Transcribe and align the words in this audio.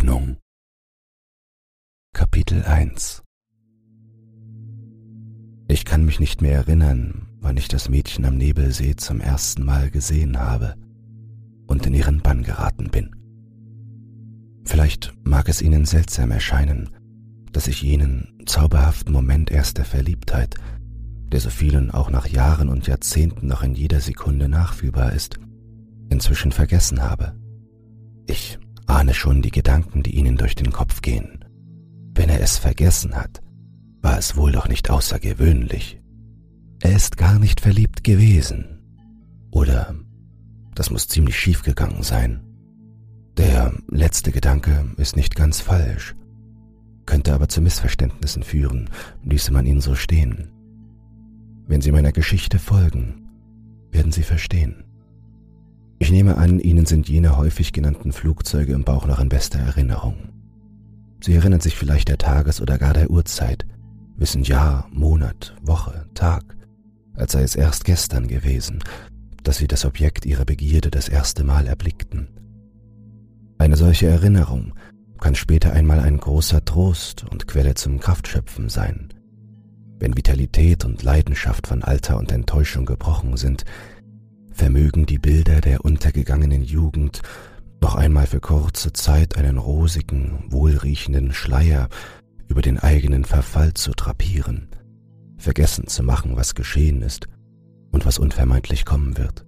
Hoffnung 0.00 0.38
Kapitel 2.14 2.62
1 2.62 3.22
Ich 5.68 5.84
kann 5.84 6.06
mich 6.06 6.18
nicht 6.18 6.40
mehr 6.40 6.54
erinnern, 6.54 7.28
wann 7.38 7.58
ich 7.58 7.68
das 7.68 7.90
Mädchen 7.90 8.24
am 8.24 8.38
Nebelsee 8.38 8.96
zum 8.96 9.20
ersten 9.20 9.62
Mal 9.62 9.90
gesehen 9.90 10.40
habe 10.40 10.74
und 11.66 11.84
in 11.84 11.92
ihren 11.92 12.22
Bann 12.22 12.44
geraten 12.44 12.88
bin. 12.88 13.14
Vielleicht 14.64 15.12
mag 15.22 15.50
es 15.50 15.60
Ihnen 15.60 15.84
seltsam 15.84 16.30
erscheinen, 16.30 16.88
dass 17.52 17.68
ich 17.68 17.82
jenen 17.82 18.38
zauberhaften 18.46 19.12
Moment 19.12 19.50
erster 19.50 19.84
Verliebtheit, 19.84 20.54
der 21.30 21.40
so 21.40 21.50
vielen 21.50 21.90
auch 21.90 22.08
nach 22.08 22.26
Jahren 22.26 22.70
und 22.70 22.86
Jahrzehnten 22.86 23.48
noch 23.48 23.62
in 23.62 23.74
jeder 23.74 24.00
Sekunde 24.00 24.48
nachfühlbar 24.48 25.12
ist, 25.12 25.38
inzwischen 26.08 26.52
vergessen 26.52 27.02
habe. 27.02 27.38
Ich 28.26 28.58
ahne 28.90 29.14
schon 29.14 29.42
die 29.42 29.50
Gedanken, 29.50 30.02
die 30.02 30.16
Ihnen 30.16 30.36
durch 30.36 30.54
den 30.54 30.72
Kopf 30.72 31.00
gehen. 31.00 31.44
Wenn 32.14 32.28
er 32.28 32.40
es 32.40 32.58
vergessen 32.58 33.14
hat, 33.14 33.40
war 34.02 34.18
es 34.18 34.36
wohl 34.36 34.52
doch 34.52 34.68
nicht 34.68 34.90
außergewöhnlich. 34.90 36.00
Er 36.82 36.96
ist 36.96 37.16
gar 37.16 37.38
nicht 37.38 37.60
verliebt 37.60 38.04
gewesen. 38.04 38.80
Oder 39.50 39.94
das 40.74 40.90
muss 40.90 41.08
ziemlich 41.08 41.38
schief 41.38 41.62
gegangen 41.62 42.02
sein. 42.02 42.40
Der 43.36 43.72
letzte 43.88 44.32
Gedanke 44.32 44.90
ist 44.96 45.16
nicht 45.16 45.36
ganz 45.36 45.60
falsch, 45.60 46.14
könnte 47.06 47.34
aber 47.34 47.48
zu 47.48 47.60
Missverständnissen 47.60 48.42
führen, 48.42 48.90
ließe 49.22 49.52
man 49.52 49.66
ihn 49.66 49.80
so 49.80 49.94
stehen. 49.94 50.50
Wenn 51.66 51.80
Sie 51.80 51.92
meiner 51.92 52.12
Geschichte 52.12 52.58
folgen, 52.58 53.28
werden 53.90 54.12
Sie 54.12 54.22
verstehen. 54.22 54.84
Ich 56.02 56.10
nehme 56.10 56.38
an, 56.38 56.58
Ihnen 56.60 56.86
sind 56.86 57.10
jene 57.10 57.36
häufig 57.36 57.74
genannten 57.74 58.12
Flugzeuge 58.12 58.72
im 58.72 58.84
Bauch 58.84 59.06
noch 59.06 59.20
in 59.20 59.28
bester 59.28 59.58
Erinnerung. 59.58 60.16
Sie 61.20 61.34
erinnern 61.34 61.60
sich 61.60 61.76
vielleicht 61.76 62.08
der 62.08 62.16
Tages- 62.16 62.62
oder 62.62 62.78
gar 62.78 62.94
der 62.94 63.10
Uhrzeit, 63.10 63.66
wissen 64.16 64.42
Jahr, 64.42 64.88
Monat, 64.90 65.54
Woche, 65.60 66.06
Tag, 66.14 66.56
als 67.12 67.32
sei 67.32 67.42
es 67.42 67.54
erst 67.54 67.84
gestern 67.84 68.28
gewesen, 68.28 68.82
dass 69.42 69.58
Sie 69.58 69.68
das 69.68 69.84
Objekt 69.84 70.24
Ihrer 70.24 70.46
Begierde 70.46 70.90
das 70.90 71.06
erste 71.06 71.44
Mal 71.44 71.66
erblickten. 71.66 72.28
Eine 73.58 73.76
solche 73.76 74.06
Erinnerung 74.06 74.72
kann 75.20 75.34
später 75.34 75.74
einmal 75.74 76.00
ein 76.00 76.16
großer 76.16 76.64
Trost 76.64 77.26
und 77.30 77.46
Quelle 77.46 77.74
zum 77.74 78.00
Kraftschöpfen 78.00 78.70
sein. 78.70 79.12
Wenn 79.98 80.16
Vitalität 80.16 80.86
und 80.86 81.02
Leidenschaft 81.02 81.66
von 81.66 81.84
Alter 81.84 82.16
und 82.16 82.32
Enttäuschung 82.32 82.86
gebrochen 82.86 83.36
sind, 83.36 83.66
vermögen 84.60 85.06
die 85.06 85.18
Bilder 85.18 85.62
der 85.62 85.86
untergegangenen 85.86 86.62
Jugend 86.62 87.22
noch 87.80 87.94
einmal 87.94 88.26
für 88.26 88.40
kurze 88.40 88.92
Zeit 88.92 89.38
einen 89.38 89.56
rosigen, 89.56 90.44
wohlriechenden 90.50 91.32
Schleier 91.32 91.88
über 92.46 92.60
den 92.60 92.78
eigenen 92.78 93.24
Verfall 93.24 93.72
zu 93.72 93.92
drapieren, 93.92 94.68
vergessen 95.38 95.86
zu 95.86 96.02
machen, 96.02 96.36
was 96.36 96.54
geschehen 96.54 97.00
ist 97.00 97.26
und 97.90 98.04
was 98.04 98.18
unvermeidlich 98.18 98.84
kommen 98.84 99.16
wird. 99.16 99.46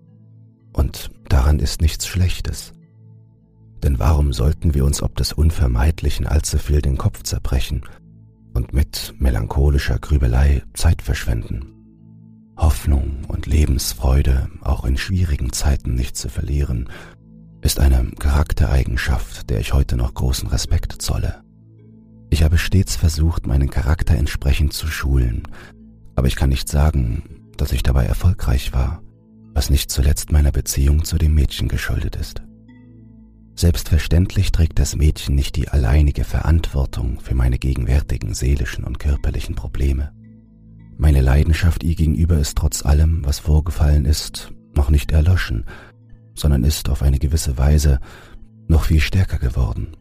Und 0.72 1.10
daran 1.28 1.58
ist 1.58 1.82
nichts 1.82 2.06
Schlechtes. 2.06 2.72
Denn 3.82 3.98
warum 3.98 4.32
sollten 4.32 4.72
wir 4.72 4.86
uns 4.86 5.02
ob 5.02 5.14
des 5.16 5.34
Unvermeidlichen 5.34 6.26
allzu 6.26 6.56
viel 6.56 6.80
den 6.80 6.96
Kopf 6.96 7.22
zerbrechen 7.22 7.82
und 8.54 8.72
mit 8.72 9.12
melancholischer 9.18 9.98
Grübelei 9.98 10.62
Zeit 10.72 11.02
verschwenden? 11.02 11.71
Hoffnung 12.62 13.24
und 13.26 13.46
Lebensfreude 13.46 14.48
auch 14.60 14.84
in 14.84 14.96
schwierigen 14.96 15.52
Zeiten 15.52 15.96
nicht 15.96 16.16
zu 16.16 16.28
verlieren, 16.28 16.88
ist 17.60 17.80
eine 17.80 18.12
Charaktereigenschaft, 18.20 19.50
der 19.50 19.58
ich 19.58 19.74
heute 19.74 19.96
noch 19.96 20.14
großen 20.14 20.48
Respekt 20.48 21.02
zolle. 21.02 21.42
Ich 22.30 22.44
habe 22.44 22.58
stets 22.58 22.94
versucht, 22.94 23.48
meinen 23.48 23.68
Charakter 23.68 24.14
entsprechend 24.14 24.72
zu 24.74 24.86
schulen, 24.86 25.42
aber 26.14 26.28
ich 26.28 26.36
kann 26.36 26.50
nicht 26.50 26.68
sagen, 26.68 27.50
dass 27.56 27.72
ich 27.72 27.82
dabei 27.82 28.04
erfolgreich 28.04 28.72
war, 28.72 29.02
was 29.52 29.68
nicht 29.68 29.90
zuletzt 29.90 30.30
meiner 30.30 30.52
Beziehung 30.52 31.04
zu 31.04 31.18
dem 31.18 31.34
Mädchen 31.34 31.66
geschuldet 31.66 32.14
ist. 32.14 32.42
Selbstverständlich 33.56 34.52
trägt 34.52 34.78
das 34.78 34.94
Mädchen 34.94 35.34
nicht 35.34 35.56
die 35.56 35.68
alleinige 35.68 36.22
Verantwortung 36.22 37.18
für 37.18 37.34
meine 37.34 37.58
gegenwärtigen 37.58 38.34
seelischen 38.34 38.84
und 38.84 39.00
körperlichen 39.00 39.56
Probleme. 39.56 40.12
Meine 40.96 41.20
Leidenschaft 41.20 41.82
ihr 41.82 41.94
gegenüber 41.94 42.38
ist 42.38 42.56
trotz 42.56 42.84
allem, 42.84 43.24
was 43.24 43.38
vorgefallen 43.38 44.04
ist, 44.04 44.52
noch 44.74 44.90
nicht 44.90 45.12
erloschen, 45.12 45.64
sondern 46.34 46.64
ist 46.64 46.88
auf 46.88 47.02
eine 47.02 47.18
gewisse 47.18 47.58
Weise 47.58 48.00
noch 48.68 48.84
viel 48.84 49.00
stärker 49.00 49.38
geworden. 49.38 49.96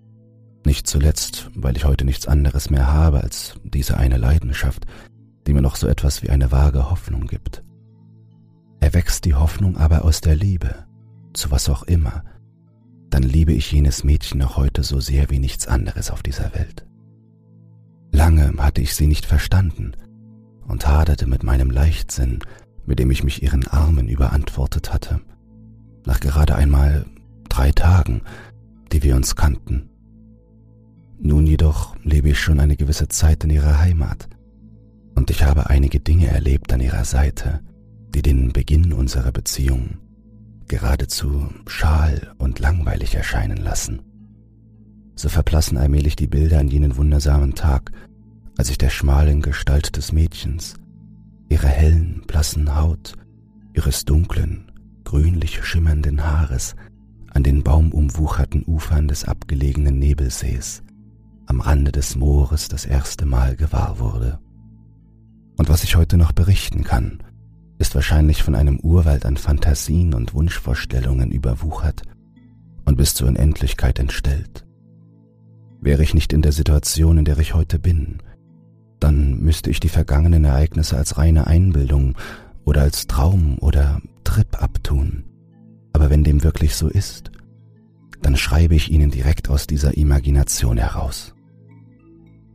Nicht 0.66 0.88
zuletzt, 0.88 1.50
weil 1.56 1.76
ich 1.76 1.86
heute 1.86 2.06
nichts 2.06 2.28
anderes 2.28 2.70
mehr 2.70 2.88
habe 2.88 3.22
als 3.22 3.56
diese 3.64 3.98
eine 3.98 4.18
Leidenschaft, 4.18 4.86
die 5.48 5.54
mir 5.54 5.62
noch 5.62 5.76
so 5.76 5.88
etwas 5.88 6.22
wie 6.22 6.30
eine 6.30 6.52
vage 6.52 6.90
Hoffnung 6.90 7.28
gibt. 7.28 7.64
Erwächst 8.80 9.26
die 9.26 9.34
Hoffnung 9.34 9.78
aber 9.78 10.06
aus 10.06 10.22
der 10.22 10.36
Liebe, 10.36 10.86
zu 11.34 11.52
was 11.52 11.70
auch 11.70 11.84
immer, 11.84 12.24
dann 13.10 13.24
liebe 13.24 13.54
ich 13.54 13.72
jenes 13.72 14.04
Mädchen 14.04 14.40
noch 14.40 14.56
heute 14.56 14.84
so 14.84 15.00
sehr 15.00 15.30
wie 15.30 15.40
nichts 15.40 15.68
anderes 15.68 16.12
auf 16.12 16.24
dieser 16.24 16.54
Welt. 16.54 16.86
Lange 18.12 18.54
hatte 18.58 18.82
ich 18.82 18.96
sie 18.96 19.08
nicht 19.08 19.26
verstanden, 19.26 19.94
und 20.68 20.88
haderte 20.88 21.28
mit 21.28 21.44
meinem 21.44 21.70
Leichtsinn, 21.70 22.40
mit 22.86 23.00
dem 23.00 23.12
ich 23.12 23.24
mich 23.24 23.44
ihren 23.44 23.68
Armen 23.68 24.08
überantwortet 24.08 24.94
hatte, 24.94 25.22
nach 26.06 26.20
gerade 26.20 26.56
einmal 26.56 27.06
drei 27.50 27.72
Tagen, 27.72 28.22
die 28.92 29.04
wir 29.04 29.16
uns 29.16 29.36
kannten. 29.36 29.90
Nun 31.20 31.46
jedoch 31.46 31.96
lebe 32.04 32.30
ich 32.30 32.40
schon 32.40 32.60
eine 32.60 32.76
gewisse 32.76 33.08
Zeit 33.08 33.44
in 33.44 33.52
ihrer 33.52 33.80
Heimat, 33.80 34.28
und 35.16 35.30
ich 35.30 35.44
habe 35.44 35.70
einige 35.70 36.00
Dinge 36.00 36.28
erlebt 36.28 36.74
an 36.74 36.82
ihrer 36.82 37.06
Seite, 37.06 37.60
die 38.16 38.22
den 38.22 38.54
Beginn 38.54 38.94
unserer 38.94 39.32
Beziehung 39.32 39.98
geradezu 40.68 41.50
schal 41.68 42.34
und 42.38 42.60
langweilig 42.60 43.14
erscheinen 43.16 43.58
lassen. 43.58 44.02
So 45.16 45.28
verblassen 45.28 45.78
allmählich 45.78 46.16
die 46.16 46.28
Bilder 46.28 46.60
an 46.60 46.70
jenen 46.70 46.96
wundersamen 46.96 47.56
Tag, 47.56 47.92
als 48.58 48.70
ich 48.70 48.78
der 48.78 48.90
schmalen 48.90 49.42
Gestalt 49.42 49.98
des 49.98 50.12
Mädchens, 50.12 50.76
ihrer 51.50 51.68
hellen, 51.68 52.24
blassen 52.28 52.76
Haut, 52.76 53.14
ihres 53.74 54.06
dunklen, 54.06 54.72
grünlich 55.04 55.64
schimmernden 55.64 56.24
Haares 56.24 56.76
an 57.34 57.44
den 57.44 57.64
baumumwucherten 57.64 58.64
Ufern 58.66 59.08
des 59.08 59.26
abgelegenen 59.26 60.00
Nebelsees 60.00 60.84
am 61.52 61.60
Rande 61.60 61.92
des 61.92 62.16
Moores 62.16 62.70
das 62.70 62.86
erste 62.86 63.26
Mal 63.26 63.58
gewahr 63.58 64.00
wurde. 64.00 64.40
Und 65.58 65.68
was 65.68 65.84
ich 65.84 65.98
heute 65.98 66.16
noch 66.16 66.32
berichten 66.32 66.86
kann, 66.86 67.22
ist 67.78 67.94
wahrscheinlich 67.94 68.42
von 68.42 68.56
einem 68.56 68.80
Urwald 68.80 69.26
an 69.26 69.36
Fantasien 69.36 70.14
und 70.14 70.34
Wunschvorstellungen 70.34 71.32
überwuchert 71.32 72.04
und 72.86 72.96
bis 72.96 73.16
zur 73.16 73.28
Unendlichkeit 73.28 74.00
entstellt. 74.00 74.66
Wäre 75.82 76.04
ich 76.04 76.14
nicht 76.14 76.32
in 76.32 76.42
der 76.42 76.54
Situation, 76.54 77.18
in 77.18 77.26
der 77.26 77.38
ich 77.40 77.54
heute 77.54 77.80
bin, 77.80 78.22
müsste 79.52 79.70
ich 79.70 79.82
die 79.82 79.90
vergangenen 79.90 80.46
Ereignisse 80.46 80.96
als 80.96 81.18
reine 81.18 81.46
Einbildung 81.46 82.16
oder 82.64 82.84
als 82.84 83.08
Traum 83.08 83.58
oder 83.60 84.02
Trip 84.24 84.64
abtun. 84.64 85.26
Aber 85.92 86.10
wenn 86.10 86.24
dem 86.24 86.42
wirklich 86.42 86.74
so 86.74 86.88
ist, 86.88 87.32
dann 88.22 88.38
schreibe 88.38 88.76
ich 88.76 88.90
Ihnen 88.92 89.12
direkt 89.12 89.50
aus 89.50 89.68
dieser 89.68 89.98
Imagination 89.98 90.78
heraus. 90.78 91.36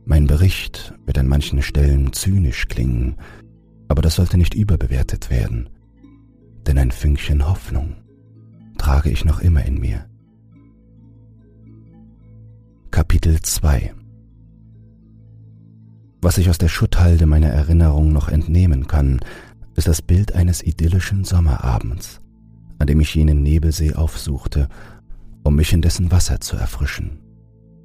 Mein 0.05 0.25
Bericht 0.25 0.95
wird 1.05 1.19
an 1.19 1.27
manchen 1.27 1.61
Stellen 1.61 2.13
zynisch 2.13 2.67
klingen, 2.67 3.17
aber 3.89 4.01
das 4.01 4.15
sollte 4.15 4.39
nicht 4.39 4.55
überbewertet 4.55 5.29
werden, 5.29 5.69
denn 6.65 6.79
ein 6.79 6.89
Fünkchen 6.89 7.47
Hoffnung 7.47 7.97
trage 8.79 9.11
ich 9.11 9.23
noch 9.23 9.39
immer 9.39 9.63
in 9.63 9.79
mir. 9.79 10.09
Kapitel 12.89 13.39
2 13.39 13.93
was 16.21 16.37
ich 16.37 16.49
aus 16.49 16.57
der 16.57 16.67
Schutthalde 16.67 17.25
meiner 17.25 17.49
Erinnerung 17.49 18.11
noch 18.11 18.27
entnehmen 18.27 18.87
kann, 18.87 19.19
ist 19.75 19.87
das 19.87 20.01
Bild 20.01 20.33
eines 20.33 20.63
idyllischen 20.63 21.23
Sommerabends, 21.23 22.21
an 22.79 22.87
dem 22.87 22.99
ich 22.99 23.13
jenen 23.13 23.43
Nebelsee 23.43 23.93
aufsuchte, 23.93 24.69
um 25.43 25.55
mich 25.55 25.71
in 25.73 25.81
dessen 25.81 26.11
Wasser 26.11 26.41
zu 26.41 26.57
erfrischen. 26.57 27.19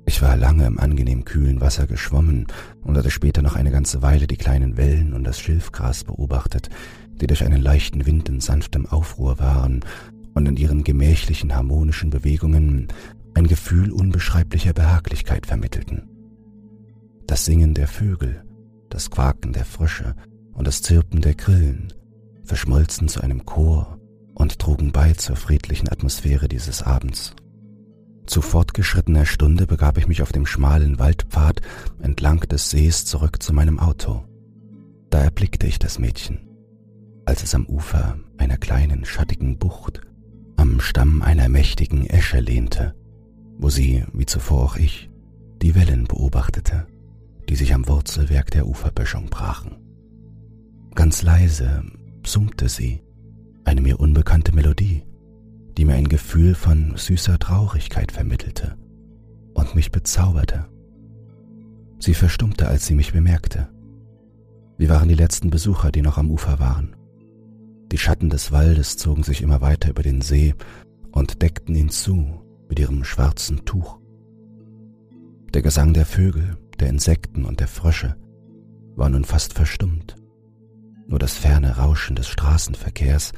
Ich 0.06 0.20
war 0.20 0.36
lange 0.36 0.66
im 0.66 0.80
angenehm 0.80 1.24
kühlen 1.24 1.60
Wasser 1.60 1.86
geschwommen 1.86 2.46
und 2.82 2.96
hatte 2.96 3.10
später 3.10 3.42
noch 3.42 3.54
eine 3.54 3.70
ganze 3.70 4.02
Weile 4.02 4.26
die 4.26 4.36
kleinen 4.36 4.76
Wellen 4.76 5.12
und 5.12 5.24
das 5.24 5.38
Schilfgras 5.38 6.04
beobachtet, 6.04 6.70
die 7.20 7.26
durch 7.26 7.44
einen 7.44 7.62
leichten 7.62 8.04
Wind 8.04 8.28
in 8.28 8.40
sanftem 8.40 8.86
Aufruhr 8.86 9.38
waren 9.38 9.84
und 10.34 10.48
in 10.48 10.56
ihren 10.56 10.82
gemächlichen 10.82 11.54
harmonischen 11.54 12.10
Bewegungen 12.10 12.88
ein 13.34 13.46
Gefühl 13.46 13.92
unbeschreiblicher 13.92 14.72
Behaglichkeit 14.72 15.46
vermittelten. 15.46 16.11
Das 17.26 17.44
Singen 17.44 17.74
der 17.74 17.88
Vögel, 17.88 18.44
das 18.90 19.10
Quaken 19.10 19.52
der 19.52 19.64
Frösche 19.64 20.14
und 20.52 20.66
das 20.66 20.82
Zirpen 20.82 21.20
der 21.20 21.34
Grillen 21.34 21.92
verschmolzen 22.44 23.08
zu 23.08 23.20
einem 23.20 23.46
Chor 23.46 23.98
und 24.34 24.58
trugen 24.58 24.92
bei 24.92 25.12
zur 25.14 25.36
friedlichen 25.36 25.88
Atmosphäre 25.88 26.48
dieses 26.48 26.82
Abends. 26.82 27.34
Zu 28.26 28.42
fortgeschrittener 28.42 29.26
Stunde 29.26 29.66
begab 29.66 29.98
ich 29.98 30.06
mich 30.06 30.22
auf 30.22 30.32
dem 30.32 30.46
schmalen 30.46 30.98
Waldpfad 30.98 31.60
entlang 32.00 32.40
des 32.40 32.70
Sees 32.70 33.04
zurück 33.04 33.42
zu 33.42 33.52
meinem 33.52 33.78
Auto. 33.78 34.24
Da 35.10 35.22
erblickte 35.22 35.66
ich 35.66 35.78
das 35.78 35.98
Mädchen, 35.98 36.48
als 37.24 37.42
es 37.42 37.54
am 37.54 37.66
Ufer 37.66 38.18
einer 38.38 38.58
kleinen 38.58 39.04
schattigen 39.04 39.58
Bucht 39.58 40.00
am 40.62 40.80
Stamm 40.80 41.22
einer 41.22 41.48
mächtigen 41.48 42.06
Esche 42.06 42.38
lehnte, 42.38 42.94
wo 43.58 43.68
sie, 43.68 44.04
wie 44.12 44.26
zuvor 44.26 44.62
auch 44.62 44.76
ich, 44.76 45.10
die 45.60 45.74
Wellen 45.74 46.04
beobachtete, 46.04 46.86
die 47.48 47.56
sich 47.56 47.74
am 47.74 47.88
Wurzelwerk 47.88 48.50
der 48.50 48.66
Uferböschung 48.66 49.26
brachen. 49.26 49.76
Ganz 50.94 51.22
leise 51.22 51.82
summte 52.24 52.68
sie, 52.68 53.02
eine 53.64 53.80
mir 53.80 54.00
unbekannte 54.00 54.54
Melodie, 54.54 55.04
die 55.76 55.84
mir 55.84 55.94
ein 55.94 56.08
Gefühl 56.08 56.54
von 56.54 56.96
süßer 56.96 57.38
Traurigkeit 57.38 58.12
vermittelte 58.12 58.76
und 59.54 59.74
mich 59.74 59.90
bezauberte. 59.90 60.66
Sie 61.98 62.14
verstummte, 62.14 62.68
als 62.68 62.86
sie 62.86 62.94
mich 62.94 63.12
bemerkte. 63.12 63.68
Wir 64.76 64.88
waren 64.88 65.08
die 65.08 65.14
letzten 65.14 65.50
Besucher, 65.50 65.92
die 65.92 66.02
noch 66.02 66.18
am 66.18 66.30
Ufer 66.30 66.58
waren. 66.58 66.96
Die 67.92 67.98
Schatten 67.98 68.30
des 68.30 68.52
Waldes 68.52 68.96
zogen 68.96 69.22
sich 69.22 69.42
immer 69.42 69.60
weiter 69.60 69.90
über 69.90 70.02
den 70.02 70.20
See 70.20 70.54
und 71.12 71.42
deckten 71.42 71.74
ihn 71.74 71.90
zu 71.90 72.42
mit 72.68 72.78
ihrem 72.78 73.04
schwarzen 73.04 73.64
Tuch. 73.64 73.98
Der 75.54 75.62
Gesang 75.62 75.92
der 75.92 76.06
Vögel, 76.06 76.56
der 76.82 76.90
Insekten 76.90 77.44
und 77.44 77.60
der 77.60 77.68
Frösche 77.68 78.16
war 78.96 79.08
nun 79.08 79.24
fast 79.24 79.54
verstummt. 79.54 80.16
Nur 81.06 81.20
das 81.20 81.34
ferne 81.34 81.76
Rauschen 81.76 82.16
des 82.16 82.26
Straßenverkehrs 82.26 83.32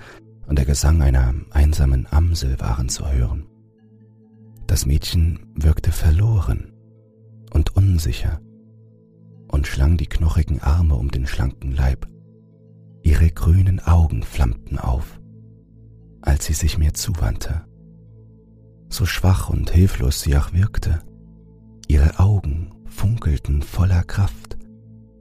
und 0.46 0.58
der 0.58 0.64
Gesang 0.64 1.02
einer 1.02 1.34
einsamen 1.50 2.06
Amsel 2.10 2.58
waren 2.58 2.88
zu 2.88 3.06
hören. 3.10 3.46
Das 4.66 4.86
Mädchen 4.86 5.52
wirkte 5.54 5.92
verloren 5.92 6.72
und 7.52 7.76
unsicher 7.76 8.40
und 9.48 9.66
schlang 9.66 9.98
die 9.98 10.06
knochigen 10.06 10.60
Arme 10.62 10.94
um 10.94 11.10
den 11.10 11.26
schlanken 11.26 11.72
Leib. 11.72 12.08
Ihre 13.02 13.30
grünen 13.30 13.78
Augen 13.78 14.22
flammten 14.22 14.78
auf, 14.78 15.20
als 16.22 16.46
sie 16.46 16.54
sich 16.54 16.78
mir 16.78 16.94
zuwandte. 16.94 17.66
So 18.88 19.04
schwach 19.04 19.50
und 19.50 19.70
hilflos 19.70 20.22
sie 20.22 20.34
auch 20.34 20.54
wirkte, 20.54 21.00
ihre 21.88 22.18
Augen 22.18 22.73
funkelten 22.94 23.62
voller 23.62 24.04
Kraft, 24.04 24.56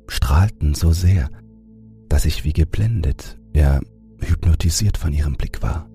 strahlten 0.08 0.76
so 0.76 0.92
sehr, 0.92 1.30
dass 2.08 2.26
ich 2.26 2.44
wie 2.44 2.54
geblendet, 2.54 3.40
ja 3.54 3.80
hypnotisiert 4.20 4.98
von 4.98 5.12
ihrem 5.12 5.36
Blick 5.36 5.62
war. 5.62 5.90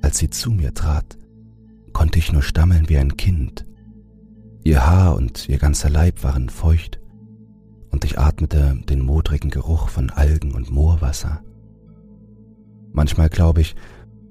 Als 0.00 0.18
sie 0.18 0.30
zu 0.30 0.50
mir 0.50 0.72
trat, 0.72 1.18
konnte 1.92 2.18
ich 2.18 2.32
nur 2.32 2.42
stammeln 2.42 2.88
wie 2.88 2.96
ein 2.96 3.16
Kind. 3.16 3.66
Ihr 4.64 4.86
Haar 4.86 5.16
und 5.16 5.48
ihr 5.48 5.58
ganzer 5.58 5.90
Leib 5.90 6.22
waren 6.22 6.48
feucht, 6.48 7.00
und 7.90 8.04
ich 8.04 8.18
atmete 8.18 8.78
den 8.88 9.00
modrigen 9.00 9.50
Geruch 9.50 9.88
von 9.88 10.08
Algen 10.10 10.52
und 10.52 10.70
Moorwasser. 10.70 11.42
Manchmal 12.92 13.28
glaube 13.28 13.60
ich, 13.60 13.74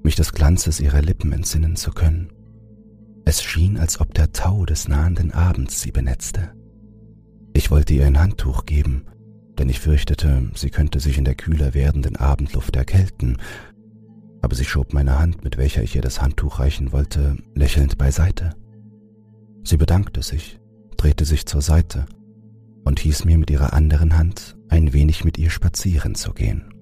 mich 0.02 0.16
des 0.16 0.32
Glanzes 0.32 0.80
ihrer 0.80 1.02
Lippen 1.02 1.32
entsinnen 1.32 1.76
zu 1.76 1.92
können. 1.92 2.32
Es 3.24 3.42
schien, 3.42 3.78
als 3.78 4.00
ob 4.00 4.14
der 4.14 4.32
Tau 4.32 4.64
des 4.66 4.88
nahenden 4.88 5.32
Abends 5.32 5.80
sie 5.80 5.92
benetzte. 5.92 6.52
Ich 7.52 7.70
wollte 7.70 7.94
ihr 7.94 8.06
ein 8.06 8.18
Handtuch 8.18 8.66
geben, 8.66 9.04
denn 9.58 9.68
ich 9.68 9.80
fürchtete, 9.80 10.50
sie 10.54 10.70
könnte 10.70 11.00
sich 11.00 11.18
in 11.18 11.24
der 11.24 11.34
kühler 11.34 11.74
werdenden 11.74 12.16
Abendluft 12.16 12.74
erkälten, 12.76 13.38
aber 14.40 14.56
sie 14.56 14.64
schob 14.64 14.92
meine 14.92 15.18
Hand, 15.18 15.44
mit 15.44 15.56
welcher 15.56 15.82
ich 15.82 15.94
ihr 15.94 16.02
das 16.02 16.20
Handtuch 16.20 16.58
reichen 16.58 16.92
wollte, 16.92 17.36
lächelnd 17.54 17.96
beiseite. 17.96 18.54
Sie 19.62 19.76
bedankte 19.76 20.22
sich, 20.22 20.58
drehte 20.96 21.24
sich 21.24 21.46
zur 21.46 21.62
Seite 21.62 22.06
und 22.84 22.98
hieß 22.98 23.24
mir 23.24 23.38
mit 23.38 23.50
ihrer 23.50 23.72
anderen 23.72 24.18
Hand 24.18 24.56
ein 24.68 24.92
wenig 24.92 25.24
mit 25.24 25.38
ihr 25.38 25.50
spazieren 25.50 26.14
zu 26.14 26.32
gehen. 26.32 26.74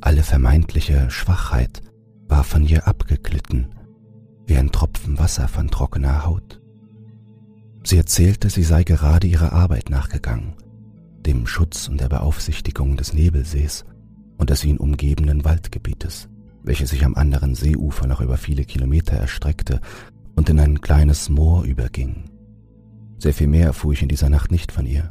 Alle 0.00 0.22
vermeintliche 0.22 1.10
Schwachheit 1.10 1.82
war 2.28 2.44
von 2.44 2.64
ihr 2.64 2.86
abgeglitten, 2.86 3.74
wie 4.46 4.56
ein 4.56 4.72
Tropfen 4.72 5.18
Wasser 5.18 5.48
von 5.48 5.70
trockener 5.70 6.24
Haut. 6.24 6.60
Sie 7.84 7.96
erzählte, 7.96 8.50
sie 8.50 8.62
sei 8.62 8.84
gerade 8.84 9.26
ihrer 9.26 9.52
Arbeit 9.52 9.90
nachgegangen, 9.90 10.54
dem 11.26 11.46
Schutz 11.46 11.88
und 11.88 12.00
der 12.00 12.08
Beaufsichtigung 12.08 12.96
des 12.96 13.12
Nebelsees 13.12 13.84
und 14.38 14.50
des 14.50 14.64
ihn 14.64 14.78
umgebenden 14.78 15.44
Waldgebietes, 15.44 16.28
welches 16.62 16.90
sich 16.90 17.04
am 17.04 17.14
anderen 17.14 17.54
Seeufer 17.54 18.06
noch 18.06 18.20
über 18.20 18.36
viele 18.36 18.64
Kilometer 18.64 19.16
erstreckte 19.16 19.80
und 20.34 20.48
in 20.48 20.58
ein 20.58 20.80
kleines 20.80 21.28
Moor 21.28 21.64
überging. 21.64 22.30
Sehr 23.18 23.34
viel 23.34 23.46
mehr 23.46 23.66
erfuhr 23.66 23.92
ich 23.92 24.02
in 24.02 24.08
dieser 24.08 24.28
Nacht 24.28 24.50
nicht 24.50 24.72
von 24.72 24.86
ihr. 24.86 25.08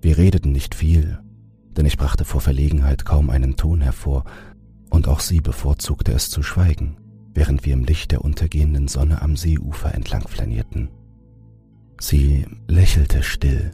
Wir 0.00 0.16
redeten 0.16 0.52
nicht 0.52 0.74
viel, 0.74 1.18
denn 1.76 1.86
ich 1.86 1.96
brachte 1.96 2.24
vor 2.24 2.40
Verlegenheit 2.40 3.04
kaum 3.04 3.30
einen 3.30 3.56
Ton 3.56 3.80
hervor, 3.80 4.24
und 4.90 5.06
auch 5.06 5.20
sie 5.20 5.40
bevorzugte 5.40 6.12
es 6.12 6.30
zu 6.30 6.42
schweigen, 6.42 6.96
während 7.38 7.64
wir 7.64 7.72
im 7.72 7.84
Licht 7.84 8.10
der 8.10 8.24
untergehenden 8.24 8.88
Sonne 8.88 9.22
am 9.22 9.36
Seeufer 9.36 9.94
entlang 9.94 10.26
flanierten. 10.26 10.88
Sie 12.00 12.44
lächelte 12.66 13.22
still, 13.22 13.70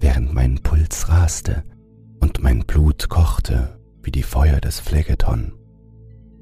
während 0.00 0.34
mein 0.34 0.58
Puls 0.64 1.08
raste 1.08 1.62
und 2.18 2.42
mein 2.42 2.66
Blut 2.66 3.08
kochte 3.08 3.78
wie 4.02 4.10
die 4.10 4.24
Feuer 4.24 4.60
des 4.60 4.80
Phlegeton. 4.80 5.52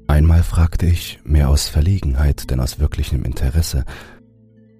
Einmal 0.07 0.41
fragte 0.41 0.87
ich, 0.87 1.19
mehr 1.23 1.49
aus 1.49 1.67
Verlegenheit 1.67 2.49
denn 2.49 2.59
aus 2.59 2.79
wirklichem 2.79 3.23
Interesse, 3.23 3.85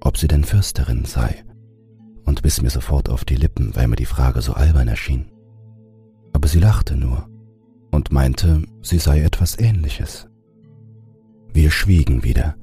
ob 0.02 0.18
sie 0.18 0.28
denn 0.28 0.46
Fürsterin 0.46 1.06
sei, 1.06 1.44
und 2.26 2.42
biss 2.42 2.60
mir 2.60 2.72
sofort 2.72 3.08
auf 3.08 3.24
die 3.24 3.36
Lippen, 3.36 3.76
weil 3.76 3.88
mir 3.88 3.98
die 3.98 4.06
Frage 4.06 4.42
so 4.42 4.54
albern 4.54 4.88
erschien. 4.88 5.28
Aber 6.34 6.48
sie 6.48 6.60
lachte 6.60 6.96
nur 6.96 7.30
und 7.92 8.12
meinte, 8.12 8.64
sie 8.82 8.98
sei 8.98 9.22
etwas 9.22 9.60
Ähnliches. 9.60 10.27
Wir 11.54 11.72
schwiegen 11.72 12.24
wieder, 12.24 12.56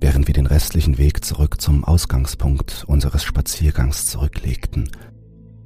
während 0.00 0.26
wir 0.26 0.34
den 0.34 0.46
restlichen 0.46 0.98
Weg 0.98 1.24
zurück 1.24 1.60
zum 1.60 1.84
Ausgangspunkt 1.84 2.84
unseres 2.86 3.24
Spaziergangs 3.24 4.06
zurücklegten, 4.06 4.90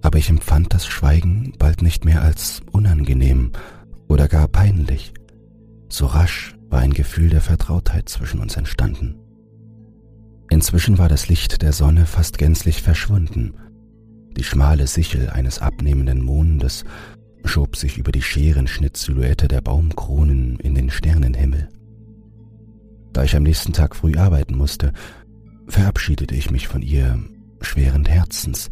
aber 0.02 0.18
ich 0.18 0.28
empfand 0.28 0.74
das 0.74 0.86
Schweigen 0.86 1.54
bald 1.58 1.82
nicht 1.82 2.04
mehr 2.04 2.22
als 2.22 2.60
unangenehm 2.72 3.52
oder 4.08 4.28
gar 4.28 4.48
peinlich. 4.48 5.14
So 5.88 6.06
rasch 6.06 6.56
war 6.68 6.80
ein 6.80 6.92
Gefühl 6.92 7.28
der 7.28 7.40
Vertrautheit 7.40 8.08
zwischen 8.08 8.40
uns 8.40 8.56
entstanden. 8.56 9.16
Inzwischen 10.50 10.98
war 10.98 11.08
das 11.08 11.28
Licht 11.28 11.62
der 11.62 11.72
Sonne 11.72 12.04
fast 12.04 12.36
gänzlich 12.36 12.82
verschwunden. 12.82 13.54
Die 14.36 14.44
schmale 14.44 14.86
Sichel 14.86 15.30
eines 15.30 15.60
abnehmenden 15.60 16.22
Mondes 16.22 16.84
schob 17.44 17.76
sich 17.76 17.98
über 17.98 18.12
die 18.12 18.22
Scherenschnittsilhouette 18.22 19.48
der 19.48 19.60
Baumkronen 19.60 20.58
in 20.60 20.74
den 20.74 20.90
Sternenhimmel. 20.90 21.68
Da 23.12 23.24
ich 23.24 23.36
am 23.36 23.42
nächsten 23.42 23.72
Tag 23.72 23.94
früh 23.96 24.16
arbeiten 24.16 24.56
musste, 24.56 24.92
verabschiedete 25.66 26.34
ich 26.34 26.50
mich 26.50 26.68
von 26.68 26.82
ihr 26.82 27.18
schweren 27.60 28.04
Herzens, 28.04 28.70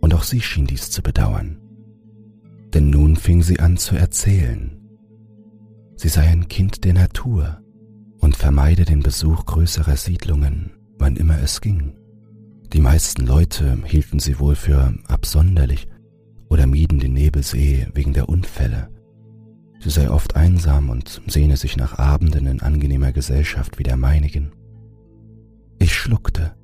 und 0.00 0.14
auch 0.14 0.22
sie 0.22 0.40
schien 0.40 0.66
dies 0.66 0.90
zu 0.90 1.02
bedauern. 1.02 1.58
Denn 2.74 2.90
nun 2.90 3.16
fing 3.16 3.42
sie 3.42 3.58
an 3.58 3.76
zu 3.76 3.96
erzählen. 3.96 4.78
Sie 5.96 6.08
sei 6.08 6.28
ein 6.28 6.48
Kind 6.48 6.84
der 6.84 6.92
Natur 6.92 7.60
und 8.18 8.36
vermeide 8.36 8.84
den 8.84 9.02
Besuch 9.02 9.46
größerer 9.46 9.96
Siedlungen 9.96 10.76
wann 10.98 11.16
immer 11.16 11.40
es 11.40 11.60
ging. 11.60 11.94
Die 12.72 12.80
meisten 12.80 13.26
Leute 13.26 13.78
hielten 13.84 14.18
sie 14.18 14.38
wohl 14.38 14.54
für 14.54 14.94
absonderlich 15.06 15.86
oder 16.48 16.66
mieden 16.66 16.98
den 16.98 17.12
Nebelsee 17.12 17.86
wegen 17.94 18.12
der 18.12 18.28
Unfälle. 18.28 18.88
Sie 19.80 19.90
sei 19.90 20.10
oft 20.10 20.36
einsam 20.36 20.90
und 20.90 21.22
sehne 21.26 21.56
sich 21.56 21.76
nach 21.76 21.98
Abenden 21.98 22.46
in 22.46 22.60
angenehmer 22.60 23.12
Gesellschaft 23.12 23.78
wie 23.78 23.82
der 23.82 23.96
meinigen. 23.96 24.52
Ich 25.78 25.94
schluckte, 25.94 26.54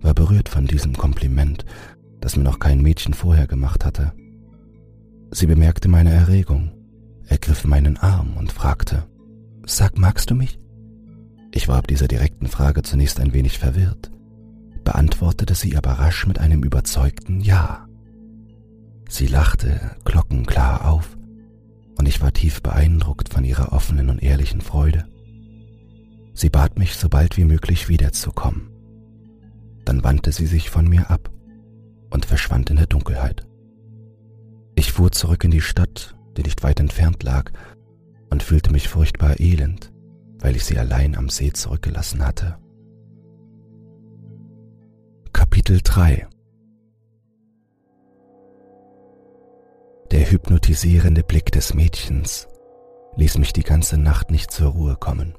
war 0.00 0.14
berührt 0.14 0.48
von 0.48 0.66
diesem 0.66 0.94
Kompliment, 0.94 1.64
das 2.20 2.36
mir 2.36 2.44
noch 2.44 2.58
kein 2.58 2.80
Mädchen 2.80 3.14
vorher 3.14 3.46
gemacht 3.46 3.84
hatte. 3.84 4.12
Sie 5.30 5.46
bemerkte 5.46 5.88
meine 5.88 6.12
Erregung, 6.12 6.70
ergriff 7.26 7.64
meinen 7.64 7.96
Arm 7.96 8.36
und 8.36 8.52
fragte, 8.52 9.04
Sag, 9.66 9.98
magst 9.98 10.30
du 10.30 10.34
mich? 10.34 10.58
Ich 11.52 11.68
war 11.68 11.78
ab 11.78 11.86
dieser 11.86 12.08
direkten 12.08 12.46
Frage 12.46 12.82
zunächst 12.82 13.18
ein 13.20 13.32
wenig 13.32 13.58
verwirrt, 13.58 14.10
beantwortete 14.84 15.54
sie 15.54 15.76
aber 15.76 15.92
rasch 15.92 16.26
mit 16.26 16.38
einem 16.38 16.62
überzeugten 16.62 17.40
Ja. 17.40 17.88
Sie 19.08 19.26
lachte 19.26 19.96
glockenklar 20.04 20.88
auf, 20.90 21.16
und 21.96 22.06
ich 22.06 22.20
war 22.20 22.32
tief 22.32 22.62
beeindruckt 22.62 23.32
von 23.32 23.44
ihrer 23.44 23.72
offenen 23.72 24.10
und 24.10 24.22
ehrlichen 24.22 24.60
Freude. 24.60 25.06
Sie 26.34 26.50
bat 26.50 26.78
mich, 26.78 26.96
so 26.96 27.08
bald 27.08 27.36
wie 27.36 27.44
möglich 27.44 27.88
wiederzukommen. 27.88 28.70
Dann 29.84 30.02
wandte 30.02 30.32
sie 30.32 30.46
sich 30.46 30.70
von 30.70 30.88
mir 30.88 31.10
ab 31.10 31.30
und 32.10 32.26
verschwand 32.26 32.70
in 32.70 32.76
der 32.76 32.86
Dunkelheit. 32.86 33.46
Ich 34.74 34.92
fuhr 34.92 35.12
zurück 35.12 35.44
in 35.44 35.50
die 35.50 35.60
Stadt, 35.60 36.16
die 36.36 36.42
nicht 36.42 36.62
weit 36.62 36.80
entfernt 36.80 37.22
lag, 37.22 37.52
und 38.30 38.42
fühlte 38.42 38.72
mich 38.72 38.88
furchtbar 38.88 39.38
elend 39.38 39.94
weil 40.44 40.56
ich 40.56 40.64
sie 40.66 40.78
allein 40.78 41.16
am 41.16 41.30
See 41.30 41.54
zurückgelassen 41.54 42.22
hatte. 42.22 42.58
Kapitel 45.32 45.80
3 45.82 46.26
Der 50.14 50.30
hypnotisierende 50.30 51.24
Blick 51.24 51.50
des 51.50 51.74
Mädchens 51.74 52.46
ließ 53.16 53.36
mich 53.38 53.52
die 53.52 53.64
ganze 53.64 53.98
Nacht 53.98 54.30
nicht 54.30 54.52
zur 54.52 54.68
Ruhe 54.68 54.94
kommen. 54.94 55.34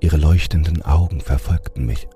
Ihre 0.00 0.18
leuchtenden 0.18 0.82
Augen 0.82 1.22
verfolgten 1.22 1.86
mich. 1.86 2.06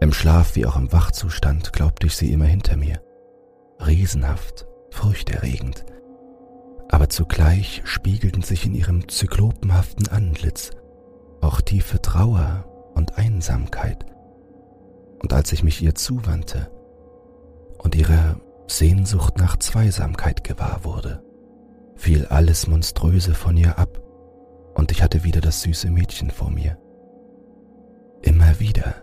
Im 0.00 0.12
Schlaf 0.12 0.56
wie 0.56 0.66
auch 0.66 0.74
im 0.74 0.92
Wachzustand 0.92 1.72
glaubte 1.72 2.08
ich 2.08 2.16
sie 2.16 2.32
immer 2.32 2.46
hinter 2.46 2.76
mir. 2.76 3.00
Riesenhaft, 3.78 4.66
furchterregend. 4.90 5.84
Aber 6.88 7.08
zugleich 7.08 7.82
spiegelten 7.84 8.42
sich 8.42 8.66
in 8.66 8.74
ihrem 8.74 9.08
zyklopenhaften 9.08 10.08
Antlitz 10.08 10.72
auch 11.40 11.60
tiefe 11.60 12.02
Trauer 12.02 12.64
und 12.96 13.18
Einsamkeit. 13.18 14.04
Und 15.22 15.32
als 15.32 15.52
ich 15.52 15.62
mich 15.62 15.80
ihr 15.80 15.94
zuwandte 15.94 16.72
und 17.78 17.94
ihre 17.94 18.34
Sehnsucht 18.66 19.38
nach 19.38 19.58
Zweisamkeit 19.58 20.44
gewahr 20.44 20.80
wurde, 20.84 21.22
fiel 21.96 22.26
alles 22.26 22.66
Monströse 22.66 23.34
von 23.34 23.56
ihr 23.56 23.78
ab 23.78 24.00
und 24.74 24.90
ich 24.90 25.02
hatte 25.02 25.24
wieder 25.24 25.40
das 25.40 25.62
süße 25.62 25.90
Mädchen 25.90 26.30
vor 26.30 26.50
mir. 26.50 26.78
Immer 28.22 28.58
wieder 28.60 28.94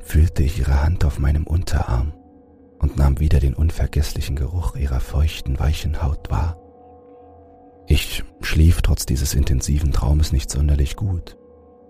fühlte 0.00 0.42
ich 0.42 0.58
ihre 0.58 0.82
Hand 0.82 1.04
auf 1.04 1.18
meinem 1.18 1.46
Unterarm 1.46 2.12
und 2.78 2.96
nahm 2.96 3.20
wieder 3.20 3.40
den 3.40 3.54
unvergesslichen 3.54 4.36
Geruch 4.36 4.76
ihrer 4.76 5.00
feuchten, 5.00 5.58
weichen 5.58 6.02
Haut 6.02 6.30
wahr. 6.30 6.58
Ich 7.86 8.24
schlief 8.40 8.80
trotz 8.82 9.06
dieses 9.06 9.34
intensiven 9.34 9.92
Traumes 9.92 10.32
nicht 10.32 10.50
sonderlich 10.50 10.96
gut 10.96 11.36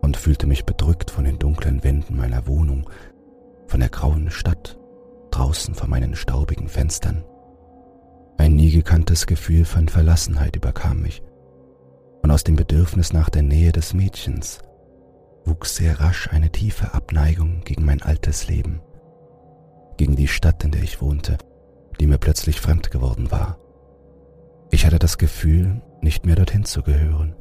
und 0.00 0.16
fühlte 0.16 0.46
mich 0.46 0.64
bedrückt 0.64 1.10
von 1.10 1.24
den 1.24 1.38
dunklen 1.38 1.84
Wänden 1.84 2.16
meiner 2.16 2.46
Wohnung, 2.46 2.90
von 3.66 3.80
der 3.80 3.88
grauen 3.88 4.30
Stadt 4.30 4.78
draußen 5.34 5.74
vor 5.74 5.88
meinen 5.88 6.14
staubigen 6.14 6.68
Fenstern. 6.68 7.24
Ein 8.36 8.54
nie 8.54 8.70
gekanntes 8.70 9.26
Gefühl 9.26 9.64
von 9.64 9.88
Verlassenheit 9.88 10.54
überkam 10.56 11.02
mich, 11.02 11.22
und 12.22 12.30
aus 12.30 12.44
dem 12.44 12.56
Bedürfnis 12.56 13.12
nach 13.12 13.30
der 13.30 13.42
Nähe 13.42 13.72
des 13.72 13.94
Mädchens 13.94 14.60
wuchs 15.44 15.76
sehr 15.76 16.00
rasch 16.00 16.28
eine 16.30 16.50
tiefe 16.50 16.94
Abneigung 16.94 17.62
gegen 17.64 17.84
mein 17.84 18.00
altes 18.00 18.48
Leben, 18.48 18.80
gegen 19.96 20.16
die 20.16 20.28
Stadt, 20.28 20.64
in 20.64 20.70
der 20.70 20.82
ich 20.82 21.02
wohnte, 21.02 21.36
die 22.00 22.06
mir 22.06 22.18
plötzlich 22.18 22.60
fremd 22.60 22.90
geworden 22.90 23.30
war. 23.30 23.58
Ich 24.70 24.86
hatte 24.86 24.98
das 24.98 25.18
Gefühl, 25.18 25.82
nicht 26.00 26.26
mehr 26.26 26.36
dorthin 26.36 26.64
zu 26.64 26.82
gehören. 26.82 27.34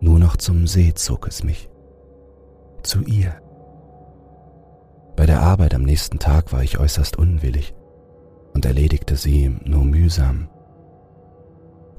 Nur 0.00 0.18
noch 0.18 0.36
zum 0.36 0.66
See 0.66 0.94
zog 0.94 1.26
es 1.26 1.42
mich. 1.42 1.68
Zu 2.82 3.02
ihr. 3.02 3.40
Der 5.38 5.46
Arbeit 5.46 5.72
am 5.72 5.82
nächsten 5.82 6.18
Tag 6.18 6.52
war 6.52 6.64
ich 6.64 6.80
äußerst 6.80 7.16
unwillig 7.16 7.72
und 8.54 8.66
erledigte 8.66 9.14
sie 9.14 9.56
nur 9.64 9.84
mühsam. 9.84 10.48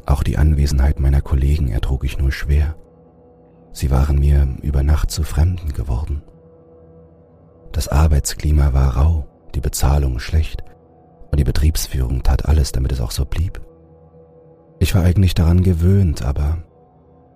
Auch 0.05 0.23
die 0.23 0.37
Anwesenheit 0.37 0.99
meiner 0.99 1.21
Kollegen 1.21 1.69
ertrug 1.69 2.03
ich 2.03 2.17
nur 2.17 2.33
schwer. 2.33 2.75
Sie 3.71 3.91
waren 3.91 4.19
mir 4.19 4.45
über 4.61 4.83
Nacht 4.83 5.09
zu 5.09 5.23
Fremden 5.23 5.71
geworden. 5.71 6.21
Das 7.71 7.87
Arbeitsklima 7.87 8.73
war 8.73 8.97
rau, 8.97 9.25
die 9.55 9.61
Bezahlung 9.61 10.19
schlecht 10.19 10.65
und 11.31 11.39
die 11.39 11.45
Betriebsführung 11.45 12.23
tat 12.23 12.45
alles, 12.45 12.73
damit 12.73 12.91
es 12.91 12.99
auch 12.99 13.11
so 13.11 13.23
blieb. 13.23 13.61
Ich 14.79 14.93
war 14.95 15.03
eigentlich 15.03 15.33
daran 15.33 15.63
gewöhnt, 15.63 16.23
aber 16.23 16.57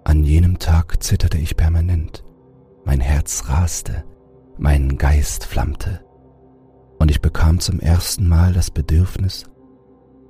an 0.03 0.25
jenem 0.25 0.60
Tag 0.60 1.01
zitterte 1.01 1.38
ich 1.38 1.55
permanent. 1.55 2.25
Mein 2.83 3.00
Herz 3.00 3.48
raste, 3.48 4.03
mein 4.57 4.98
Geist 4.98 5.45
flammte 5.45 6.03
und 7.00 7.12
ich 7.12 7.22
bekam 7.22 7.60
zum 7.60 7.79
ersten 7.79 8.27
Mal 8.27 8.53
das 8.53 8.72
Bedürfnis, 8.72 9.45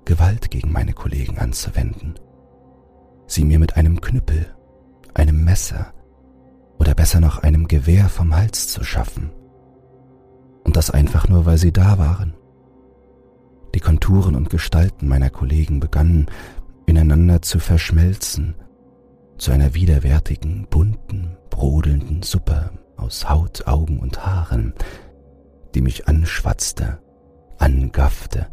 Gewalt 0.05 0.51
gegen 0.51 0.71
meine 0.71 0.93
Kollegen 0.93 1.37
anzuwenden 1.37 2.15
sie 3.33 3.43
mir 3.43 3.59
mit 3.59 3.75
einem 3.75 4.01
Knüppel, 4.01 4.45
einem 5.13 5.43
Messer 5.43 5.93
oder 6.79 6.93
besser 6.93 7.19
noch 7.19 7.39
einem 7.39 7.67
Gewehr 7.67 8.09
vom 8.09 8.35
Hals 8.35 8.67
zu 8.67 8.83
schaffen. 8.83 9.31
Und 10.63 10.77
das 10.77 10.91
einfach 10.91 11.27
nur, 11.27 11.45
weil 11.45 11.57
sie 11.57 11.71
da 11.71 11.97
waren. 11.97 12.33
Die 13.75 13.79
Konturen 13.79 14.35
und 14.35 14.49
Gestalten 14.49 15.07
meiner 15.07 15.29
Kollegen 15.29 15.79
begannen 15.79 16.27
ineinander 16.85 17.41
zu 17.41 17.59
verschmelzen, 17.59 18.55
zu 19.37 19.51
einer 19.51 19.73
widerwärtigen, 19.73 20.67
bunten, 20.69 21.37
brodelnden 21.49 22.21
Suppe 22.21 22.71
aus 22.97 23.29
Haut, 23.29 23.67
Augen 23.67 23.99
und 23.99 24.25
Haaren, 24.25 24.73
die 25.73 25.81
mich 25.81 26.07
anschwatzte, 26.07 26.99
angaffte 27.57 28.47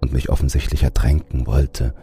und 0.00 0.12
mich 0.12 0.30
offensichtlich 0.30 0.82
ertränken 0.82 1.46
wollte, 1.46 1.94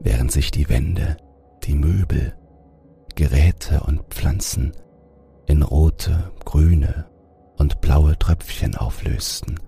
während 0.00 0.32
sich 0.32 0.50
die 0.50 0.68
Wände, 0.68 1.16
die 1.64 1.74
Möbel, 1.74 2.34
Geräte 3.14 3.80
und 3.80 4.02
Pflanzen 4.10 4.72
in 5.46 5.62
rote, 5.62 6.30
grüne 6.44 7.06
und 7.56 7.80
blaue 7.80 8.18
Tröpfchen 8.18 8.76
auflösten 8.76 9.58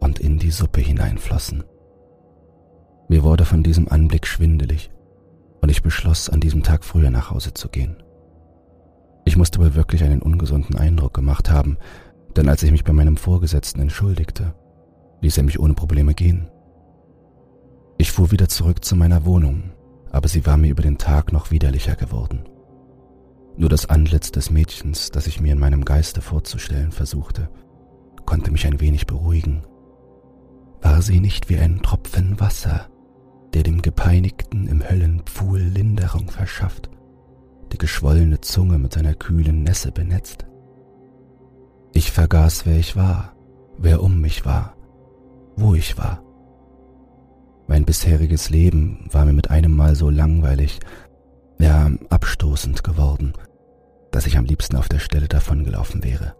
und 0.00 0.18
in 0.18 0.38
die 0.38 0.50
Suppe 0.50 0.80
hineinflossen. 0.80 1.62
Mir 3.08 3.22
wurde 3.22 3.44
von 3.44 3.62
diesem 3.62 3.88
Anblick 3.88 4.26
schwindelig 4.26 4.90
und 5.60 5.68
ich 5.70 5.82
beschloss, 5.82 6.28
an 6.28 6.40
diesem 6.40 6.62
Tag 6.62 6.84
früher 6.84 7.10
nach 7.10 7.30
Hause 7.30 7.54
zu 7.54 7.68
gehen. 7.68 8.02
Ich 9.28 9.36
musste 9.36 9.58
wohl 9.58 9.74
wirklich 9.74 10.02
einen 10.04 10.22
ungesunden 10.22 10.78
Eindruck 10.78 11.12
gemacht 11.12 11.50
haben, 11.50 11.76
denn 12.34 12.48
als 12.48 12.62
ich 12.62 12.70
mich 12.70 12.82
bei 12.82 12.94
meinem 12.94 13.18
Vorgesetzten 13.18 13.78
entschuldigte, 13.78 14.54
ließ 15.20 15.36
er 15.36 15.42
mich 15.42 15.60
ohne 15.60 15.74
Probleme 15.74 16.14
gehen. 16.14 16.48
Ich 17.98 18.10
fuhr 18.10 18.30
wieder 18.30 18.48
zurück 18.48 18.82
zu 18.82 18.96
meiner 18.96 19.26
Wohnung, 19.26 19.64
aber 20.10 20.28
sie 20.28 20.46
war 20.46 20.56
mir 20.56 20.70
über 20.70 20.82
den 20.82 20.96
Tag 20.96 21.30
noch 21.30 21.50
widerlicher 21.50 21.94
geworden. 21.94 22.48
Nur 23.58 23.68
das 23.68 23.84
Antlitz 23.84 24.32
des 24.32 24.50
Mädchens, 24.50 25.10
das 25.10 25.26
ich 25.26 25.42
mir 25.42 25.52
in 25.52 25.58
meinem 25.58 25.84
Geiste 25.84 26.22
vorzustellen 26.22 26.90
versuchte, 26.90 27.50
konnte 28.24 28.50
mich 28.50 28.66
ein 28.66 28.80
wenig 28.80 29.06
beruhigen. 29.06 29.62
War 30.80 31.02
sie 31.02 31.20
nicht 31.20 31.50
wie 31.50 31.58
ein 31.58 31.82
Tropfen 31.82 32.40
Wasser, 32.40 32.86
der 33.52 33.62
dem 33.62 33.82
Gepeinigten 33.82 34.66
im 34.68 34.88
Höllenpfuhl 34.88 35.60
Linderung 35.60 36.30
verschafft, 36.30 36.88
geschwollene 37.78 38.40
Zunge 38.40 38.78
mit 38.78 38.92
seiner 38.92 39.14
kühlen 39.14 39.62
Nässe 39.62 39.92
benetzt? 39.92 40.46
Ich 41.92 42.12
vergaß, 42.12 42.66
wer 42.66 42.76
ich 42.76 42.96
war, 42.96 43.34
wer 43.78 44.02
um 44.02 44.20
mich 44.20 44.44
war, 44.44 44.76
wo 45.56 45.74
ich 45.74 45.96
war. 45.96 46.22
Mein 47.66 47.84
bisheriges 47.84 48.50
Leben 48.50 49.08
war 49.10 49.24
mir 49.24 49.32
mit 49.32 49.50
einem 49.50 49.74
Mal 49.74 49.94
so 49.94 50.10
langweilig, 50.10 50.80
ja 51.58 51.90
abstoßend 52.08 52.84
geworden, 52.84 53.32
dass 54.10 54.26
ich 54.26 54.38
am 54.38 54.44
liebsten 54.44 54.76
auf 54.76 54.88
der 54.88 55.00
Stelle 55.00 55.28
davongelaufen 55.28 56.04
wäre. 56.04 56.34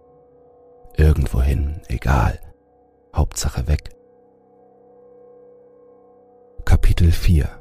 Irgendwohin, 0.97 1.80
egal, 1.88 2.38
Hauptsache 3.14 3.66
weg. 3.66 3.90
Kapitel 6.64 7.11
4 7.12 7.58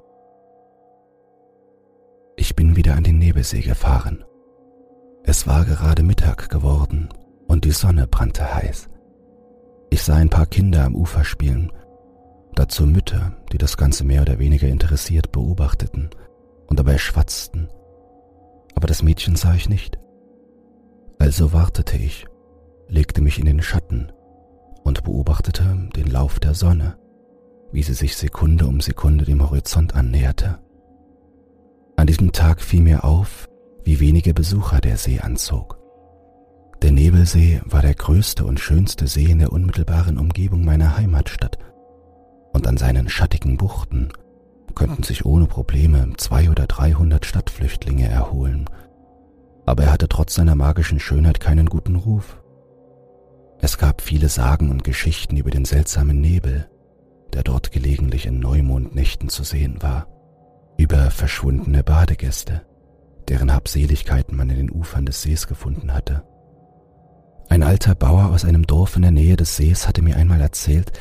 Ich 2.37 2.55
bin 2.55 2.77
wieder 2.77 2.95
an 2.95 3.03
den 3.03 3.19
Nebelsee 3.19 3.61
gefahren. 3.61 4.23
Es 5.23 5.45
war 5.45 5.65
gerade 5.65 6.03
Mittag 6.03 6.49
geworden 6.49 7.09
und 7.47 7.65
die 7.65 7.71
Sonne 7.71 8.07
brannte 8.07 8.55
heiß. 8.55 8.87
Ich 9.89 10.03
sah 10.03 10.15
ein 10.15 10.29
paar 10.29 10.45
Kinder 10.45 10.85
am 10.85 10.95
Ufer 10.95 11.25
spielen 11.25 11.71
Dazu 12.57 12.87
Mütter, 12.87 13.33
die 13.51 13.59
das 13.59 13.77
Ganze 13.77 14.03
mehr 14.03 14.23
oder 14.23 14.39
weniger 14.39 14.67
interessiert 14.67 15.31
beobachteten 15.31 16.09
und 16.65 16.79
dabei 16.79 16.97
schwatzten. 16.97 17.69
Aber 18.73 18.87
das 18.87 19.03
Mädchen 19.03 19.35
sah 19.35 19.53
ich 19.53 19.69
nicht. 19.69 19.99
Also 21.19 21.53
wartete 21.53 21.97
ich, 21.97 22.25
legte 22.87 23.21
mich 23.21 23.37
in 23.37 23.45
den 23.45 23.61
Schatten 23.61 24.11
und 24.83 25.03
beobachtete 25.03 25.87
den 25.95 26.07
Lauf 26.07 26.39
der 26.39 26.55
Sonne, 26.55 26.97
wie 27.71 27.83
sie 27.83 27.93
sich 27.93 28.17
Sekunde 28.17 28.65
um 28.65 28.81
Sekunde 28.81 29.25
dem 29.25 29.47
Horizont 29.47 29.93
annäherte. 29.93 30.57
An 31.97 32.05
diesem 32.05 32.31
Tag 32.31 32.61
fiel 32.61 32.81
mir 32.81 33.03
auf, 33.03 33.49
wie 33.83 33.99
wenige 33.99 34.33
Besucher 34.33 34.79
der 34.79 34.97
See 34.97 35.19
anzog. 35.19 35.79
Der 36.83 36.91
Nebelsee 36.91 37.59
war 37.65 37.81
der 37.81 37.95
größte 37.95 38.45
und 38.45 38.59
schönste 38.59 39.07
See 39.07 39.25
in 39.25 39.39
der 39.39 39.51
unmittelbaren 39.51 40.19
Umgebung 40.19 40.63
meiner 40.63 40.95
Heimatstadt 40.95 41.57
und 42.53 42.67
an 42.67 42.77
seinen 42.77 43.09
schattigen 43.09 43.57
Buchten 43.57 44.09
könnten 44.75 45.01
sich 45.01 45.25
ohne 45.25 45.47
Probleme 45.47 46.13
zwei 46.17 46.51
oder 46.51 46.67
dreihundert 46.67 47.25
Stadtflüchtlinge 47.25 48.07
erholen. 48.07 48.69
Aber 49.65 49.85
er 49.85 49.91
hatte 49.91 50.07
trotz 50.07 50.35
seiner 50.35 50.53
magischen 50.53 50.99
Schönheit 50.99 51.39
keinen 51.39 51.65
guten 51.65 51.95
Ruf. 51.95 52.39
Es 53.59 53.79
gab 53.79 54.01
viele 54.01 54.29
Sagen 54.29 54.69
und 54.69 54.83
Geschichten 54.83 55.35
über 55.35 55.49
den 55.49 55.65
seltsamen 55.65 56.21
Nebel, 56.21 56.69
der 57.33 57.41
dort 57.41 57.71
gelegentlich 57.71 58.27
in 58.27 58.39
Neumondnächten 58.39 59.29
zu 59.29 59.43
sehen 59.43 59.81
war, 59.81 60.07
über 60.77 61.11
verschwundene 61.11 61.83
Badegäste, 61.83 62.61
deren 63.27 63.53
Habseligkeiten 63.53 64.37
man 64.37 64.49
in 64.49 64.57
den 64.57 64.71
Ufern 64.71 65.05
des 65.05 65.21
Sees 65.21 65.47
gefunden 65.47 65.93
hatte. 65.93 66.23
Ein 67.49 67.63
alter 67.63 67.95
Bauer 67.95 68.29
aus 68.31 68.45
einem 68.45 68.67
Dorf 68.67 68.95
in 68.95 69.01
der 69.01 69.11
Nähe 69.11 69.35
des 69.35 69.55
Sees 69.55 69.87
hatte 69.87 70.01
mir 70.01 70.17
einmal 70.17 70.41
erzählt, 70.41 70.91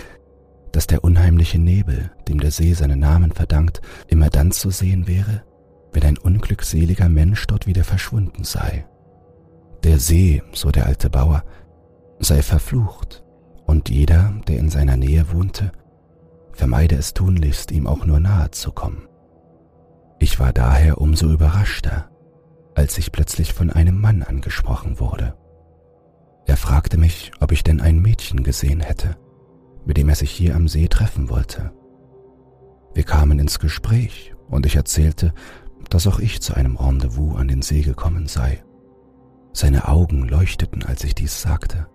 dass 0.72 0.86
der 0.86 1.04
unheimliche 1.04 1.58
Nebel, 1.58 2.10
dem 2.28 2.40
der 2.40 2.50
See 2.50 2.72
seinen 2.72 3.00
Namen 3.00 3.32
verdankt, 3.32 3.80
immer 4.08 4.30
dann 4.30 4.52
zu 4.52 4.70
sehen 4.70 5.06
wäre, 5.06 5.42
wenn 5.92 6.04
ein 6.04 6.18
unglückseliger 6.18 7.08
Mensch 7.08 7.46
dort 7.46 7.66
wieder 7.66 7.84
verschwunden 7.84 8.44
sei. 8.44 8.86
Der 9.84 9.98
See, 9.98 10.42
so 10.52 10.70
der 10.70 10.86
alte 10.86 11.10
Bauer, 11.10 11.44
sei 12.18 12.42
verflucht, 12.42 13.22
und 13.66 13.88
jeder, 13.88 14.34
der 14.46 14.58
in 14.58 14.68
seiner 14.68 14.96
Nähe 14.96 15.32
wohnte, 15.32 15.72
vermeide 16.52 16.96
es 16.96 17.14
tunlichst, 17.14 17.72
ihm 17.72 17.86
auch 17.86 18.04
nur 18.04 18.20
nahe 18.20 18.50
zu 18.50 18.72
kommen. 18.72 19.08
Ich 20.18 20.40
war 20.40 20.52
daher 20.52 21.00
umso 21.00 21.30
überraschter, 21.30 22.10
als 22.74 22.98
ich 22.98 23.12
plötzlich 23.12 23.52
von 23.52 23.70
einem 23.70 24.00
Mann 24.00 24.22
angesprochen 24.22 24.98
wurde. 24.98 25.36
Er 26.46 26.56
fragte 26.56 26.96
mich, 26.96 27.32
ob 27.40 27.52
ich 27.52 27.64
denn 27.64 27.80
ein 27.80 28.00
Mädchen 28.00 28.42
gesehen 28.42 28.80
hätte, 28.80 29.16
mit 29.84 29.96
dem 29.96 30.08
er 30.08 30.14
sich 30.14 30.30
hier 30.30 30.54
am 30.54 30.68
See 30.68 30.88
treffen 30.88 31.28
wollte. 31.28 31.72
Wir 32.94 33.04
kamen 33.04 33.38
ins 33.38 33.58
Gespräch 33.58 34.34
und 34.48 34.64
ich 34.64 34.76
erzählte, 34.76 35.34
dass 35.90 36.06
auch 36.06 36.18
ich 36.18 36.40
zu 36.40 36.54
einem 36.54 36.76
Rendezvous 36.76 37.36
an 37.36 37.48
den 37.48 37.62
See 37.62 37.82
gekommen 37.82 38.26
sei. 38.26 38.62
Seine 39.52 39.88
Augen 39.88 40.28
leuchteten, 40.28 40.82
als 40.82 41.04
ich 41.04 41.14
dies 41.14 41.42
sagte. 41.42 41.86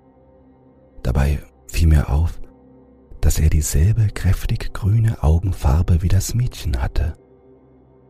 Dabei 1.03 1.39
fiel 1.67 1.87
mir 1.87 2.09
auf, 2.09 2.39
dass 3.21 3.39
er 3.39 3.49
dieselbe 3.49 4.07
kräftig 4.07 4.73
grüne 4.73 5.23
Augenfarbe 5.23 6.01
wie 6.01 6.07
das 6.07 6.33
Mädchen 6.33 6.81
hatte. 6.81 7.13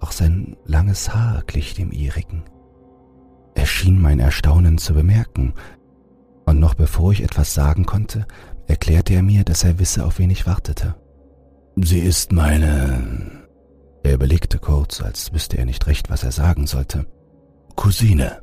Auch 0.02 0.12
sein 0.12 0.58
langes 0.66 1.14
Haar 1.14 1.44
glich 1.46 1.76
dem 1.76 1.92
ihrigen. 1.92 2.44
Er 3.54 3.66
schien 3.66 4.02
mein 4.02 4.20
Erstaunen 4.20 4.78
zu 4.78 4.94
bemerken, 4.94 5.54
und 6.46 6.60
noch 6.60 6.74
bevor 6.74 7.12
ich 7.12 7.24
etwas 7.24 7.54
sagen 7.54 7.86
konnte, 7.86 8.26
erklärte 8.68 9.14
er 9.14 9.22
mir, 9.22 9.44
dass 9.44 9.64
er 9.64 9.80
wisse, 9.80 10.04
auf 10.04 10.20
wen 10.20 10.32
ich 10.32 10.46
wartete. 10.46 10.96
Sie 11.76 12.00
ist 12.00 12.32
meine... 12.34 13.40
Er 14.04 14.16
überlegte 14.16 14.58
kurz, 14.58 15.02
als 15.02 15.32
wüsste 15.32 15.60
er 15.60 15.66
nicht 15.66 15.86
recht, 15.86 16.10
was 16.10 16.24
er 16.24 16.32
sagen 16.32 16.66
sollte. 16.66 17.06
Cousine. 17.76 18.42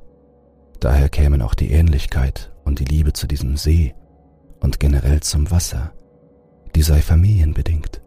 Daher 0.78 1.08
kämen 1.08 1.42
auch 1.42 1.54
die 1.54 1.72
Ähnlichkeit 1.72 2.52
und 2.64 2.78
die 2.78 2.84
Liebe 2.84 3.12
zu 3.12 3.26
diesem 3.26 3.56
See 3.56 3.94
und 4.60 4.78
generell 4.78 5.20
zum 5.20 5.50
Wasser, 5.50 5.92
die 6.76 6.82
sei 6.82 7.00
familienbedingt. 7.02 8.00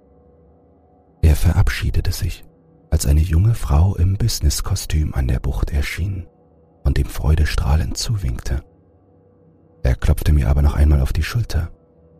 Er 1.21 1.35
verabschiedete 1.35 2.13
sich, 2.13 2.45
als 2.91 3.05
eine 3.05 3.21
junge 3.21 3.55
Frau 3.55 3.95
im 3.95 4.17
Businesskostüm 4.17 5.15
an 5.15 5.27
der 5.27 5.39
Bucht 5.39 5.71
erschien 5.71 6.27
und 6.83 6.99
ihm 6.99 7.07
freudestrahlend 7.07 7.97
zuwinkte. 7.97 8.63
Er 9.81 9.95
klopfte 9.95 10.33
mir 10.33 10.49
aber 10.49 10.61
noch 10.61 10.75
einmal 10.75 11.01
auf 11.01 11.13
die 11.13 11.23
Schulter. 11.23 11.71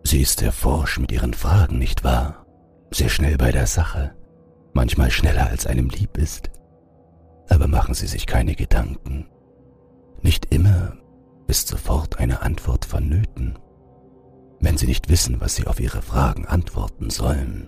Sie 0.04 0.22
ist 0.22 0.40
sehr 0.40 0.52
forsch 0.52 0.98
mit 0.98 1.12
ihren 1.12 1.34
Fragen, 1.34 1.78
nicht 1.78 2.04
wahr? 2.04 2.46
Sehr 2.90 3.10
schnell 3.10 3.38
bei 3.38 3.52
der 3.52 3.68
Sache, 3.68 4.16
manchmal 4.74 5.12
schneller 5.12 5.48
als 5.48 5.68
einem 5.68 5.90
lieb 5.90 6.18
ist. 6.18 6.50
Aber 7.50 7.68
machen 7.68 7.94
Sie 7.94 8.08
sich 8.08 8.26
keine 8.26 8.56
Gedanken. 8.56 9.28
Nicht 10.22 10.54
immer 10.54 10.94
ist 11.48 11.68
sofort 11.68 12.20
eine 12.20 12.42
Antwort 12.42 12.86
vonnöten. 12.86 13.60
Wenn 14.62 14.78
Sie 14.78 14.88
nicht 14.88 15.10
wissen, 15.10 15.42
was 15.42 15.56
Sie 15.56 15.68
auf 15.68 15.80
Ihre 15.80 16.02
Fragen 16.02 16.46
antworten 16.46 17.10
sollen, 17.10 17.68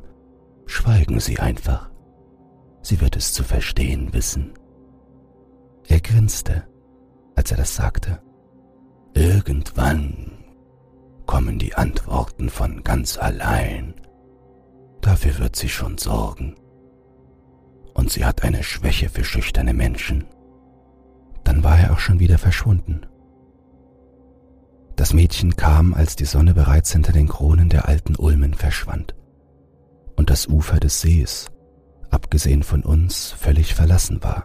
schweigen 0.65 1.19
Sie 1.19 1.39
einfach. 1.39 1.92
Sie 2.83 2.99
wird 3.01 3.15
es 3.15 3.33
zu 3.33 3.43
verstehen 3.43 4.13
wissen. 4.13 4.53
Er 5.87 6.01
grinste, 6.01 6.67
als 7.35 7.49
er 7.49 7.57
das 7.57 7.75
sagte. 7.75 8.21
Irgendwann 9.13 10.31
kommen 11.25 11.57
die 11.59 11.75
Antworten 11.75 12.49
von 12.49 12.83
ganz 12.83 13.17
allein. 13.17 13.95
Dafür 15.01 15.39
wird 15.39 15.55
sie 15.55 15.69
schon 15.69 15.97
sorgen. 15.97 16.55
Und 17.93 18.11
sie 18.11 18.25
hat 18.25 18.43
eine 18.43 18.63
Schwäche 18.63 19.07
für 19.07 19.23
schüchterne 19.23 19.73
Menschen. 19.73 20.25
Dann 21.43 21.63
war 21.63 21.79
er 21.79 21.93
auch 21.93 21.99
schon 21.99 22.19
wieder 22.19 22.37
verschwunden. 22.37 23.05
Das 24.95 25.13
Mädchen 25.13 25.55
kam, 25.55 25.93
als 25.93 26.15
die 26.15 26.25
Sonne 26.25 26.53
bereits 26.53 26.91
hinter 26.91 27.13
den 27.13 27.27
Kronen 27.27 27.69
der 27.69 27.87
alten 27.87 28.15
Ulmen 28.15 28.53
verschwand 28.53 29.15
und 30.15 30.29
das 30.29 30.47
Ufer 30.47 30.79
des 30.79 31.01
Sees, 31.01 31.49
abgesehen 32.13 32.63
von 32.63 32.83
uns, 32.83 33.31
völlig 33.31 33.73
verlassen 33.75 34.23
war. 34.23 34.43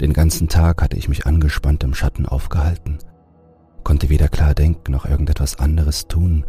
Den 0.00 0.12
ganzen 0.12 0.48
Tag 0.48 0.82
hatte 0.82 0.96
ich 0.96 1.08
mich 1.08 1.26
angespannt 1.26 1.84
im 1.84 1.94
Schatten 1.94 2.26
aufgehalten, 2.26 2.98
konnte 3.84 4.08
weder 4.08 4.28
klar 4.28 4.54
denken 4.54 4.92
noch 4.92 5.04
irgendetwas 5.04 5.58
anderes 5.58 6.08
tun, 6.08 6.44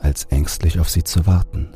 als 0.00 0.24
ängstlich 0.24 0.78
auf 0.78 0.88
sie 0.88 1.02
zu 1.02 1.26
warten. 1.26 1.70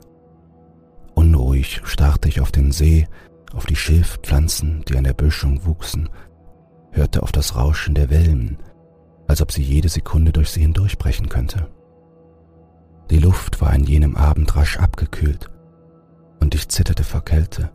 Unruhig 1.14 1.80
starrte 1.84 2.28
ich 2.28 2.40
auf 2.40 2.52
den 2.52 2.70
See, 2.70 3.08
auf 3.52 3.66
die 3.66 3.76
Schilfpflanzen, 3.76 4.84
die 4.88 4.96
an 4.96 5.04
der 5.04 5.14
Böschung 5.14 5.64
wuchsen, 5.64 6.08
hörte 6.92 7.22
auf 7.22 7.32
das 7.32 7.56
Rauschen 7.56 7.94
der 7.94 8.10
Wellen, 8.10 8.58
als 9.26 9.40
ob 9.40 9.50
sie 9.50 9.62
jede 9.62 9.88
Sekunde 9.88 10.32
durch 10.32 10.50
sie 10.50 10.60
hindurchbrechen 10.60 11.28
könnte. 11.28 11.68
Die 13.10 13.18
Luft 13.18 13.60
war 13.60 13.70
an 13.70 13.84
jenem 13.84 14.16
Abend 14.16 14.54
rasch 14.56 14.78
abgekühlt 14.78 15.48
und 16.40 16.54
ich 16.54 16.68
zitterte 16.68 17.04
vor 17.04 17.24
Kälte, 17.24 17.70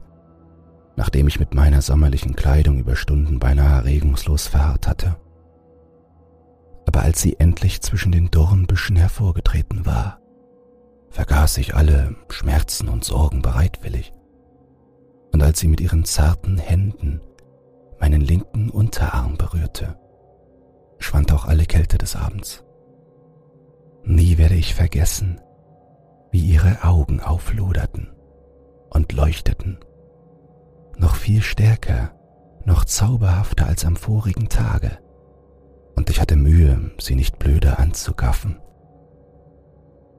nachdem 0.96 1.28
ich 1.28 1.40
mit 1.40 1.54
meiner 1.54 1.82
sommerlichen 1.82 2.36
Kleidung 2.36 2.80
über 2.80 2.96
Stunden 2.96 3.40
beinahe 3.40 3.86
regungslos 3.86 4.48
verharrt 4.48 4.88
hatte. 4.88 5.18
Aber 6.86 7.02
als 7.02 7.22
sie 7.22 7.40
endlich 7.40 7.82
zwischen 7.82 8.12
den 8.12 8.32
Dornbüschen 8.32 8.96
hervorgetreten 8.96 9.86
war, 9.86 10.20
vergaß 11.10 11.58
ich 11.58 11.76
alle 11.76 12.16
Schmerzen 12.30 12.90
und 12.90 13.04
Sorgen 13.04 13.42
bereitwillig. 13.42 14.14
Und 15.32 15.42
als 15.42 15.60
sie 15.60 15.68
mit 15.68 15.82
ihren 15.82 16.06
zarten 16.06 16.58
Händen 16.58 17.22
meinen 18.00 18.22
linken 18.22 18.70
Unterarm 18.70 19.38
berührte, 19.38 19.98
schwand 21.00 21.32
auch 21.32 21.46
alle 21.46 21.66
Kälte 21.66 21.98
des 21.98 22.16
Abends. 22.16 22.64
Nie 24.04 24.38
werde 24.38 24.56
ich 24.56 24.74
vergessen, 24.74 25.40
wie 26.32 26.42
ihre 26.42 26.84
Augen 26.84 27.20
aufloderten 27.20 28.10
und 28.92 29.12
leuchteten, 29.12 29.80
noch 30.98 31.16
viel 31.16 31.42
stärker, 31.42 32.12
noch 32.64 32.86
zauberhafter 32.86 33.66
als 33.66 33.86
am 33.86 33.96
vorigen 33.96 34.48
Tage, 34.48 35.00
und 35.96 36.12
ich 36.12 36.22
hatte 36.22 36.36
Mühe, 36.36 36.92
sie 37.00 37.16
nicht 37.16 37.40
blöder 37.40 37.80
anzugaffen. 37.80 38.60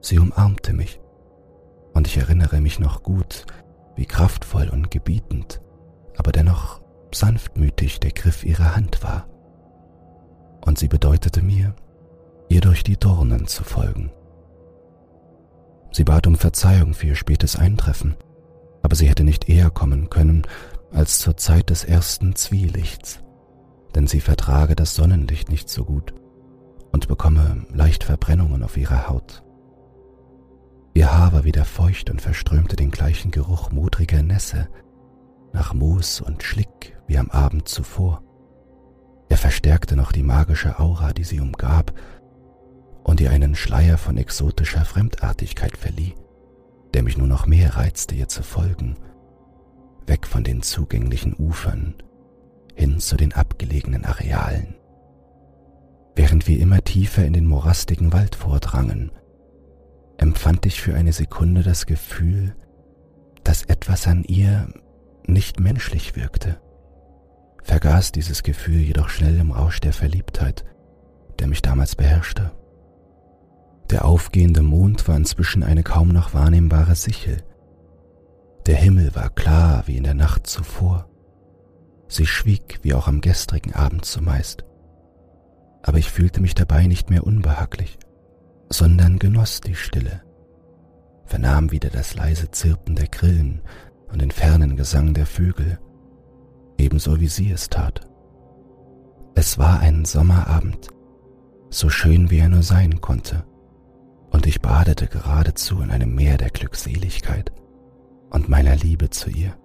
Sie 0.01 0.19
umarmte 0.19 0.73
mich, 0.73 0.99
und 1.93 2.07
ich 2.07 2.17
erinnere 2.17 2.59
mich 2.59 2.79
noch 2.79 3.03
gut, 3.03 3.45
wie 3.95 4.05
kraftvoll 4.05 4.67
und 4.67 4.91
gebietend, 4.91 5.61
aber 6.17 6.33
dennoch 6.33 6.81
sanftmütig 7.13 8.01
der 8.01 8.11
Griff 8.11 8.43
ihrer 8.43 8.75
Hand 8.75 9.01
war 9.03 9.27
und 10.65 10.79
sie 10.79 10.87
bedeutete 10.87 11.41
mir, 11.41 11.75
ihr 12.49 12.61
durch 12.61 12.83
die 12.83 12.97
Dornen 12.97 13.47
zu 13.47 13.63
folgen. 13.63 14.11
Sie 15.91 16.03
bat 16.03 16.25
um 16.25 16.35
Verzeihung 16.35 16.93
für 16.93 17.07
ihr 17.07 17.15
spätes 17.15 17.55
Eintreffen, 17.55 18.15
aber 18.83 18.95
sie 18.95 19.09
hätte 19.09 19.23
nicht 19.23 19.49
eher 19.49 19.71
kommen 19.71 20.11
können 20.11 20.43
als 20.91 21.17
zur 21.17 21.35
Zeit 21.37 21.71
des 21.71 21.83
ersten 21.83 22.35
Zwielichts, 22.35 23.21
denn 23.95 24.05
sie 24.05 24.21
vertrage 24.21 24.75
das 24.75 24.93
Sonnenlicht 24.93 25.49
nicht 25.49 25.69
so 25.69 25.85
gut 25.85 26.13
und 26.91 27.07
bekomme 27.07 27.65
leicht 27.73 28.03
Verbrennungen 28.03 28.61
auf 28.61 28.77
ihrer 28.77 29.07
Haut. 29.07 29.43
Ihr 30.93 31.11
Haar 31.11 31.33
war 31.33 31.43
wieder 31.43 31.65
feucht 31.65 32.11
und 32.11 32.21
verströmte 32.21 32.75
den 32.75 32.91
gleichen 32.91 33.31
Geruch 33.31 33.71
modriger 33.71 34.21
Nässe, 34.21 34.67
nach 35.51 35.73
Moos 35.73 36.21
und 36.21 36.43
Schlick 36.43 36.95
wie 37.07 37.17
am 37.17 37.31
Abend 37.31 37.67
zuvor. 37.67 38.21
Er 39.29 39.37
verstärkte 39.37 39.95
noch 39.95 40.11
die 40.11 40.21
magische 40.21 40.79
Aura, 40.79 41.13
die 41.13 41.23
sie 41.23 41.39
umgab 41.39 41.93
und 43.03 43.19
ihr 43.21 43.31
einen 43.31 43.55
Schleier 43.55 43.97
von 43.97 44.17
exotischer 44.17 44.85
Fremdartigkeit 44.85 45.75
verlieh, 45.77 46.13
der 46.93 47.03
mich 47.03 47.17
nur 47.17 47.27
noch 47.27 47.45
mehr 47.45 47.75
reizte, 47.75 48.15
ihr 48.15 48.27
zu 48.27 48.43
folgen, 48.43 48.97
weg 50.05 50.27
von 50.27 50.43
den 50.43 50.61
zugänglichen 50.61 51.33
Ufern 51.33 51.95
hin 52.75 52.99
zu 52.99 53.17
den 53.17 53.33
abgelegenen 53.33 54.05
Arealen. 54.05 54.75
Während 56.15 56.47
wir 56.47 56.59
immer 56.59 56.83
tiefer 56.83 57.25
in 57.25 57.33
den 57.33 57.45
morastigen 57.45 58.13
Wald 58.13 58.35
vordrangen, 58.35 59.11
empfand 60.17 60.65
ich 60.65 60.81
für 60.81 60.95
eine 60.95 61.13
Sekunde 61.13 61.63
das 61.63 61.85
Gefühl, 61.85 62.55
dass 63.43 63.63
etwas 63.63 64.07
an 64.07 64.23
ihr 64.23 64.67
nicht 65.25 65.59
menschlich 65.59 66.15
wirkte 66.15 66.59
vergaß 67.63 68.11
dieses 68.11 68.43
Gefühl 68.43 68.79
jedoch 68.79 69.09
schnell 69.09 69.39
im 69.39 69.51
Rausch 69.51 69.79
der 69.79 69.93
Verliebtheit, 69.93 70.65
der 71.39 71.47
mich 71.47 71.61
damals 71.61 71.95
beherrschte. 71.95 72.51
Der 73.93 74.05
aufgehende 74.05 74.63
Mond 74.63 75.07
war 75.07 75.15
inzwischen 75.15 75.61
eine 75.61 75.83
kaum 75.83 76.07
noch 76.07 76.33
wahrnehmbare 76.33 76.95
Sichel. 76.95 77.43
Der 78.65 78.75
Himmel 78.75 79.13
war 79.13 79.29
klar 79.29 79.83
wie 79.85 79.97
in 79.97 80.03
der 80.03 80.15
Nacht 80.15 80.47
zuvor. 80.47 81.07
Sie 82.07 82.25
schwieg 82.25 82.79
wie 82.81 82.95
auch 82.95 83.07
am 83.07 83.21
gestrigen 83.21 83.71
Abend 83.75 84.03
zumeist. 84.05 84.65
Aber 85.83 85.99
ich 85.99 86.09
fühlte 86.09 86.41
mich 86.41 86.55
dabei 86.55 86.87
nicht 86.87 87.11
mehr 87.11 87.23
unbehaglich, 87.23 87.99
sondern 88.67 89.19
genoss 89.19 89.61
die 89.61 89.75
Stille, 89.75 90.23
vernahm 91.25 91.69
wieder 91.69 91.91
das 91.91 92.15
leise 92.15 92.49
Zirpen 92.49 92.95
der 92.95 93.09
Grillen 93.09 93.61
und 94.11 94.23
den 94.23 94.31
fernen 94.31 94.75
Gesang 94.75 95.13
der 95.13 95.27
Vögel, 95.27 95.77
ebenso 96.79 97.19
wie 97.19 97.27
sie 97.27 97.51
es 97.51 97.69
tat. 97.69 98.01
Es 99.35 99.59
war 99.59 99.81
ein 99.81 100.03
Sommerabend, 100.03 100.87
so 101.69 101.89
schön 101.89 102.31
wie 102.31 102.39
er 102.39 102.49
nur 102.49 102.63
sein 102.63 102.99
konnte, 102.99 103.45
und 104.33 104.47
ich 104.47 104.61
badete 104.61 105.07
geradezu 105.07 105.79
in 105.81 105.91
einem 105.91 106.13
Meer 106.13 106.37
der 106.37 106.49
Glückseligkeit 106.49 107.53
und 108.31 108.49
meiner 108.49 108.75
Liebe 108.75 109.09
zu 109.11 109.29
ihr, 109.29 109.55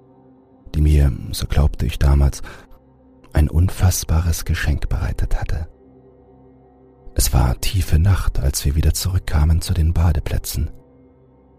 die 0.74 0.82
mir, 0.82 1.10
so 1.32 1.46
glaubte 1.46 1.86
ich 1.86 1.98
damals, 1.98 2.42
ein 3.32 3.48
unfassbares 3.48 4.44
Geschenk 4.44 4.88
bereitet 4.88 5.40
hatte. 5.40 5.68
Es 7.14 7.32
war 7.32 7.58
tiefe 7.60 7.98
Nacht, 7.98 8.38
als 8.38 8.64
wir 8.64 8.76
wieder 8.76 8.94
zurückkamen 8.94 9.60
zu 9.62 9.74
den 9.74 9.92
Badeplätzen 9.92 10.70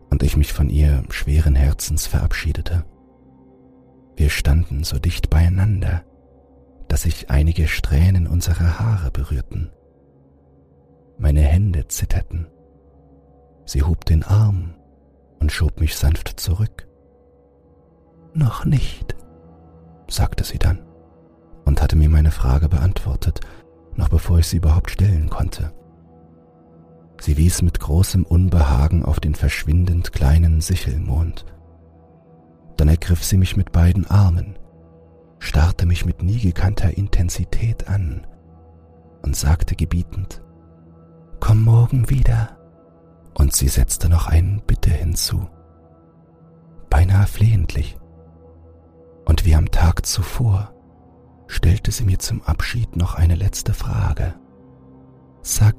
und 0.10 0.24
ich 0.24 0.38
mich 0.38 0.54
von 0.54 0.69
ihr 0.69 1.04
schweren 1.10 1.56
Herzens 1.56 2.08
verabschiedete. 2.08 2.86
Wir 4.15 4.30
standen 4.30 4.84
so 4.84 5.00
dicht 5.00 5.30
beieinander, 5.30 6.04
dass 6.88 7.04
sich 7.04 7.30
einige 7.30 7.67
Strähnen 7.67 8.28
unserer 8.28 8.80
Haare 8.80 9.12
berührten. 9.12 9.72
Meine 11.17 11.41
Hände 11.41 11.88
zitterten. 11.88 12.48
Sie 13.70 13.84
hob 13.84 14.04
den 14.04 14.24
Arm 14.24 14.74
und 15.40 15.52
schob 15.52 15.80
mich 15.80 15.96
sanft 15.96 16.40
zurück. 16.40 16.88
Noch 18.34 18.66
nicht, 18.66 19.16
sagte 20.08 20.44
sie 20.44 20.58
dann 20.58 20.80
und 21.66 21.80
hatte 21.80 21.96
mir 21.96 22.10
meine 22.10 22.32
Frage 22.32 22.68
beantwortet, 22.68 23.42
noch 23.96 24.10
bevor 24.10 24.40
ich 24.40 24.48
sie 24.48 24.58
überhaupt 24.58 24.90
stellen 24.90 25.30
konnte. 25.30 25.72
Sie 27.22 27.38
wies 27.38 27.62
mit 27.62 27.80
großem 27.80 28.26
Unbehagen 28.26 29.06
auf 29.06 29.20
den 29.20 29.36
verschwindend 29.36 30.14
kleinen 30.14 30.62
Sichelmond. 30.62 31.46
Dann 32.76 32.88
ergriff 32.88 33.24
sie 33.24 33.38
mich 33.38 33.56
mit 33.56 33.72
beiden 33.72 34.10
Armen, 34.10 34.58
starrte 35.38 35.86
mich 35.86 36.06
mit 36.06 36.24
nie 36.24 36.40
gekannter 36.40 36.98
Intensität 36.98 37.88
an 37.88 38.26
und 39.22 39.36
sagte 39.36 39.76
gebietend, 39.76 40.42
Komm 41.40 41.62
morgen 41.62 42.10
wieder. 42.10 42.59
Und 43.34 43.54
sie 43.54 43.68
setzte 43.68 44.10
noch 44.10 44.28
ein 44.28 44.62
Bitte 44.65 44.89
hinzu, 44.89 45.48
beinahe 46.89 47.28
flehentlich. 47.28 47.98
Und 49.26 49.46
wie 49.46 49.56
am 49.56 49.72
Tag 49.72 50.06
zuvor 50.06 50.74
stellte 51.48 51.92
sie 51.92 52.04
mir 52.06 52.20
zum 52.20 52.42
Abschied 52.44 52.96
noch 52.96 53.15
eine 53.15 53.36
letzte 53.36 53.74
Frage. 53.74 54.36
Sag, 55.42 55.76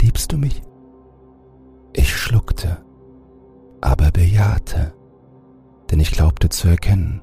liebst 0.00 0.32
du 0.32 0.38
mich? 0.38 0.62
Ich 1.92 2.14
schluckte, 2.14 2.84
aber 3.80 4.10
bejahte, 4.10 4.94
denn 5.90 6.00
ich 6.00 6.10
glaubte 6.10 6.48
zu 6.48 6.68
erkennen, 6.68 7.22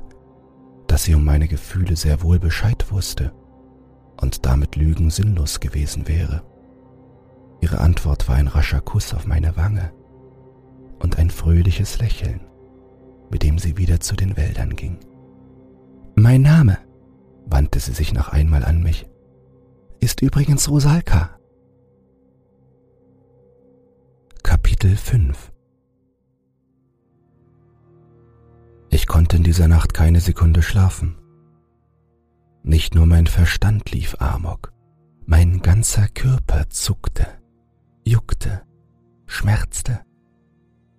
dass 0.88 1.04
sie 1.04 1.16
um 1.16 1.24
meine 1.24 1.48
Gefühle 1.48 1.96
sehr 1.96 2.22
wohl 2.22 2.40
Bescheid 2.40 2.92
wusste 2.92 3.34
und 4.20 4.46
damit 4.46 4.76
Lügen 4.76 5.10
sinnlos 5.10 5.60
gewesen 5.60 6.08
wäre. 6.08 6.44
Ihre 7.62 7.80
Antwort 7.80 8.28
war 8.28 8.36
ein 8.36 8.48
rascher 8.48 8.82
Kuss 8.82 9.14
auf 9.14 9.28
meine 9.28 9.56
Wange 9.56 9.94
und 11.00 11.18
ein 11.18 11.30
fröhliches 11.30 12.00
Lächeln, 12.00 12.42
mit 13.30 13.44
dem 13.44 13.60
sie 13.60 13.78
wieder 13.78 14.00
zu 14.00 14.16
den 14.16 14.36
Wäldern 14.36 14.76
ging. 14.76 15.00
Mein 16.16 16.42
Name, 16.42 16.78
wandte 17.46 17.80
sie 17.80 17.94
sich 17.94 18.14
noch 18.14 18.30
einmal 18.30 18.66
an 18.66 18.82
mich, 18.82 19.08
ist 20.00 20.22
übrigens 20.22 20.70
Rosalka. 20.70 21.38
Kapitel 24.44 24.96
5 24.96 25.52
Ich 28.90 29.08
konnte 29.08 29.38
in 29.38 29.44
dieser 29.44 29.68
Nacht 29.68 29.94
keine 29.94 30.20
Sekunde 30.20 30.62
schlafen. 30.62 31.18
Nicht 32.64 32.94
nur 32.96 33.06
mein 33.06 33.28
Verstand 33.28 33.92
lief 33.92 34.16
amok, 34.20 34.74
mein 35.26 35.62
ganzer 35.62 36.08
Körper 36.10 36.70
zuckte, 36.70 37.41
juckte, 38.04 38.64
schmerzte. 39.26 40.02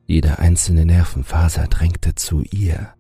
Jede 0.06 0.38
einzelne 0.38 0.84
Nervenfaser 0.84 1.66
drängte 1.68 2.14
zu 2.14 2.42
ihr. 2.42 2.94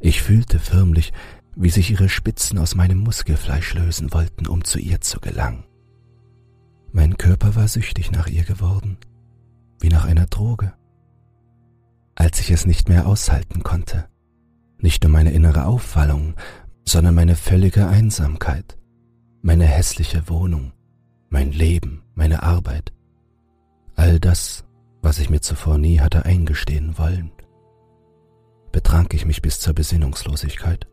Ich 0.00 0.22
fühlte 0.22 0.58
förmlich, 0.58 1.12
wie 1.54 1.70
sich 1.70 1.90
ihre 1.90 2.08
Spitzen 2.08 2.58
aus 2.58 2.74
meinem 2.74 2.98
Muskelfleisch 2.98 3.74
lösen 3.74 4.12
wollten, 4.12 4.46
um 4.46 4.64
zu 4.64 4.78
ihr 4.78 5.00
zu 5.00 5.20
gelangen. 5.20 5.64
Mein 6.92 7.16
Körper 7.16 7.54
war 7.56 7.68
süchtig 7.68 8.12
nach 8.12 8.26
ihr 8.26 8.44
geworden, 8.44 8.98
wie 9.80 9.88
nach 9.88 10.04
einer 10.04 10.26
Droge. 10.26 10.74
Als 12.14 12.40
ich 12.40 12.50
es 12.50 12.66
nicht 12.66 12.88
mehr 12.88 13.06
aushalten 13.06 13.62
konnte, 13.62 14.08
nicht 14.78 15.02
nur 15.02 15.12
meine 15.12 15.32
innere 15.32 15.66
Aufwallung, 15.66 16.34
sondern 16.84 17.14
meine 17.14 17.36
völlige 17.36 17.88
Einsamkeit, 17.88 18.78
meine 19.42 19.64
hässliche 19.64 20.28
Wohnung, 20.28 20.72
mein 21.28 21.52
Leben, 21.52 22.02
meine 22.14 22.42
Arbeit, 22.42 22.92
all 23.96 24.20
das, 24.20 24.64
was 25.02 25.18
ich 25.18 25.30
mir 25.30 25.40
zuvor 25.40 25.78
nie 25.78 26.00
hatte 26.00 26.24
eingestehen 26.24 26.98
wollen, 26.98 27.32
betrank 28.72 29.14
ich 29.14 29.26
mich 29.26 29.42
bis 29.42 29.58
zur 29.58 29.74
Besinnungslosigkeit. 29.74 30.86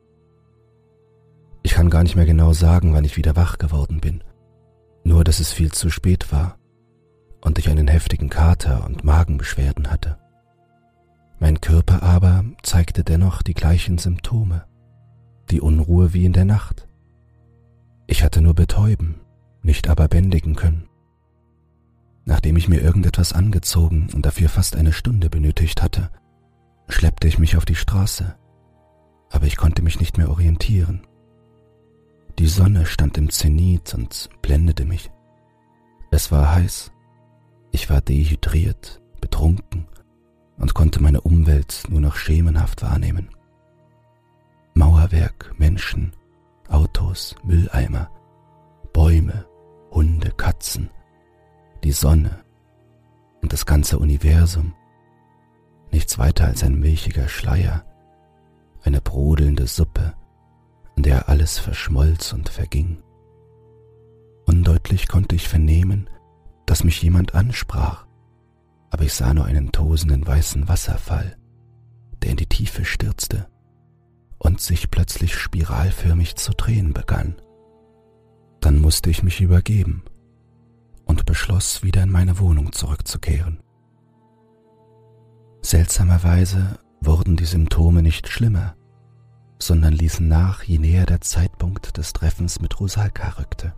Ich 1.64 1.74
kann 1.74 1.90
gar 1.90 2.04
nicht 2.04 2.16
mehr 2.16 2.26
genau 2.26 2.54
sagen, 2.54 2.94
wann 2.94 3.06
ich 3.06 3.18
wieder 3.18 3.36
wach 3.36 3.58
geworden 3.58 4.02
bin. 4.02 4.24
Nur, 5.04 5.24
dass 5.24 5.40
es 5.40 5.52
viel 5.52 5.72
zu 5.72 5.90
spät 5.90 6.32
war 6.32 6.58
und 7.42 7.60
ich 7.60 7.70
einen 7.70 7.88
heftigen 7.88 8.30
Kater 8.30 8.86
und 8.86 9.04
Magenbeschwerden 9.04 9.92
hatte. 9.92 10.18
Mein 11.40 11.60
Körper 11.60 12.04
aber 12.04 12.46
zeigte 12.64 13.04
dennoch 13.04 13.42
die 13.42 13.54
gleichen 13.54 13.98
Symptome, 13.98 14.66
die 15.52 15.60
Unruhe 15.60 16.14
wie 16.14 16.26
in 16.26 16.34
der 16.34 16.46
Nacht. 16.46 16.88
Ich 18.08 18.24
hatte 18.24 18.42
nur 18.42 18.54
betäuben, 18.54 19.16
nicht 19.62 19.90
aber 19.90 20.08
bändigen 20.08 20.56
können. 20.56 20.88
Nachdem 22.26 22.56
ich 22.56 22.70
mir 22.70 22.82
irgendetwas 22.82 23.34
angezogen 23.34 24.08
und 24.14 24.26
dafür 24.26 24.50
fast 24.50 24.76
eine 24.76 24.94
Stunde 24.94 25.30
benötigt 25.30 25.82
hatte, 25.82 26.10
schleppte 26.88 27.28
ich 27.28 27.38
mich 27.38 27.58
auf 27.58 27.66
die 27.66 27.76
Straße, 27.76 28.36
aber 29.30 29.46
ich 29.46 29.58
konnte 29.58 29.82
mich 29.82 30.00
nicht 30.00 30.18
mehr 30.18 30.30
orientieren. 30.30 31.06
Die 32.40 32.48
Sonne 32.48 32.86
stand 32.86 33.18
im 33.18 33.30
Zenit 33.30 33.94
und 33.94 34.30
blendete 34.42 34.86
mich. 34.86 35.12
Es 36.12 36.32
war 36.32 36.54
heiß. 36.54 36.92
Ich 37.72 37.90
war 37.90 38.02
dehydriert, 38.02 39.02
betrunken 39.20 39.88
und 40.58 40.74
konnte 40.74 41.02
meine 41.02 41.22
Umwelt 41.22 41.84
nur 41.90 42.02
noch 42.02 42.16
schemenhaft 42.16 42.84
wahrnehmen. 42.84 43.30
Mauerwerk, 44.76 45.54
Menschen, 45.58 46.14
Autos, 46.70 47.36
Mülleimer, 47.44 48.10
Bäume, 48.94 49.46
Hunde, 49.92 50.32
Katzen, 50.32 50.90
die 51.84 51.92
Sonne 51.92 52.44
und 53.42 53.52
das 53.52 53.66
ganze 53.66 54.00
Universum. 54.00 54.74
Nichts 55.92 56.18
weiter 56.18 56.46
als 56.46 56.64
ein 56.64 56.80
milchiger 56.80 57.28
Schleier, 57.28 57.86
eine 58.84 59.02
brodelnde 59.02 59.68
Suppe, 59.68 60.14
in 60.96 61.04
der 61.04 61.30
alles 61.30 61.60
verschmolz 61.60 62.34
und 62.34 62.50
verging. 62.50 63.04
Undeutlich 64.46 65.08
konnte 65.08 65.36
ich 65.36 65.48
vernehmen, 65.48 66.10
dass 66.66 66.84
mich 66.84 67.02
jemand 67.02 67.36
ansprach, 67.36 68.06
aber 68.90 69.04
ich 69.04 69.14
sah 69.14 69.34
nur 69.34 69.46
einen 69.46 69.72
tosenden 69.72 70.26
weißen 70.26 70.68
Wasserfall, 70.68 71.38
der 72.22 72.32
in 72.32 72.38
die 72.38 72.48
Tiefe 72.48 72.86
stürzte 72.86 73.48
und 74.40 74.62
sich 74.62 74.90
plötzlich 74.90 75.36
spiralförmig 75.36 76.36
zu 76.36 76.54
drehen 76.54 76.94
begann. 76.94 77.36
Dann 78.62 78.80
musste 78.80 79.10
ich 79.10 79.24
mich 79.24 79.42
übergeben 79.42 80.04
und 81.06 81.26
beschloss, 81.26 81.84
wieder 81.84 82.04
in 82.04 82.12
meine 82.12 82.40
Wohnung 82.40 82.72
zurückzukehren. 82.72 83.60
Seltsamerweise 85.62 86.80
wurden 87.02 87.38
die 87.38 87.46
Symptome 87.46 88.02
nicht 88.02 88.28
schlimmer, 88.28 88.76
sondern 89.60 89.94
ließen 89.94 90.28
nach, 90.28 90.64
je 90.64 90.78
näher 90.78 91.06
der 91.06 91.22
Zeitpunkt 91.22 91.98
des 91.98 92.14
Treffens 92.14 92.60
mit 92.60 92.80
Rosalka 92.80 93.30
rückte. 93.40 93.74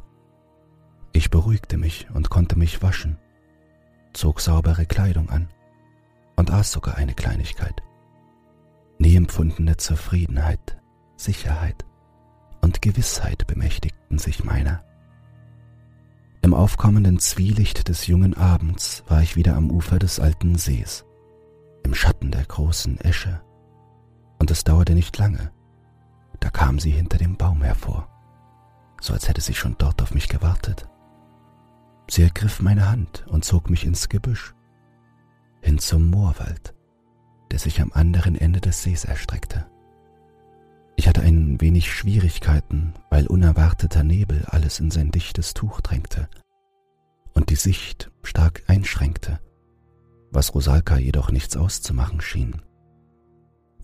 Ich 1.13 1.29
beruhigte 1.29 1.77
mich 1.77 2.07
und 2.13 2.29
konnte 2.29 2.57
mich 2.57 2.81
waschen, 2.81 3.17
zog 4.13 4.41
saubere 4.41 4.85
Kleidung 4.85 5.29
an 5.29 5.47
und 6.35 6.51
aß 6.51 6.71
sogar 6.71 6.95
eine 6.95 7.13
Kleinigkeit. 7.13 7.81
Nie 8.97 9.15
empfundene 9.15 9.77
Zufriedenheit, 9.77 10.77
Sicherheit 11.17 11.85
und 12.61 12.81
Gewissheit 12.81 13.45
bemächtigten 13.47 14.17
sich 14.17 14.43
meiner. 14.43 14.83
Im 16.45 16.53
aufkommenden 16.53 17.17
Zwielicht 17.17 17.89
des 17.89 18.05
jungen 18.05 18.35
Abends 18.35 19.03
war 19.07 19.23
ich 19.23 19.35
wieder 19.35 19.55
am 19.55 19.71
Ufer 19.71 19.97
des 19.97 20.19
alten 20.19 20.59
Sees, 20.59 21.03
im 21.83 21.95
Schatten 21.95 22.29
der 22.29 22.45
großen 22.45 23.01
Esche, 23.01 23.41
und 24.37 24.51
es 24.51 24.63
dauerte 24.63 24.93
nicht 24.93 25.17
lange, 25.17 25.51
Da 26.39 26.51
kam 26.51 26.77
sie 26.77 26.91
hinter 26.91 27.17
dem 27.17 27.35
Baum 27.35 27.63
hervor, 27.63 28.07
so 29.01 29.13
als 29.13 29.27
hätte 29.27 29.41
sie 29.41 29.55
schon 29.55 29.73
dort 29.79 30.03
auf 30.03 30.13
mich 30.13 30.29
gewartet. 30.29 30.87
Sie 32.11 32.21
ergriff 32.21 32.61
meine 32.61 32.91
Hand 32.91 33.25
und 33.27 33.43
zog 33.43 33.71
mich 33.71 33.83
ins 33.83 34.07
Gebüsch, 34.07 34.53
hin 35.61 35.79
zum 35.79 36.11
Moorwald, 36.11 36.75
der 37.49 37.57
sich 37.57 37.81
am 37.81 37.91
anderen 37.91 38.35
Ende 38.35 38.61
des 38.61 38.83
Sees 38.83 39.03
erstreckte. 39.03 39.65
Ich 40.97 41.07
hatte 41.07 41.21
ein 41.21 41.59
wenig 41.59 41.91
Schwierigkeiten, 41.91 42.93
weil 43.09 43.27
unerwarteter 43.27 44.03
Nebel 44.03 44.45
alles 44.47 44.79
in 44.79 44.91
sein 44.91 45.11
dichtes 45.11 45.53
Tuch 45.53 45.81
drängte 45.81 46.29
und 47.33 47.49
die 47.49 47.55
Sicht 47.55 48.11
stark 48.23 48.63
einschränkte, 48.67 49.39
was 50.31 50.55
Rosalka 50.55 50.97
jedoch 50.97 51.31
nichts 51.31 51.57
auszumachen 51.57 52.21
schien. 52.21 52.61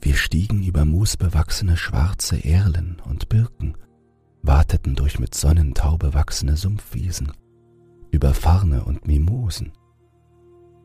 Wir 0.01 0.15
stiegen 0.15 0.63
über 0.63 0.85
moosbewachsene 0.85 1.77
schwarze 1.77 2.43
Erlen 2.43 3.01
und 3.07 3.29
Birken, 3.29 3.77
wateten 4.41 4.95
durch 4.95 5.19
mit 5.19 5.35
Sonnentau 5.35 5.97
bewachsene 5.97 6.57
Sumpfwiesen, 6.57 7.33
über 8.09 8.33
Farne 8.33 8.83
und 8.85 9.05
Mimosen, 9.05 9.73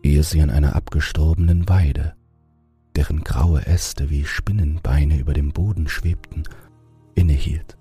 ehe 0.02 0.22
sie 0.22 0.42
an 0.42 0.50
einer 0.50 0.76
abgestorbenen 0.76 1.68
Weide, 1.68 2.14
deren 2.96 3.22
graue 3.24 3.66
Äste 3.66 4.08
wie 4.10 4.24
Spinnenbeine 4.24 5.18
über 5.18 5.34
dem 5.34 5.52
Boden 5.52 5.86
schwebten, 5.86 6.44
innehielt. 7.14 7.76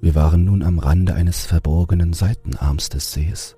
Wir 0.00 0.14
waren 0.14 0.44
nun 0.44 0.62
am 0.62 0.78
Rande 0.78 1.14
eines 1.14 1.46
verborgenen 1.46 2.12
Seitenarms 2.12 2.88
des 2.88 3.12
Sees, 3.12 3.56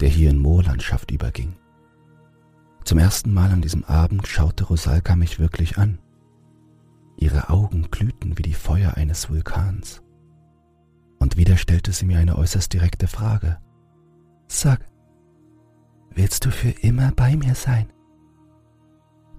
der 0.00 0.08
hier 0.08 0.30
in 0.30 0.38
Moorlandschaft 0.38 1.10
überging. 1.10 1.56
Zum 2.84 2.98
ersten 2.98 3.32
Mal 3.32 3.50
an 3.50 3.62
diesem 3.62 3.84
Abend 3.84 4.26
schaute 4.26 4.64
Rosalka 4.64 5.16
mich 5.16 5.38
wirklich 5.38 5.78
an. 5.78 5.98
Ihre 7.16 7.48
Augen 7.48 7.90
glühten 7.90 8.38
wie 8.38 8.42
die 8.42 8.54
Feuer 8.54 8.94
eines 8.94 9.30
Vulkans. 9.30 10.02
Und 11.18 11.36
wieder 11.36 11.56
stellte 11.56 11.92
sie 11.92 12.06
mir 12.06 12.18
eine 12.18 12.36
äußerst 12.36 12.72
direkte 12.72 13.08
Frage. 13.08 13.58
Sag, 14.46 14.84
willst 16.14 16.44
du 16.44 16.50
für 16.50 16.70
immer 16.70 17.12
bei 17.12 17.36
mir 17.36 17.54
sein? 17.54 17.92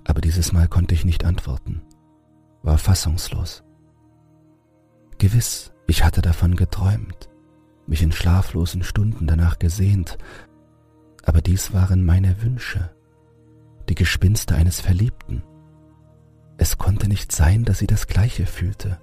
Aber 0.10 0.22
dieses 0.22 0.54
Mal 0.54 0.67
konnte 0.67 0.95
ich 0.95 1.06
nicht 1.06 1.24
antworten, 1.24 1.84
war 2.63 2.80
fassungslos. 2.80 3.63
Gewiss, 5.19 5.72
ich 5.86 6.04
hatte 6.04 6.24
davon 6.24 6.56
geträumt, 6.56 7.30
mich 7.86 8.02
in 8.02 8.12
schlaflosen 8.12 8.82
Stunden 8.82 9.28
danach 9.28 9.60
gesehnt, 9.60 10.17
aber 11.24 11.41
dies 11.41 11.74
waren 11.74 12.04
meine 12.04 12.41
Wünsche, 12.41 12.89
die 13.88 13.93
Gespinste 13.93 14.56
eines 14.56 14.82
Verliebten. 14.82 15.43
Es 16.58 16.80
konnte 16.80 17.08
nicht 17.08 17.32
sein, 17.32 17.63
dass 17.63 17.78
sie 17.78 17.88
das 17.88 18.08
gleiche 18.08 18.48
fühlte. 18.48 19.00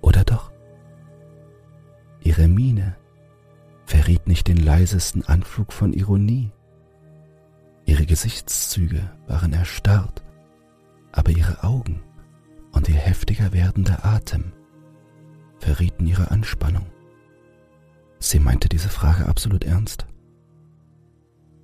Oder 0.00 0.24
doch? 0.24 0.50
Ihre 2.20 2.48
Miene 2.48 2.96
verriet 3.84 4.26
nicht 4.26 4.48
den 4.48 4.64
leisesten 4.64 5.26
Anflug 5.26 5.74
von 5.74 5.92
Ironie. 5.92 6.52
Ihre 7.84 8.06
Gesichtszüge 8.06 9.10
waren 9.26 9.52
erstarrt, 9.52 10.22
aber 11.12 11.30
ihre 11.30 11.62
Augen 11.62 12.02
und 12.72 12.88
ihr 12.88 12.96
heftiger 12.96 13.52
werdender 13.52 14.04
Atem 14.04 14.52
verrieten 15.58 16.06
ihre 16.06 16.30
Anspannung. 16.30 16.86
Sie 18.18 18.38
meinte 18.38 18.68
diese 18.68 18.88
Frage 18.88 19.26
absolut 19.26 19.64
ernst. 19.64 20.06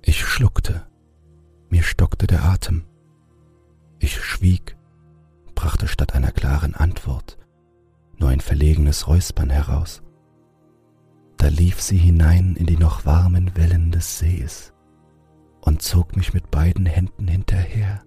Ich 0.01 0.23
schluckte 0.23 0.85
mir 1.69 1.83
stockte 1.83 2.25
der 2.25 2.45
Atem. 2.45 2.83
Ich 3.99 4.19
schwieg, 4.19 4.75
brachte 5.53 5.87
statt 5.87 6.13
einer 6.15 6.31
klaren 6.31 6.73
Antwort 6.73 7.37
nur 8.17 8.29
ein 8.29 8.41
verlegenes 8.41 9.07
Räuspern 9.07 9.49
heraus. 9.49 10.01
Da 11.37 11.47
lief 11.47 11.79
sie 11.79 11.97
hinein 11.97 12.55
in 12.57 12.65
die 12.65 12.77
noch 12.77 13.05
warmen 13.05 13.55
Wellen 13.55 13.91
des 13.91 14.19
Sees 14.19 14.73
und 15.61 15.81
zog 15.81 16.15
mich 16.15 16.33
mit 16.33 16.51
beiden 16.51 16.85
Händen 16.85 17.27
hinterher. 17.27 18.03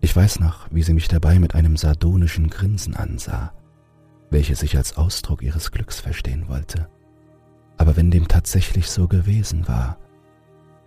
Ich 0.00 0.14
weiß 0.14 0.40
noch, 0.40 0.68
wie 0.70 0.82
sie 0.82 0.94
mich 0.94 1.08
dabei 1.08 1.38
mit 1.38 1.54
einem 1.54 1.76
sardonischen 1.76 2.48
Grinsen 2.48 2.94
ansah, 2.94 3.52
welches 4.30 4.62
ich 4.62 4.76
als 4.76 4.96
Ausdruck 4.96 5.42
ihres 5.42 5.72
Glücks 5.72 6.00
verstehen 6.00 6.48
wollte. 6.48 6.88
Aber 7.76 7.96
wenn 7.96 8.10
dem 8.10 8.28
tatsächlich 8.28 8.90
so 8.90 9.08
gewesen 9.08 9.68
war, 9.68 9.98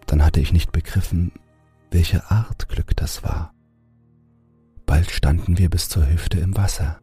dann 0.05 0.23
hatte 0.23 0.39
ich 0.39 0.53
nicht 0.53 0.71
begriffen, 0.71 1.31
welche 1.91 2.31
Art 2.31 2.69
Glück 2.69 2.95
das 2.95 3.23
war. 3.23 3.53
Bald 4.85 5.11
standen 5.11 5.57
wir 5.57 5.69
bis 5.69 5.89
zur 5.89 6.09
Hüfte 6.09 6.39
im 6.39 6.57
Wasser. 6.57 6.99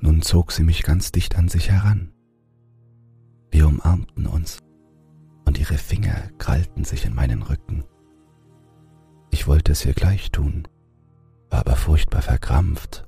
Nun 0.00 0.20
zog 0.20 0.52
sie 0.52 0.64
mich 0.64 0.82
ganz 0.82 1.12
dicht 1.12 1.36
an 1.36 1.48
sich 1.48 1.70
heran. 1.70 2.12
Wir 3.50 3.66
umarmten 3.66 4.26
uns 4.26 4.58
und 5.44 5.58
ihre 5.58 5.78
Finger 5.78 6.30
krallten 6.38 6.84
sich 6.84 7.04
in 7.04 7.14
meinen 7.14 7.42
Rücken. 7.42 7.84
Ich 9.30 9.46
wollte 9.46 9.72
es 9.72 9.84
ihr 9.84 9.94
gleich 9.94 10.30
tun, 10.30 10.68
war 11.50 11.60
aber 11.60 11.76
furchtbar 11.76 12.22
verkrampft 12.22 13.06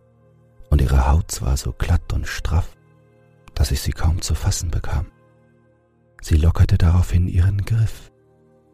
und 0.70 0.80
ihre 0.80 1.06
Haut 1.06 1.40
war 1.42 1.56
so 1.56 1.72
glatt 1.72 2.12
und 2.12 2.26
straff, 2.26 2.76
dass 3.54 3.70
ich 3.70 3.80
sie 3.80 3.92
kaum 3.92 4.20
zu 4.22 4.34
fassen 4.34 4.70
bekam. 4.70 5.06
Sie 6.20 6.36
lockerte 6.36 6.78
daraufhin 6.78 7.28
ihren 7.28 7.64
Griff 7.64 8.10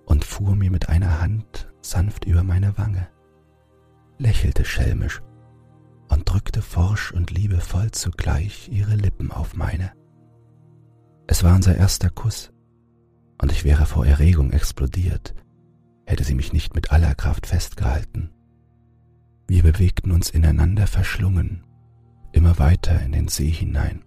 und 0.07 0.25
fuhr 0.25 0.55
mir 0.55 0.70
mit 0.70 0.88
einer 0.88 1.20
Hand 1.20 1.68
sanft 1.83 2.25
über 2.25 2.42
meine 2.44 2.79
Wange, 2.79 3.09
lächelte 4.18 4.64
schelmisch 4.64 5.20
und 6.09 6.29
drückte 6.29 6.62
forsch 6.62 7.12
und 7.12 7.31
liebevoll 7.31 7.90
zugleich 7.90 8.68
ihre 8.68 8.94
Lippen 8.94 9.31
auf 9.31 9.55
meine. 9.55 9.92
Es 11.27 11.44
war 11.44 11.55
unser 11.55 11.77
erster 11.77 12.11
Kuss, 12.11 12.53
und 13.40 13.53
ich 13.53 13.64
wäre 13.64 13.87
vor 13.87 14.07
Erregung 14.07 14.53
explodiert, 14.53 15.35
hätte 16.07 16.24
sie 16.24 16.35
mich 16.35 16.53
nicht 16.53 16.74
mit 16.74 16.92
aller 16.92 17.14
Kraft 17.14 17.46
festgehalten. 17.46 18.31
Wir 19.46 19.62
bewegten 19.62 20.12
uns 20.12 20.31
ineinander 20.31 20.87
verschlungen, 20.87 21.64
immer 22.33 22.59
weiter 22.59 23.00
in 23.00 23.12
den 23.12 23.29
See 23.29 23.50
hinein 23.50 24.05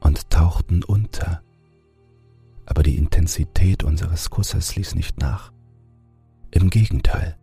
und 0.00 0.30
tauchten 0.30 0.84
unter 0.84 1.42
aber 2.68 2.82
die 2.82 2.98
Intensität 2.98 3.82
unseres 3.82 4.28
Kusses 4.28 4.76
ließ 4.76 4.94
nicht 4.94 5.18
nach. 5.18 5.52
Im 6.50 6.68
Gegenteil, 6.68 7.38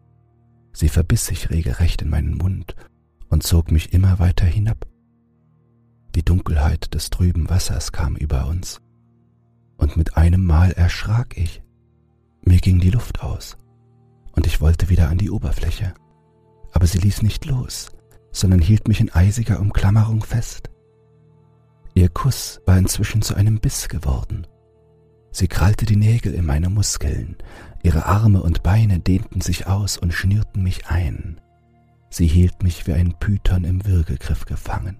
sie 0.71 0.87
verbiss 0.87 1.25
sich 1.25 1.49
regelrecht 1.49 2.03
in 2.03 2.09
meinen 2.09 2.37
Mund 2.37 2.75
und 3.29 3.41
zog 3.41 3.71
mich 3.71 3.91
immer 3.91 4.19
weiter 4.19 4.45
hinab. 4.45 4.85
Die 6.13 6.23
Dunkelheit 6.23 6.93
des 6.93 7.09
trüben 7.09 7.49
Wassers 7.49 7.91
kam 7.91 8.15
über 8.15 8.45
uns, 8.45 8.81
und 9.77 9.97
mit 9.97 10.17
einem 10.17 10.45
Mal 10.45 10.71
erschrak 10.71 11.37
ich. 11.37 11.61
Mir 12.41 12.59
ging 12.59 12.79
die 12.79 12.91
Luft 12.91 13.21
aus, 13.21 13.57
und 14.33 14.45
ich 14.47 14.61
wollte 14.61 14.89
wieder 14.89 15.09
an 15.09 15.17
die 15.17 15.31
Oberfläche, 15.31 15.93
aber 16.71 16.87
sie 16.87 16.99
ließ 16.99 17.21
nicht 17.21 17.45
los, 17.45 17.89
sondern 18.31 18.59
hielt 18.59 18.87
mich 18.87 18.99
in 18.99 19.11
eisiger 19.11 19.59
Umklammerung 19.59 20.23
fest. 20.23 20.69
Ihr 21.93 22.09
Kuss 22.09 22.61
war 22.65 22.77
inzwischen 22.77 23.21
zu 23.21 23.35
einem 23.35 23.59
Biss 23.59 23.87
geworden, 23.87 24.45
Sie 25.35 25.49
krallte 25.49 25.85
die 25.85 25.97
Nägel 25.97 26.33
in 26.33 26.45
meine 26.45 26.69
Muskeln, 26.69 27.35
ihre 27.83 28.05
Arme 28.05 28.41
und 28.41 28.63
Beine 28.63 29.01
dehnten 29.01 29.41
sich 29.41 29.67
aus 29.67 29.97
und 29.97 30.13
schnürten 30.13 30.63
mich 30.63 30.87
ein. 30.87 31.41
Sie 32.09 32.25
hielt 32.25 32.63
mich 32.63 32.87
wie 32.87 32.93
ein 32.93 33.19
Python 33.19 33.65
im 33.65 33.85
Würgegriff 33.85 34.45
gefangen. 34.45 34.95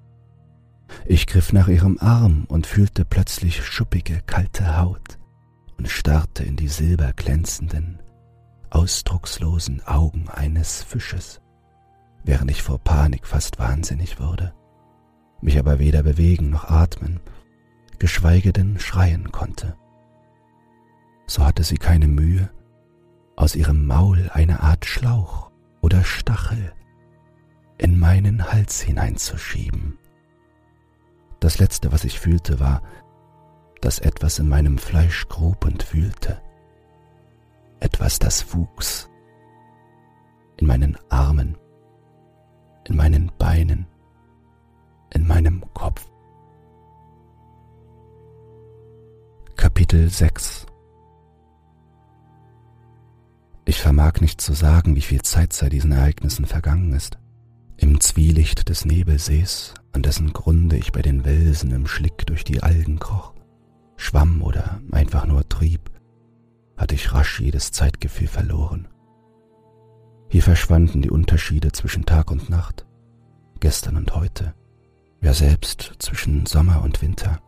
Ich 1.06 1.28
griff 1.28 1.54
nach 1.54 1.68
ihrem 1.68 1.98
Arm 2.00 2.46
und 2.48 2.68
fühlte 2.68 3.06
plötzlich 3.06 3.66
schuppige, 3.66 4.22
kalte 4.26 4.78
Haut 4.78 5.18
und 5.78 5.90
starrte 5.90 6.44
in 6.44 6.56
die 6.56 6.68
silberglänzenden, 6.68 8.02
ausdruckslosen 8.70 9.86
Augen 9.86 10.30
eines 10.30 10.84
Fisches, 10.84 11.42
während 12.24 12.52
ich 12.52 12.62
vor 12.62 12.80
Panik 12.80 13.28
fast 13.28 13.60
wahnsinnig 13.60 14.20
wurde, 14.20 14.54
mich 15.42 15.60
aber 15.60 15.80
weder 15.80 16.04
bewegen 16.04 16.50
noch 16.50 16.66
atmen, 16.66 17.20
geschweige 18.00 18.54
denn 18.54 18.80
schreien 18.80 19.32
konnte 19.32 19.76
so 21.28 21.44
hatte 21.44 21.64
sie 21.64 21.78
keine 21.78 22.08
Mühe, 22.08 22.50
aus 23.36 23.56
ihrem 23.56 23.86
Maul 23.86 24.30
eine 24.34 24.62
Art 24.62 24.86
Schlauch 24.86 25.52
oder 25.82 26.04
Stachel 26.04 26.74
in 27.78 28.00
meinen 28.00 28.52
Hals 28.52 28.82
hineinzuschieben. 28.82 29.98
Das 31.40 31.60
Letzte, 31.60 31.92
was 31.92 32.04
ich 32.04 32.20
fühlte, 32.20 32.60
war, 32.60 32.82
dass 33.82 34.00
etwas 34.00 34.40
in 34.40 34.50
meinem 34.50 34.78
Fleisch 34.78 35.28
grub 35.28 35.66
und 35.66 35.94
wühlte, 35.94 36.42
etwas, 37.80 38.20
das 38.20 38.54
wuchs, 38.54 39.10
in 40.58 40.68
meinen 40.68 40.98
Armen, 41.10 41.58
in 42.88 42.96
meinen 42.96 43.32
Beinen, 43.38 43.86
in 45.14 45.28
meinem 45.28 45.64
Kopf. 45.74 46.10
Kapitel 49.56 50.10
6 50.10 50.66
Ich 53.66 53.82
vermag 53.82 54.22
nicht 54.22 54.42
zu 54.42 54.54
sagen, 54.54 54.96
wie 54.96 55.02
viel 55.02 55.22
Zeit 55.24 55.54
seit 55.54 55.74
diesen 55.74 55.92
Ereignissen 55.92 56.46
vergangen 56.46 56.94
ist. 56.94 57.18
Im 57.78 58.00
Zwielicht 58.00 58.70
des 58.70 58.86
Nebelsees, 58.86 59.74
an 59.92 60.02
dessen 60.02 60.32
Grunde 60.32 60.78
ich 60.78 60.92
bei 60.92 61.02
den 61.02 61.26
Welsen 61.26 61.72
im 61.72 61.88
Schlick 61.88 62.26
durch 62.26 62.44
die 62.44 62.64
Algen 62.64 63.00
kroch, 63.00 63.34
schwamm 63.98 64.42
oder 64.42 64.82
einfach 64.92 65.26
nur 65.26 65.48
trieb, 65.50 65.92
hatte 66.78 66.96
ich 66.96 67.14
rasch 67.14 67.40
jedes 67.40 67.72
Zeitgefühl 67.72 68.28
verloren. 68.28 68.88
Hier 70.30 70.42
verschwanden 70.42 71.02
die 71.02 71.12
Unterschiede 71.12 71.72
zwischen 71.74 72.06
Tag 72.06 72.32
und 72.32 72.50
Nacht, 72.50 72.86
gestern 73.60 73.98
und 73.98 74.16
heute, 74.16 74.54
ja 75.22 75.34
selbst 75.34 75.96
zwischen 76.00 76.46
Sommer 76.46 76.82
und 76.82 77.02
Winter. 77.02 77.42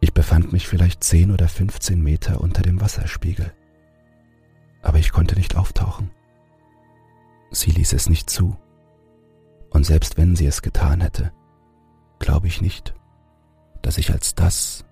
Ich 0.00 0.12
befand 0.12 0.52
mich 0.52 0.68
vielleicht 0.68 1.02
zehn 1.02 1.30
oder 1.30 1.48
fünfzehn 1.48 2.02
Meter 2.02 2.42
unter 2.42 2.62
dem 2.62 2.80
Wasserspiegel, 2.80 3.52
aber 4.82 4.98
ich 4.98 5.12
konnte 5.12 5.34
nicht 5.34 5.56
auftauchen. 5.56 6.10
Sie 7.50 7.70
ließ 7.70 7.94
es 7.94 8.08
nicht 8.08 8.28
zu, 8.28 8.56
und 9.74 9.84
selbst 9.84 10.16
wenn 10.16 10.36
sie 10.36 10.46
es 10.46 10.62
getan 10.62 11.02
hätte, 11.02 11.32
glaube 12.20 12.46
ich 12.46 12.62
nicht, 12.62 12.94
dass 13.82 13.98
ich 13.98 14.12
als 14.12 14.34
das, 14.34 14.86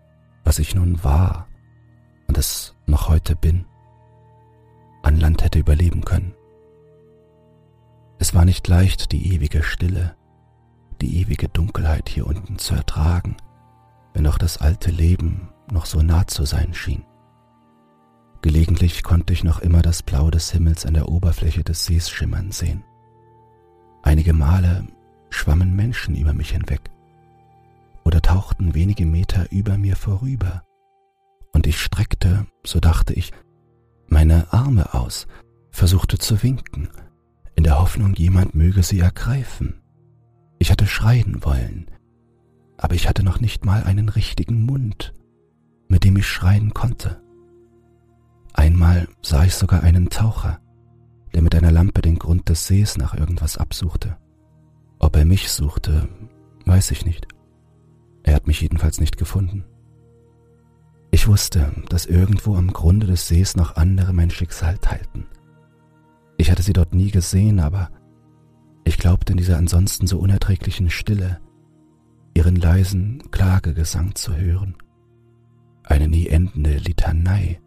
was 0.45 0.59
ich 0.59 0.75
nun 0.75 1.03
war 1.03 1.49
und 2.27 2.37
es 2.37 2.75
noch 2.87 3.09
heute 3.09 3.37
bin, 3.37 3.65
an 5.03 5.19
Land 5.19 5.43
hätte 5.43 5.61
überleben 5.61 6.05
können. 6.05 6.35
Es 8.19 8.35
war 8.35 8.45
nicht 8.45 8.67
leicht, 8.69 9.13
die 9.13 9.35
ewige 9.35 9.63
Stille, 9.63 10.17
die 11.01 11.21
ewige 11.21 11.49
Dunkelheit 11.49 12.09
hier 12.09 12.27
unten 12.27 12.59
zu 12.59 12.75
ertragen, 12.75 13.37
wenn 14.15 14.27
auch 14.27 14.39
das 14.39 14.59
alte 14.59 14.91
Leben 14.91 15.49
noch 15.71 15.87
so 15.87 16.03
nah 16.03 16.27
zu 16.27 16.45
sein 16.45 16.75
schien. 16.75 17.05
Gelegentlich 18.43 19.05
konnte 19.05 19.33
ich 19.33 19.45
noch 19.45 19.61
immer 19.61 19.83
das 19.83 20.03
Blau 20.03 20.29
des 20.31 20.51
Himmels 20.51 20.85
an 20.87 20.95
der 20.95 21.09
Oberfläche 21.09 21.63
des 21.63 21.85
Sees 21.85 22.11
schimmern 22.11 22.51
sehen. 22.51 22.85
Einige 24.03 24.33
Male 24.33 24.87
schwammen 25.31 25.75
Menschen 25.75 26.17
über 26.17 26.33
mich 26.35 26.51
hinweg 26.51 26.91
oder 28.05 28.21
tauchten 28.21 28.75
wenige 28.75 29.07
Meter 29.07 29.51
über 29.51 29.79
mir 29.79 29.97
vorüber, 29.97 30.65
und 31.53 31.67
ich 31.67 31.81
streckte, 31.81 32.47
so 32.65 32.81
dachte 32.81 33.13
ich, 33.15 33.33
meine 34.09 34.53
Arme 34.53 34.95
aus, 34.95 35.27
versuchte 35.71 36.19
zu 36.19 36.43
winken, 36.43 36.89
in 37.55 37.65
der 37.65 37.79
Hoffnung, 37.79 38.15
jemand 38.15 38.55
möge 38.55 38.83
sie 38.83 39.01
ergreifen. 39.01 39.81
Ich 40.59 40.71
hatte 40.71 40.87
schreien 40.87 41.45
wollen, 41.45 41.91
aber 42.77 42.95
ich 42.95 43.09
hatte 43.09 43.23
noch 43.23 43.41
nicht 43.41 43.65
mal 43.65 43.85
einen 43.85 44.09
richtigen 44.09 44.65
Mund, 44.65 45.13
mit 45.89 46.05
dem 46.05 46.17
ich 46.17 46.27
schreien 46.27 46.75
konnte. 46.75 47.23
Einmal 48.55 49.09
sah 49.23 49.45
ich 49.45 49.55
sogar 49.55 49.83
einen 49.83 50.11
Taucher, 50.11 50.61
der 51.35 51.43
mit 51.43 51.55
einer 51.55 51.73
Lampe 51.73 52.03
den 52.03 52.19
Grund 52.19 52.49
des 52.49 52.67
Sees 52.67 52.97
nach 52.99 53.15
irgendwas 53.15 53.57
absuchte. 53.57 54.17
Ob 54.99 55.17
er 55.17 55.25
mich 55.25 55.51
suchte, 55.51 56.09
weiß 56.67 56.91
ich 56.91 57.05
nicht. 57.05 57.27
Er 58.23 58.35
hat 58.35 58.47
mich 58.47 58.61
jedenfalls 58.61 59.01
nicht 59.01 59.17
gefunden. 59.17 59.65
Ich 61.11 61.29
wusste, 61.29 61.73
dass 61.89 62.07
irgendwo 62.07 62.57
am 62.57 62.73
Grunde 62.73 63.07
des 63.07 63.29
Sees 63.29 63.57
noch 63.57 63.77
andere 63.77 64.13
mein 64.13 64.31
Schicksal 64.31 64.79
teilten. 64.79 65.27
Ich 66.39 66.51
hatte 66.51 66.63
sie 66.63 66.73
dort 66.73 66.95
nie 66.95 67.11
gesehen, 67.11 67.61
aber 67.61 67.91
ich 68.85 68.99
glaubte 68.99 69.33
in 69.33 69.37
dieser 69.37 69.59
ansonsten 69.59 70.07
so 70.07 70.19
unerträglichen 70.19 70.91
Stille 70.91 71.39
ihren 72.35 72.57
leisen 72.57 73.23
Klagegesang 73.31 74.15
zu 74.15 74.35
hören. 74.35 74.77
Eine 75.85 76.09
nie 76.09 76.29
endende 76.29 76.77
Litanei, 76.79 77.61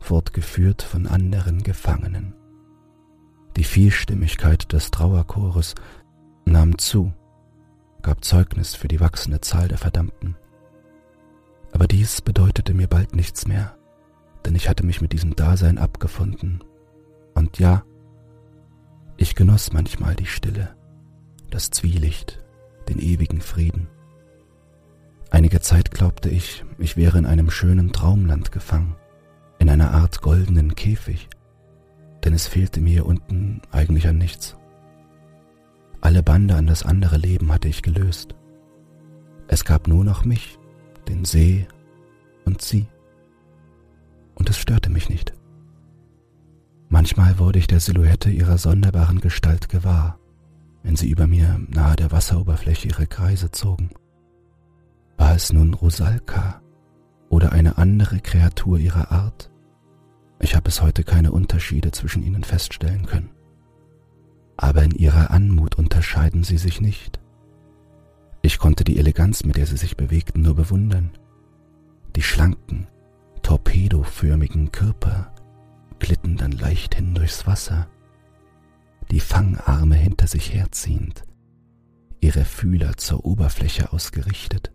fortgeführt 0.00 0.82
von 0.82 1.06
anderen 1.06 1.62
Gefangenen. 1.62 2.34
Die 3.56 3.64
Vielstimmigkeit 3.64 4.72
des 4.72 4.90
Trauerchores 4.90 5.74
nahm 6.44 6.76
zu, 6.78 7.12
gab 8.02 8.24
Zeugnis 8.24 8.74
für 8.74 8.88
die 8.88 9.00
wachsende 9.00 9.40
Zahl 9.40 9.68
der 9.68 9.78
Verdammten. 9.78 10.36
Aber 11.72 11.86
dies 11.86 12.20
bedeutete 12.20 12.74
mir 12.74 12.88
bald 12.88 13.14
nichts 13.14 13.46
mehr, 13.46 13.76
denn 14.44 14.54
ich 14.54 14.68
hatte 14.68 14.84
mich 14.84 15.00
mit 15.00 15.12
diesem 15.12 15.36
Dasein 15.36 15.78
abgefunden. 15.78 16.62
Und 17.34 17.58
ja, 17.58 17.84
ich 19.16 19.34
genoss 19.34 19.72
manchmal 19.72 20.16
die 20.16 20.26
Stille, 20.26 20.74
das 21.50 21.70
Zwielicht, 21.70 22.44
den 22.88 22.98
ewigen 22.98 23.40
Frieden. 23.40 23.88
Einige 25.30 25.60
Zeit 25.60 25.90
glaubte 25.90 26.28
ich, 26.28 26.64
ich 26.78 26.96
wäre 26.96 27.18
in 27.18 27.26
einem 27.26 27.50
schönen 27.50 27.92
Traumland 27.92 28.52
gefangen, 28.52 28.96
in 29.58 29.70
einer 29.70 29.92
Art 29.92 30.20
goldenen 30.20 30.74
Käfig, 30.74 31.28
denn 32.24 32.32
es 32.32 32.46
fehlte 32.46 32.80
mir 32.80 32.90
hier 32.90 33.06
unten 33.06 33.60
eigentlich 33.70 34.08
an 34.08 34.18
nichts. 34.18 34.56
Alle 36.00 36.22
Bande 36.22 36.54
an 36.56 36.66
das 36.66 36.82
andere 36.82 37.16
Leben 37.16 37.52
hatte 37.52 37.68
ich 37.68 37.82
gelöst. 37.82 38.34
Es 39.48 39.64
gab 39.64 39.88
nur 39.88 40.04
noch 40.04 40.24
mich, 40.24 40.58
den 41.08 41.24
See 41.24 41.66
und 42.44 42.62
sie. 42.62 42.86
Und 44.34 44.48
es 44.50 44.58
störte 44.58 44.90
mich 44.90 45.08
nicht. 45.08 45.34
Manchmal 46.88 47.38
wurde 47.38 47.58
ich 47.58 47.66
der 47.66 47.80
Silhouette 47.80 48.30
ihrer 48.30 48.58
sonderbaren 48.58 49.20
Gestalt 49.20 49.68
gewahr, 49.68 50.18
wenn 50.82 50.96
sie 50.96 51.10
über 51.10 51.26
mir 51.26 51.60
nahe 51.68 51.96
der 51.96 52.12
Wasseroberfläche 52.12 52.88
ihre 52.88 53.06
Kreise 53.06 53.50
zogen. 53.50 53.90
War 55.16 55.34
es 55.34 55.52
nun 55.52 55.74
Rosalka 55.74 56.62
oder 57.28 57.52
eine 57.52 57.78
andere 57.78 58.20
Kreatur 58.20 58.78
ihrer 58.78 59.10
Art? 59.10 59.50
Ich 60.40 60.54
habe 60.54 60.64
bis 60.64 60.82
heute 60.82 61.04
keine 61.04 61.32
Unterschiede 61.32 61.90
zwischen 61.92 62.22
ihnen 62.22 62.44
feststellen 62.44 63.06
können. 63.06 63.30
Aber 64.56 64.82
in 64.82 64.92
ihrer 64.92 65.30
Anmut 65.30 65.76
unterscheiden 65.76 66.44
sie 66.44 66.58
sich 66.58 66.80
nicht. 66.80 67.20
Ich 68.42 68.58
konnte 68.58 68.84
die 68.84 68.98
Eleganz, 68.98 69.44
mit 69.44 69.56
der 69.56 69.66
sie 69.66 69.76
sich 69.76 69.96
bewegten, 69.96 70.42
nur 70.42 70.54
bewundern. 70.54 71.12
Die 72.14 72.22
schlanken, 72.22 72.86
torpedoförmigen 73.42 74.70
Körper 74.70 75.32
glitten 75.98 76.36
dann 76.36 76.52
leichthin 76.52 77.14
durchs 77.14 77.46
Wasser, 77.46 77.88
die 79.10 79.20
Fangarme 79.20 79.94
hinter 79.94 80.26
sich 80.26 80.52
herziehend, 80.52 81.24
ihre 82.20 82.44
Fühler 82.44 82.96
zur 82.96 83.24
Oberfläche 83.24 83.92
ausgerichtet. 83.92 84.72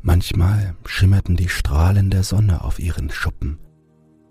Manchmal 0.00 0.74
schimmerten 0.86 1.36
die 1.36 1.48
Strahlen 1.48 2.10
der 2.10 2.22
Sonne 2.22 2.62
auf 2.64 2.78
ihren 2.78 3.10
Schuppen, 3.10 3.58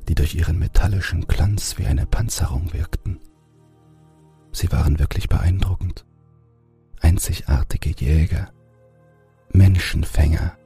die 0.08 0.16
durch 0.16 0.36
ihren 0.36 0.58
metallischen 0.58 1.28
Glanz 1.28 1.78
wie 1.78 1.86
eine 1.86 2.06
Panzerung 2.06 2.74
wirkten. 2.74 3.20
Sie 4.52 4.72
waren 4.72 5.00
wirklich 5.00 5.28
beeindruckend, 5.28 6.06
einzigartige 7.02 7.90
Jäger, 7.90 8.52
Menschenfänger 9.52 10.58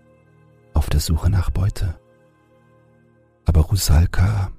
auf 0.73 0.89
der 0.89 0.99
Suche 0.99 1.29
nach 1.29 1.49
Beute. 1.49 1.99
Aber 3.45 3.61
Rusalka 3.61 4.51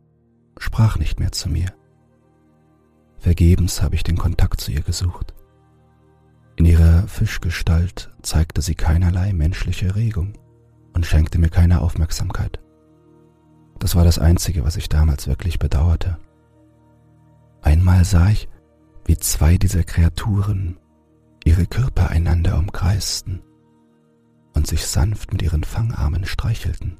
sprach 0.59 0.99
nicht 0.99 1.21
mehr 1.21 1.33
zu 1.33 1.49
mir. 1.49 1.73
Vergebens 3.18 3.83
habe 3.83 3.95
ich 3.95 4.03
den 4.03 4.18
Kontakt 4.18 4.61
zu 4.61 4.73
ihr 4.73 4.83
gesucht. 4.83 5.33
In 6.57 6.64
ihrer 6.64 7.07
Fischgestalt 7.07 8.11
zeigte 8.23 8.61
sie 8.61 8.75
keinerlei 8.75 9.33
menschliche 9.33 9.95
Regung 9.95 10.35
und 10.92 11.07
schenkte 11.07 11.38
mir 11.38 11.49
keine 11.49 11.81
Aufmerksamkeit. 11.81 12.62
Das 13.83 13.97
war 13.97 14.05
das 14.05 14.21
Einzige, 14.21 14.62
was 14.62 14.77
ich 14.77 14.88
damals 14.88 15.27
wirklich 15.27 15.59
bedauerte. 15.59 16.16
Einmal 17.62 18.05
sah 18.05 18.29
ich, 18.29 18.49
wie 19.07 19.16
zwei 19.16 19.59
dieser 19.59 19.83
Kreaturen 19.83 20.79
ihre 21.45 21.66
Körper 21.66 22.09
einander 22.09 22.59
umkreisten 22.59 23.42
und 24.55 24.68
sich 24.68 24.87
sanft 24.87 25.33
mit 25.33 25.42
ihren 25.42 25.64
Fangarmen 25.64 26.27
streichelten. 26.27 26.97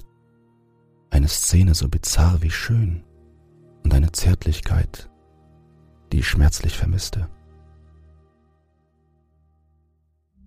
Eine 1.09 1.29
Szene 1.29 1.77
so 1.77 1.89
bizarr 1.89 2.43
wie 2.43 2.51
schön 2.51 3.05
und 3.85 3.95
eine 3.95 4.11
Zärtlichkeit, 4.11 5.09
die 6.11 6.19
ich 6.19 6.27
schmerzlich 6.27 6.77
vermisste. 6.77 7.29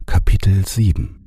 Kapitel 0.06 0.68
7 0.68 1.25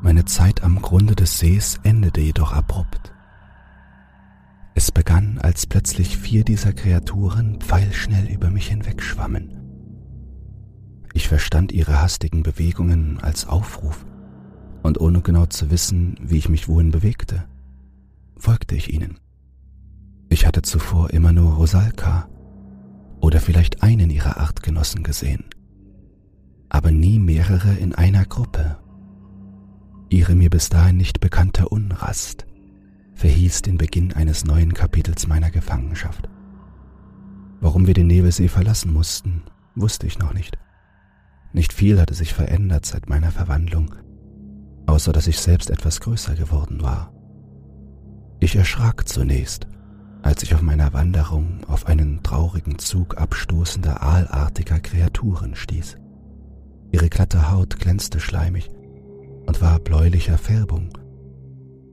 Meine 0.00 0.24
Zeit 0.24 0.62
am 0.62 0.80
Grunde 0.80 1.16
des 1.16 1.38
Sees 1.38 1.80
endete 1.82 2.20
jedoch 2.20 2.52
abrupt. 2.52 3.12
Es 4.74 4.92
begann, 4.92 5.38
als 5.38 5.66
plötzlich 5.66 6.16
vier 6.16 6.44
dieser 6.44 6.72
Kreaturen 6.72 7.60
pfeilschnell 7.60 8.26
über 8.28 8.50
mich 8.50 8.68
hinwegschwammen. 8.68 9.58
Ich 11.14 11.26
verstand 11.26 11.72
ihre 11.72 12.00
hastigen 12.00 12.44
Bewegungen 12.44 13.18
als 13.20 13.48
Aufruf, 13.48 14.06
und 14.84 15.00
ohne 15.00 15.20
genau 15.20 15.46
zu 15.46 15.70
wissen, 15.72 16.16
wie 16.22 16.38
ich 16.38 16.48
mich 16.48 16.68
wohin 16.68 16.92
bewegte, 16.92 17.48
folgte 18.36 18.76
ich 18.76 18.92
ihnen. 18.92 19.18
Ich 20.28 20.46
hatte 20.46 20.62
zuvor 20.62 21.10
immer 21.10 21.32
nur 21.32 21.54
Rosalka 21.54 22.28
oder 23.20 23.40
vielleicht 23.40 23.82
einen 23.82 24.10
ihrer 24.10 24.36
Artgenossen 24.36 25.02
gesehen, 25.02 25.44
aber 26.68 26.92
nie 26.92 27.18
mehrere 27.18 27.74
in 27.74 27.96
einer 27.96 28.24
Gruppe. 28.24 28.78
Ihre 30.10 30.34
mir 30.34 30.50
bis 30.50 30.68
dahin 30.68 30.96
nicht 30.96 31.20
bekannte 31.20 31.68
Unrast 31.68 32.46
verhieß 33.18 33.62
den 33.62 33.78
Beginn 33.78 34.12
eines 34.12 34.44
neuen 34.44 34.72
Kapitels 34.72 35.26
meiner 35.26 35.50
Gefangenschaft. 35.50 36.28
Warum 37.60 37.88
wir 37.88 37.94
den 37.94 38.06
Nebelsee 38.06 38.46
verlassen 38.46 38.92
mussten, 38.92 39.42
wusste 39.74 40.06
ich 40.06 40.20
noch 40.20 40.32
nicht. 40.32 40.56
Nicht 41.52 41.72
viel 41.72 42.00
hatte 42.00 42.14
sich 42.14 42.32
verändert 42.32 42.86
seit 42.86 43.08
meiner 43.08 43.32
Verwandlung, 43.32 43.96
außer 44.86 45.12
dass 45.12 45.26
ich 45.26 45.40
selbst 45.40 45.68
etwas 45.68 46.00
größer 46.00 46.36
geworden 46.36 46.80
war. 46.80 47.12
Ich 48.38 48.54
erschrak 48.54 49.08
zunächst, 49.08 49.66
als 50.22 50.44
ich 50.44 50.54
auf 50.54 50.62
meiner 50.62 50.92
Wanderung 50.92 51.64
auf 51.66 51.86
einen 51.86 52.22
traurigen 52.22 52.78
Zug 52.78 53.18
abstoßender 53.18 54.00
aalartiger 54.00 54.78
Kreaturen 54.78 55.56
stieß. 55.56 55.96
Ihre 56.92 57.08
glatte 57.08 57.50
Haut 57.50 57.80
glänzte 57.80 58.20
schleimig 58.20 58.70
und 59.48 59.62
war 59.62 59.80
bläulicher 59.80 60.36
Färbung 60.36 60.90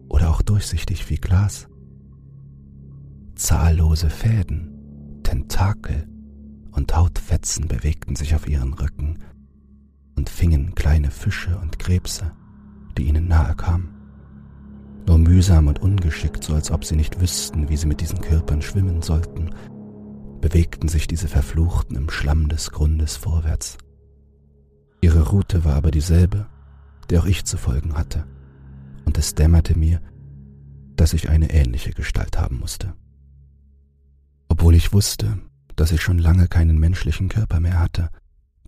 oder 0.10 0.30
auch 0.30 0.42
durchsichtig 0.42 1.10
wie 1.10 1.16
Glas. 1.16 1.70
Zahllose 3.36 4.10
Fäden, 4.10 5.22
Tentakel 5.24 6.06
und 6.72 6.94
Hautfetzen 6.94 7.70
bewegten 7.70 8.18
sich 8.18 8.36
auf 8.36 8.50
ihren 8.50 8.74
Rücken 8.74 9.20
und 10.18 10.30
fingen 10.30 10.76
kleine 10.76 11.12
Fische 11.12 11.58
und 11.58 11.80
Krebse, 11.80 12.34
die 12.98 13.04
ihnen 13.06 13.30
nahe 13.30 13.56
kamen. 13.56 13.90
Nur 15.08 15.18
mühsam 15.18 15.68
und 15.68 15.82
ungeschickt, 15.82 16.44
so 16.44 16.56
als 16.56 16.72
ob 16.72 16.84
sie 16.84 16.98
nicht 16.98 17.22
wüssten, 17.22 17.70
wie 17.70 17.78
sie 17.78 17.88
mit 17.88 18.02
diesen 18.02 18.20
Körpern 18.20 18.62
schwimmen 18.62 19.02
sollten, 19.02 19.52
bewegten 20.42 20.90
sich 20.90 21.08
diese 21.08 21.30
Verfluchten 21.30 21.96
im 21.96 22.10
Schlamm 22.10 22.50
des 22.50 22.72
Grundes 22.72 23.16
vorwärts. 23.16 23.78
Ihre 25.00 25.30
Route 25.30 25.64
war 25.64 25.76
aber 25.76 25.92
dieselbe, 25.92 26.48
der 27.10 27.22
auch 27.22 27.26
ich 27.26 27.46
zu 27.46 27.58
folgen 27.58 27.98
hatte, 27.98 28.26
und 29.06 29.18
es 29.18 29.36
dämmerte 29.36 29.78
mir, 29.78 30.02
dass 30.96 31.14
ich 31.14 31.30
eine 31.30 31.52
ähnliche 31.52 31.92
Gestalt 31.92 32.38
haben 32.38 32.60
musste. 32.60 32.94
Obwohl 34.48 34.76
ich 34.76 34.94
wusste, 34.94 35.40
dass 35.76 35.92
ich 35.92 36.02
schon 36.02 36.20
lange 36.20 36.48
keinen 36.48 36.80
menschlichen 36.80 37.30
Körper 37.30 37.60
mehr 37.60 37.80
hatte, 37.80 38.10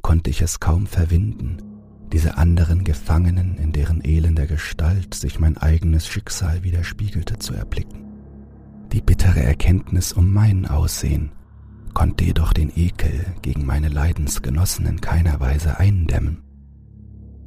konnte 0.01 0.29
ich 0.29 0.41
es 0.41 0.59
kaum 0.59 0.87
verwinden, 0.87 1.57
diese 2.11 2.37
anderen 2.37 2.83
Gefangenen, 2.83 3.57
in 3.57 3.73
deren 3.73 4.03
elender 4.03 4.47
Gestalt 4.47 5.13
sich 5.13 5.39
mein 5.39 5.57
eigenes 5.57 6.07
Schicksal 6.07 6.63
widerspiegelte, 6.63 7.39
zu 7.39 7.53
erblicken. 7.53 8.05
Die 8.93 9.01
bittere 9.01 9.41
Erkenntnis 9.41 10.13
um 10.13 10.31
mein 10.31 10.65
Aussehen 10.65 11.31
konnte 11.93 12.23
jedoch 12.23 12.53
den 12.53 12.71
Ekel 12.75 13.25
gegen 13.41 13.65
meine 13.65 13.89
Leidensgenossen 13.89 14.85
in 14.85 15.01
keiner 15.01 15.39
Weise 15.39 15.77
eindämmen. 15.77 16.46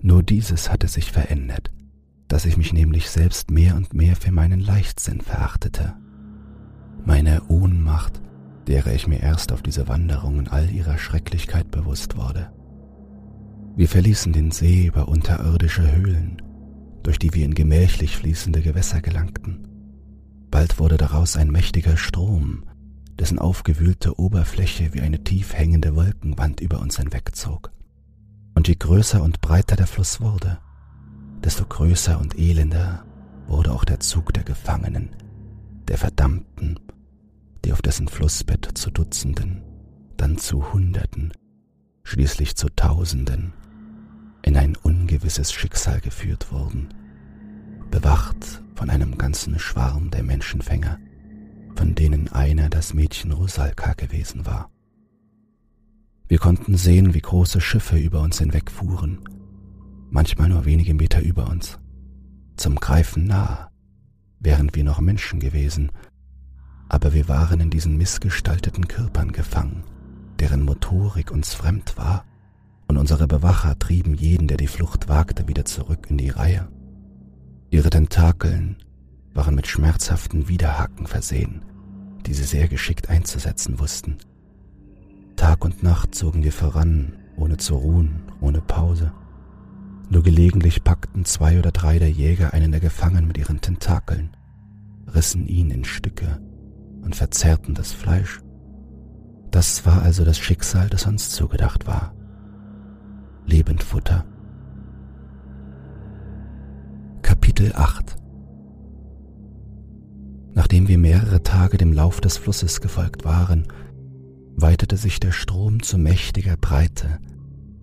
Nur 0.03 0.23
dieses 0.23 0.71
hatte 0.71 0.89
sich 0.89 1.13
verändert, 1.13 1.71
dass 2.29 2.47
ich 2.47 2.57
mich 2.57 2.73
nämlich 2.73 3.11
selbst 3.11 3.51
mehr 3.51 3.77
und 3.77 3.95
mehr 3.95 4.17
für 4.17 4.33
meinen 4.33 4.61
Leichtsinn 4.61 5.21
verachtete. 5.21 5.95
Meine 7.05 7.43
Ohnmacht 7.49 8.21
derer 8.71 8.95
ich 8.95 9.09
mir 9.09 9.21
erst 9.21 9.53
auf 9.53 9.63
diese 9.63 9.89
Wanderung 9.89 10.39
in 10.39 10.49
all 10.49 10.71
ihrer 10.71 10.97
Schrecklichkeit 10.97 11.71
bewusst 11.71 12.17
wurde. 12.17 12.53
Wir 13.77 13.89
verließen 13.89 14.33
den 14.33 14.53
See 14.53 14.87
über 14.87 15.09
unterirdische 15.09 15.91
Höhlen, 15.91 16.41
durch 17.03 17.19
die 17.19 17.35
wir 17.35 17.45
in 17.45 17.55
gemächlich 17.55 18.17
fließende 18.17 18.63
Gewässer 18.63 19.01
gelangten. 19.01 19.67
Bald 20.51 20.79
wurde 20.79 20.97
daraus 20.97 21.37
ein 21.37 21.51
mächtiger 21.51 21.97
Strom, 21.97 22.65
dessen 23.19 23.39
aufgewühlte 23.39 24.19
Oberfläche 24.19 24.95
wie 24.95 25.01
eine 25.01 25.25
tief 25.25 25.53
hängende 25.55 25.97
Wolkenwand 25.97 26.61
über 26.61 26.81
uns 26.81 26.97
hinwegzog. 26.97 27.73
Und 28.61 28.69
je 28.69 28.75
größer 28.75 29.23
und 29.23 29.41
breiter 29.41 29.75
der 29.75 29.87
Fluss 29.87 30.21
wurde, 30.21 30.59
desto 31.43 31.65
größer 31.65 32.21
und 32.21 32.39
elender 32.39 33.07
wurde 33.47 33.73
auch 33.73 33.87
der 33.87 34.01
Zug 34.01 34.35
der 34.35 34.45
Gefangenen, 34.45 35.17
der 35.89 35.97
Verdammten 35.97 36.79
die 37.65 37.73
auf 37.73 37.81
dessen 37.81 38.07
Flussbett 38.07 38.69
zu 38.75 38.91
Dutzenden, 38.91 39.63
dann 40.19 40.37
zu 40.37 40.75
Hunderten, 40.75 41.33
schließlich 42.03 42.55
zu 42.55 42.69
Tausenden 42.69 43.55
in 44.43 44.59
ein 44.59 44.77
ungewisses 44.77 45.55
Schicksal 45.55 46.03
geführt 46.03 46.53
wurden, 46.53 46.93
bewacht 47.91 48.63
von 48.75 48.91
einem 48.91 49.17
ganzen 49.17 49.59
Schwarm 49.59 50.11
der 50.11 50.23
Menschenfänger, 50.23 50.99
von 51.77 51.95
denen 51.95 52.29
einer 52.31 52.69
das 52.69 52.93
Mädchen 52.93 53.33
Rosalka 53.33 53.95
gewesen 53.95 54.45
war. 54.45 54.71
Wir 56.31 56.39
konnten 56.39 56.79
sehen, 56.79 57.13
wie 57.13 57.21
große 57.21 57.61
Schiffe 57.61 57.99
über 57.99 58.23
uns 58.23 58.39
hinwegfuhren, 58.39 59.19
manchmal 60.09 60.49
nur 60.49 60.65
wenige 60.65 60.95
Meter 60.95 61.21
über 61.21 61.51
uns, 61.51 61.79
zum 62.57 62.77
Greifen 62.77 63.27
nahe, 63.27 63.69
während 64.39 64.75
wir 64.75 64.85
noch 64.85 65.01
Menschen 65.01 65.41
gewesen 65.41 65.91
aber 66.91 67.15
wir 67.15 67.29
waren 67.29 67.61
in 67.61 67.71
diesen 67.71 67.97
missgestalteten 67.97 68.89
Körpern 68.89 69.31
gefangen, 69.31 69.85
deren 70.41 70.63
Motorik 70.63 71.31
uns 71.31 71.55
fremd 71.55 71.97
war, 71.97 72.25
und 72.89 72.97
unsere 72.97 73.29
Bewacher 73.29 73.79
trieben 73.79 74.15
jeden, 74.15 74.49
der 74.49 74.57
die 74.57 74.67
Flucht 74.67 75.09
wagte, 75.09 75.47
wieder 75.47 75.65
zurück 75.65 76.09
in 76.11 76.19
die 76.19 76.31
Reihe. 76.31 76.67
Ihre 77.71 77.91
Tentakeln 77.91 78.77
waren 79.33 79.55
mit 79.55 79.69
schmerzhaften 79.69 80.49
Widerhaken 80.49 81.07
versehen, 81.07 81.63
die 82.27 82.35
sie 82.35 82.43
sehr 82.43 82.67
geschickt 82.67 83.09
einzusetzen 83.09 83.79
wussten. 83.79 84.17
Tag 85.41 85.65
und 85.65 85.83
Nacht 85.83 86.15
zogen 86.15 86.45
wir 86.45 86.53
voran, 86.53 87.15
ohne 87.35 87.57
zu 87.57 87.75
ruhen, 87.75 88.25
ohne 88.43 88.61
Pause. 88.61 89.11
Nur 90.11 90.23
gelegentlich 90.23 90.85
packten 90.85 91.25
zwei 91.25 91.59
oder 91.59 91.73
drei 91.73 91.99
der 91.99 92.11
Jäger 92.11 92.53
einen 92.53 92.73
der 92.73 92.81
Gefangenen 92.83 93.27
mit 93.27 93.39
ihren 93.39 93.63
Tentakeln, 93.63 94.37
rissen 95.07 95.47
ihn 95.47 95.71
in 95.71 95.85
Stücke 95.87 96.43
und 97.01 97.17
verzerrten 97.17 97.73
das 97.73 97.91
Fleisch. 97.91 98.43
Das 99.51 99.87
war 99.87 100.03
also 100.03 100.27
das 100.27 100.39
Schicksal, 100.39 100.91
das 100.91 101.07
uns 101.07 101.31
zugedacht 101.31 101.87
war. 101.87 102.15
Lebendfutter. 103.47 104.27
Kapitel 107.23 107.73
8 107.75 108.15
Nachdem 110.53 110.87
wir 110.87 110.99
mehrere 110.99 111.43
Tage 111.43 111.79
dem 111.79 111.95
Lauf 111.95 112.21
des 112.21 112.37
Flusses 112.37 112.83
gefolgt 112.83 113.25
waren, 113.25 113.67
weitete 114.63 114.97
sich 114.97 115.21
der 115.21 115.33
Strom 115.33 115.83
zu 115.83 115.99
mächtiger 115.99 116.57
Breite 116.57 117.19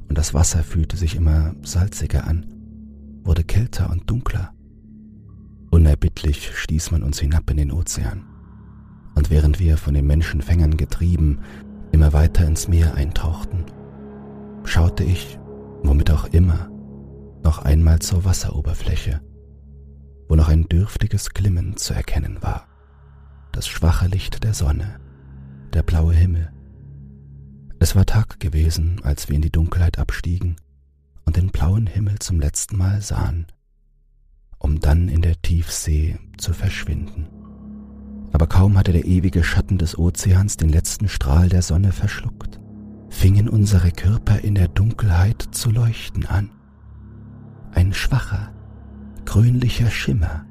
und 0.09 0.17
das 0.17 0.33
Wasser 0.33 0.63
fühlte 0.63 0.97
sich 0.97 1.15
immer 1.15 1.55
salziger 1.61 2.27
an, 2.27 2.45
wurde 3.23 3.43
kälter 3.43 3.89
und 3.89 4.09
dunkler. 4.09 4.53
Unerbittlich 5.69 6.51
stieß 6.55 6.91
man 6.91 7.03
uns 7.03 7.19
hinab 7.19 7.49
in 7.49 7.57
den 7.57 7.71
Ozean 7.71 8.25
und 9.15 9.29
während 9.29 9.59
wir 9.59 9.77
von 9.77 9.93
den 9.93 10.07
Menschenfängern 10.07 10.77
getrieben 10.77 11.39
immer 11.91 12.13
weiter 12.13 12.45
ins 12.45 12.67
Meer 12.67 12.93
eintauchten, 12.95 13.65
schaute 14.63 15.03
ich, 15.03 15.39
womit 15.83 16.11
auch 16.11 16.25
immer, 16.25 16.69
noch 17.43 17.59
einmal 17.59 17.99
zur 17.99 18.25
Wasseroberfläche, 18.25 19.21
wo 20.27 20.35
noch 20.35 20.49
ein 20.49 20.67
dürftiges 20.67 21.31
Glimmen 21.31 21.77
zu 21.77 21.93
erkennen 21.93 22.37
war, 22.41 22.67
das 23.51 23.67
schwache 23.67 24.07
Licht 24.07 24.43
der 24.43 24.53
Sonne, 24.53 24.99
der 25.73 25.83
blaue 25.83 26.13
Himmel. 26.13 26.51
Es 27.79 27.95
war 27.95 28.05
Tag 28.05 28.39
gewesen, 28.39 29.01
als 29.03 29.29
wir 29.29 29.35
in 29.35 29.41
die 29.41 29.51
Dunkelheit 29.51 29.99
abstiegen 29.99 30.55
und 31.25 31.37
den 31.37 31.49
blauen 31.49 31.87
Himmel 31.87 32.19
zum 32.19 32.39
letzten 32.39 32.77
Mal 32.77 33.01
sahen, 33.01 33.47
um 34.57 34.79
dann 34.79 35.09
in 35.09 35.21
der 35.21 35.41
Tiefsee 35.41 36.17
zu 36.37 36.53
verschwinden 36.53 37.27
aber 38.37 38.47
kaum 38.47 38.77
hatte 38.77 38.91
der 38.91 39.05
ewige 39.05 39.43
Schatten 39.43 39.77
des 39.77 39.97
Ozeans 39.97 40.57
den 40.57 40.69
letzten 40.69 41.07
Strahl 41.07 41.49
der 41.49 41.61
Sonne 41.61 41.91
verschluckt, 41.91 42.59
fingen 43.09 43.49
unsere 43.49 43.91
Körper 43.91 44.39
in 44.39 44.55
der 44.55 44.67
Dunkelheit 44.67 45.41
zu 45.51 45.71
leuchten 45.71 46.25
an. 46.25 46.51
Ein 47.71 47.93
schwacher, 47.93 48.53
grünlicher 49.25 49.89
Schimmer, 49.89 50.45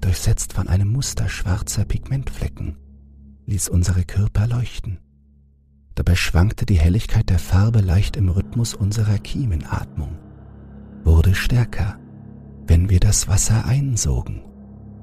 durchsetzt 0.00 0.52
von 0.52 0.68
einem 0.68 0.88
Muster 0.88 1.28
schwarzer 1.28 1.84
Pigmentflecken, 1.84 2.76
ließ 3.46 3.68
unsere 3.68 4.04
Körper 4.04 4.46
leuchten. 4.46 4.98
Dabei 5.94 6.16
schwankte 6.16 6.66
die 6.66 6.78
Helligkeit 6.78 7.30
der 7.30 7.38
Farbe 7.38 7.80
leicht 7.80 8.16
im 8.16 8.28
Rhythmus 8.28 8.74
unserer 8.74 9.18
Kiemenatmung, 9.18 10.16
wurde 11.04 11.34
stärker, 11.34 11.98
wenn 12.66 12.90
wir 12.90 13.00
das 13.00 13.28
Wasser 13.28 13.64
einsogen, 13.66 14.42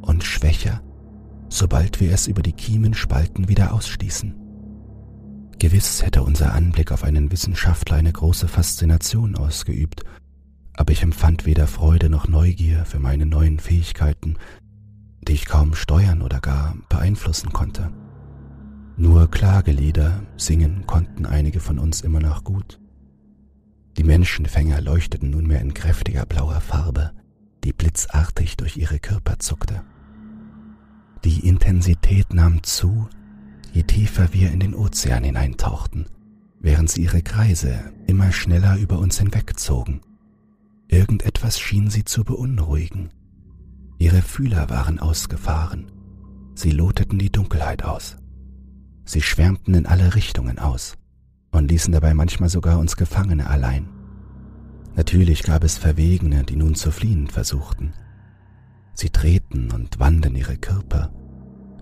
und 0.01 0.23
schwächer, 0.23 0.81
sobald 1.47 1.99
wir 1.99 2.11
es 2.11 2.27
über 2.27 2.41
die 2.41 2.53
Kiemenspalten 2.53 3.47
wieder 3.47 3.73
ausstießen. 3.73 4.35
Gewiss 5.59 6.01
hätte 6.01 6.23
unser 6.23 6.53
Anblick 6.53 6.91
auf 6.91 7.03
einen 7.03 7.31
Wissenschaftler 7.31 7.97
eine 7.97 8.11
große 8.11 8.47
Faszination 8.47 9.35
ausgeübt, 9.35 10.03
aber 10.73 10.91
ich 10.91 11.03
empfand 11.03 11.45
weder 11.45 11.67
Freude 11.67 12.09
noch 12.09 12.27
Neugier 12.27 12.83
für 12.85 12.99
meine 12.99 13.27
neuen 13.27 13.59
Fähigkeiten, 13.59 14.37
die 15.21 15.33
ich 15.33 15.45
kaum 15.45 15.75
steuern 15.75 16.23
oder 16.23 16.39
gar 16.39 16.75
beeinflussen 16.89 17.53
konnte. 17.53 17.91
Nur 19.01 19.31
Klagelieder 19.31 20.21
singen 20.37 20.85
konnten 20.85 21.25
einige 21.25 21.59
von 21.59 21.79
uns 21.79 22.01
immer 22.01 22.19
noch 22.19 22.43
gut. 22.43 22.79
Die 23.97 24.03
Menschenfänger 24.03 24.79
leuchteten 24.79 25.31
nunmehr 25.31 25.59
in 25.59 25.73
kräftiger 25.73 26.27
blauer 26.27 26.61
Farbe, 26.61 27.11
die 27.63 27.73
blitzartig 27.73 28.57
durch 28.57 28.77
ihre 28.77 28.99
Körper 28.99 29.39
zuckte. 29.39 29.81
Die 31.23 31.47
Intensität 31.47 32.31
nahm 32.31 32.61
zu, 32.61 33.09
je 33.73 33.81
tiefer 33.81 34.33
wir 34.33 34.51
in 34.51 34.59
den 34.59 34.75
Ozean 34.75 35.23
hineintauchten, 35.23 36.05
während 36.59 36.91
sie 36.91 37.01
ihre 37.01 37.23
Kreise 37.23 37.91
immer 38.05 38.31
schneller 38.31 38.77
über 38.77 38.99
uns 38.99 39.17
hinwegzogen. 39.17 40.01
Irgendetwas 40.89 41.59
schien 41.59 41.89
sie 41.89 42.05
zu 42.05 42.23
beunruhigen. 42.23 43.09
Ihre 43.97 44.21
Fühler 44.21 44.69
waren 44.69 44.99
ausgefahren. 44.99 45.91
Sie 46.53 46.69
loteten 46.69 47.17
die 47.17 47.31
Dunkelheit 47.31 47.83
aus. 47.83 48.20
Sie 49.05 49.21
schwärmten 49.21 49.73
in 49.73 49.85
alle 49.85 50.15
Richtungen 50.15 50.59
aus 50.59 50.97
und 51.51 51.69
ließen 51.69 51.91
dabei 51.91 52.13
manchmal 52.13 52.49
sogar 52.49 52.79
uns 52.79 52.95
Gefangene 52.95 53.47
allein. 53.47 53.89
Natürlich 54.95 55.43
gab 55.43 55.63
es 55.63 55.77
Verwegene, 55.77 56.43
die 56.43 56.55
nun 56.55 56.75
zu 56.75 56.91
fliehen 56.91 57.27
versuchten. 57.27 57.93
Sie 58.93 59.09
drehten 59.09 59.71
und 59.71 59.99
wandten 59.99 60.35
ihre 60.35 60.57
Körper, 60.57 61.11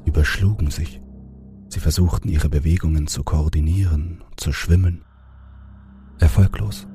überschlugen 0.06 0.72
sich. 0.72 1.02
Sie 1.68 1.80
versuchten 1.80 2.30
ihre 2.30 2.50
Bewegungen 2.50 3.08
zu 3.08 3.24
koordinieren, 3.24 4.24
zu 4.38 4.54
schwimmen. 4.54 5.04
Erfolglos. 6.20 6.88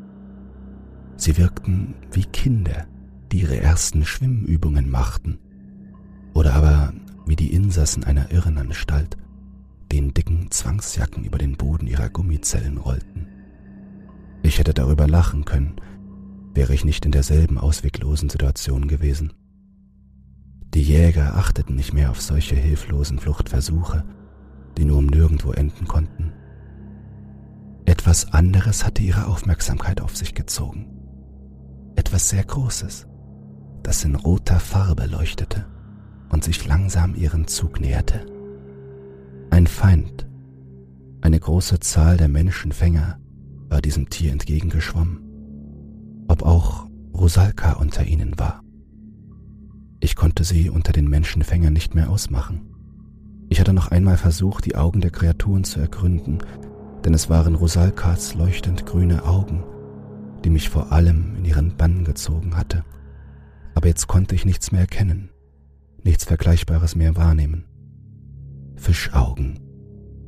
Sie 1.16 1.36
wirkten 1.36 1.94
wie 2.10 2.24
Kinder, 2.24 2.86
die 3.30 3.42
ihre 3.42 3.60
ersten 3.60 4.04
Schwimmübungen 4.04 4.90
machten. 4.90 5.38
Oder 6.32 6.54
aber 6.54 6.92
wie 7.26 7.36
die 7.36 7.52
Insassen 7.52 8.04
einer 8.04 8.32
Irrenanstalt, 8.32 9.16
die 9.91 9.99
in 9.99 10.14
dicken 10.14 10.51
Zwangsjacken 10.51 11.24
über 11.24 11.39
den 11.39 11.57
Boden 11.57 11.87
ihrer 11.87 12.09
Gummizellen 12.09 12.78
rollten. 12.78 13.26
Ich 14.43 14.59
hätte 14.59 14.74
darüber 14.74 15.07
lachen 15.09 15.45
können, 15.45 15.76
wäre 16.55 16.74
ich 16.74 16.85
nicht 16.85 17.05
in 17.05 17.12
derselben 17.12 17.59
ausweglosen 17.59 18.28
Situation 18.28 18.89
gewesen. 18.89 19.32
Die 20.74 20.82
Jäger 20.82 21.37
achteten 21.37 21.76
nicht 21.76 21.93
mehr 21.93 22.11
auf 22.11 22.20
solche 22.20 22.57
hilflosen 22.57 23.18
Fluchtversuche, 23.18 24.05
die 24.76 24.85
nur 24.85 24.99
um 24.99 25.07
nirgendwo 25.07 25.53
enden 25.53 25.87
konnten. 25.87 26.32
Etwas 27.87 28.32
anderes 28.32 28.85
hatte 28.85 29.03
ihre 29.03 29.26
Aufmerksamkeit 29.26 30.01
auf 30.01 30.16
sich 30.16 30.35
gezogen. 30.35 30.87
Etwas 31.97 32.28
sehr 32.28 32.45
Großes, 32.45 33.07
das 33.82 34.05
in 34.05 34.16
roter 34.16 34.59
Farbe 34.59 35.07
leuchtete 35.07 35.66
und 36.30 36.43
sich 36.43 36.66
langsam 36.66 37.14
ihren 37.14 37.47
Zug 37.47 37.80
näherte. 37.80 38.26
Ein 39.51 39.66
Feind, 39.66 40.26
eine 41.20 41.40
große 41.40 41.80
Zahl 41.80 42.16
der 42.16 42.28
Menschenfänger 42.28 43.18
war 43.68 43.80
diesem 43.80 44.11
Tier 44.11 44.32
entgegengeschwommen, 44.32 45.20
ob 46.28 46.42
auch 46.42 46.86
Rosalka 47.14 47.72
unter 47.74 48.05
ihnen 48.05 48.38
war. 48.38 48.62
Ich 50.01 50.16
konnte 50.16 50.45
sie 50.45 50.68
unter 50.68 50.92
den 50.92 51.09
Menschenfängern 51.09 51.72
nicht 51.72 51.95
mehr 51.95 52.11
ausmachen. 52.11 52.62
Ich 53.49 53.61
hatte 53.61 53.72
noch 53.72 53.90
einmal 53.90 54.16
versucht, 54.16 54.66
die 54.66 54.76
Augen 54.76 55.01
der 55.01 55.11
Kreaturen 55.11 55.64
zu 55.64 55.80
ergründen, 55.80 56.38
denn 57.05 57.14
es 57.14 57.30
waren 57.30 57.55
Rosalkas 57.55 58.34
leuchtend 58.34 58.84
grüne 58.84 59.24
Augen, 59.24 59.62
die 60.45 60.51
mich 60.51 60.68
vor 60.68 60.92
allem 60.92 61.36
in 61.36 61.45
ihren 61.45 61.76
Bann 61.76 62.05
gezogen 62.05 62.57
hatte. 62.57 62.84
Aber 63.74 63.88
jetzt 63.88 64.09
konnte 64.09 64.34
ich 64.34 64.45
nichts 64.45 64.72
mehr 64.72 64.82
erkennen, 64.82 65.30
nichts 66.03 66.24
Vergleichbares 66.24 66.97
mehr 66.97 67.16
wahrnehmen. 67.16 67.64
Fischaugen 68.76 69.60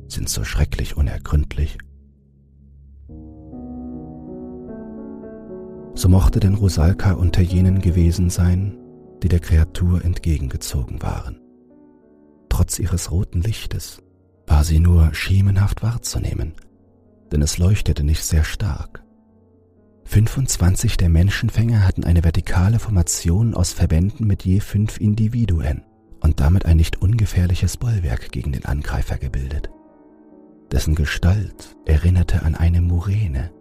sind 0.07 0.29
so 0.29 0.43
schrecklich 0.43 0.97
unergründlich. 0.97 1.77
So 5.95 6.09
mochte 6.09 6.39
denn 6.39 6.55
Rosalka 6.55 7.13
unter 7.13 7.41
jenen 7.41 7.81
gewesen 7.81 8.29
sein, 8.29 8.77
die 9.23 9.29
der 9.29 9.39
Kreatur 9.39 10.05
entgegengezogen 10.05 11.01
waren. 11.01 11.41
Trotz 12.49 12.79
ihres 12.79 13.11
roten 13.11 13.41
Lichtes 13.41 14.01
war 14.45 14.63
sie 14.63 14.79
nur 14.79 15.13
schemenhaft 15.13 15.83
wahrzunehmen, 15.83 16.53
denn 17.31 17.41
es 17.41 17.57
leuchtete 17.57 18.03
nicht 18.03 18.23
sehr 18.23 18.43
stark. 18.43 19.03
25 20.05 20.97
der 20.97 21.09
Menschenfänger 21.09 21.85
hatten 21.85 22.05
eine 22.05 22.23
vertikale 22.23 22.79
Formation 22.79 23.53
aus 23.53 23.73
Verbänden 23.73 24.25
mit 24.25 24.45
je 24.45 24.61
fünf 24.61 24.99
Individuen 24.99 25.83
und 26.21 26.39
damit 26.39 26.65
ein 26.65 26.77
nicht 26.77 27.01
ungefährliches 27.01 27.77
Bollwerk 27.77 28.31
gegen 28.31 28.51
den 28.51 28.65
Angreifer 28.65 29.17
gebildet. 29.17 29.69
Dessen 30.71 30.95
Gestalt 30.95 31.77
erinnerte 31.85 32.43
an 32.43 32.55
eine 32.55 32.81
Muräne, 32.81 33.51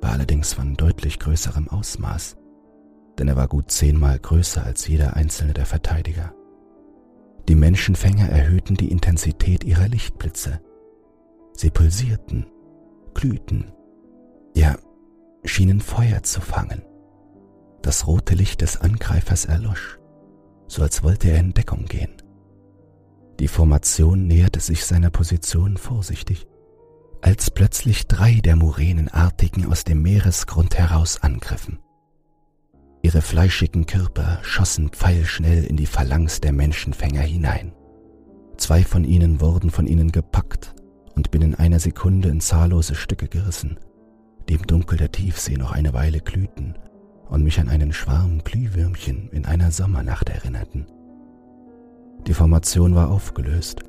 war 0.00 0.12
allerdings 0.12 0.52
von 0.52 0.74
deutlich 0.74 1.18
größerem 1.18 1.68
Ausmaß 1.68 2.36
denn 3.18 3.28
er 3.28 3.36
war 3.36 3.48
gut 3.48 3.70
zehnmal 3.70 4.18
größer 4.18 4.64
als 4.64 4.86
jeder 4.88 5.16
einzelne 5.16 5.52
der 5.52 5.66
Verteidiger. 5.66 6.34
Die 7.48 7.54
Menschenfänger 7.54 8.28
erhöhten 8.28 8.76
die 8.76 8.90
Intensität 8.90 9.64
ihrer 9.64 9.88
Lichtblitze. 9.88 10.60
Sie 11.54 11.70
pulsierten, 11.70 12.46
glühten, 13.14 13.72
ja, 14.54 14.76
schienen 15.44 15.80
Feuer 15.80 16.22
zu 16.22 16.40
fangen. 16.40 16.82
Das 17.82 18.06
rote 18.06 18.34
Licht 18.34 18.60
des 18.60 18.80
Angreifers 18.80 19.44
erlosch, 19.44 19.98
so 20.72 20.82
als 20.82 21.02
wollte 21.02 21.30
er 21.30 21.38
in 21.38 21.52
Deckung 21.52 21.84
gehen. 21.84 22.10
Die 23.40 23.48
Formation 23.48 24.26
näherte 24.26 24.60
sich 24.60 24.86
seiner 24.86 25.10
Position 25.10 25.76
vorsichtig, 25.76 26.46
als 27.20 27.50
plötzlich 27.50 28.06
drei 28.06 28.40
der 28.40 28.56
Muränenartigen 28.56 29.70
aus 29.70 29.84
dem 29.84 30.00
Meeresgrund 30.00 30.78
heraus 30.78 31.22
angriffen. 31.22 31.78
Ihre 33.02 33.20
fleischigen 33.20 33.84
Körper 33.84 34.38
schossen 34.42 34.88
pfeilschnell 34.88 35.64
in 35.64 35.76
die 35.76 35.86
Phalanx 35.86 36.40
der 36.40 36.52
Menschenfänger 36.52 37.20
hinein. 37.20 37.72
Zwei 38.56 38.82
von 38.82 39.04
ihnen 39.04 39.40
wurden 39.40 39.70
von 39.70 39.86
ihnen 39.86 40.10
gepackt 40.10 40.74
und 41.14 41.30
binnen 41.30 41.54
einer 41.54 41.80
Sekunde 41.80 42.28
in 42.28 42.40
zahllose 42.40 42.94
Stücke 42.94 43.28
gerissen, 43.28 43.78
die 44.48 44.54
im 44.54 44.66
Dunkel 44.66 44.96
der 44.96 45.12
Tiefsee 45.12 45.56
noch 45.56 45.72
eine 45.72 45.92
Weile 45.92 46.20
glühten 46.20 46.76
und 47.28 47.42
mich 47.42 47.60
an 47.60 47.68
einen 47.68 47.92
Schwarm 47.92 48.42
Glühwürmchen 48.44 49.28
in 49.30 49.46
einer 49.46 49.70
Sommernacht 49.70 50.28
erinnerten. 50.28 50.86
Die 52.26 52.34
Formation 52.34 52.94
war 52.94 53.10
aufgelöst, 53.10 53.82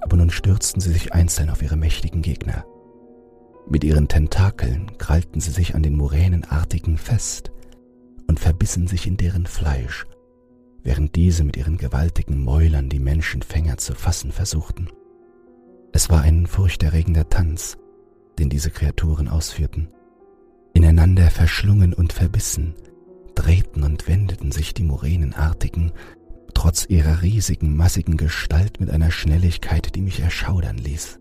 aber 0.00 0.16
nun 0.16 0.30
stürzten 0.30 0.80
sie 0.80 0.92
sich 0.92 1.12
einzeln 1.12 1.50
auf 1.50 1.62
ihre 1.62 1.76
mächtigen 1.76 2.22
Gegner. 2.22 2.64
Mit 3.68 3.84
ihren 3.84 4.08
Tentakeln 4.08 4.98
krallten 4.98 5.40
sie 5.40 5.50
sich 5.50 5.74
an 5.74 5.82
den 5.82 5.96
Muränenartigen 5.96 6.98
fest 6.98 7.52
und 8.28 8.40
verbissen 8.40 8.86
sich 8.86 9.06
in 9.06 9.16
deren 9.16 9.46
Fleisch, 9.46 10.06
während 10.82 11.14
diese 11.16 11.44
mit 11.44 11.56
ihren 11.56 11.76
gewaltigen 11.76 12.42
Mäulern 12.42 12.88
die 12.88 12.98
Menschenfänger 12.98 13.78
zu 13.78 13.94
fassen 13.94 14.32
versuchten. 14.32 14.88
Es 15.92 16.10
war 16.10 16.22
ein 16.22 16.46
furchterregender 16.46 17.28
Tanz, 17.28 17.78
den 18.38 18.48
diese 18.48 18.70
Kreaturen 18.70 19.28
ausführten. 19.28 19.88
Ineinander 20.74 21.30
verschlungen 21.30 21.92
und 21.92 22.12
verbissen, 22.12 22.74
drehten 23.34 23.82
und 23.82 24.08
wendeten 24.08 24.52
sich 24.52 24.74
die 24.74 24.84
Moränenartigen 24.84 25.92
trotz 26.54 26.86
ihrer 26.88 27.22
riesigen, 27.22 27.76
massigen 27.76 28.16
Gestalt 28.16 28.78
mit 28.80 28.90
einer 28.90 29.10
Schnelligkeit, 29.10 29.94
die 29.94 30.02
mich 30.02 30.20
erschaudern 30.20 30.78
ließ. 30.78 31.18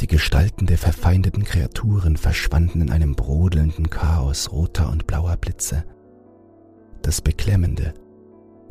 Die 0.00 0.06
Gestalten 0.06 0.66
der 0.66 0.78
verfeindeten 0.78 1.44
Kreaturen 1.44 2.16
verschwanden 2.16 2.82
in 2.82 2.90
einem 2.90 3.14
brodelnden 3.14 3.88
Chaos 3.88 4.52
roter 4.52 4.90
und 4.90 5.06
blauer 5.06 5.36
Blitze, 5.36 5.84
das 7.00 7.22
beklemmende, 7.22 7.94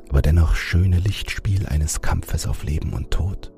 aber 0.10 0.22
dennoch 0.22 0.56
schöne 0.56 1.00
Lichtspiel 1.00 1.66
eines 1.66 2.02
Kampfes 2.02 2.46
auf 2.46 2.64
Leben 2.64 2.94
und 2.94 3.10
Tod. 3.10 3.52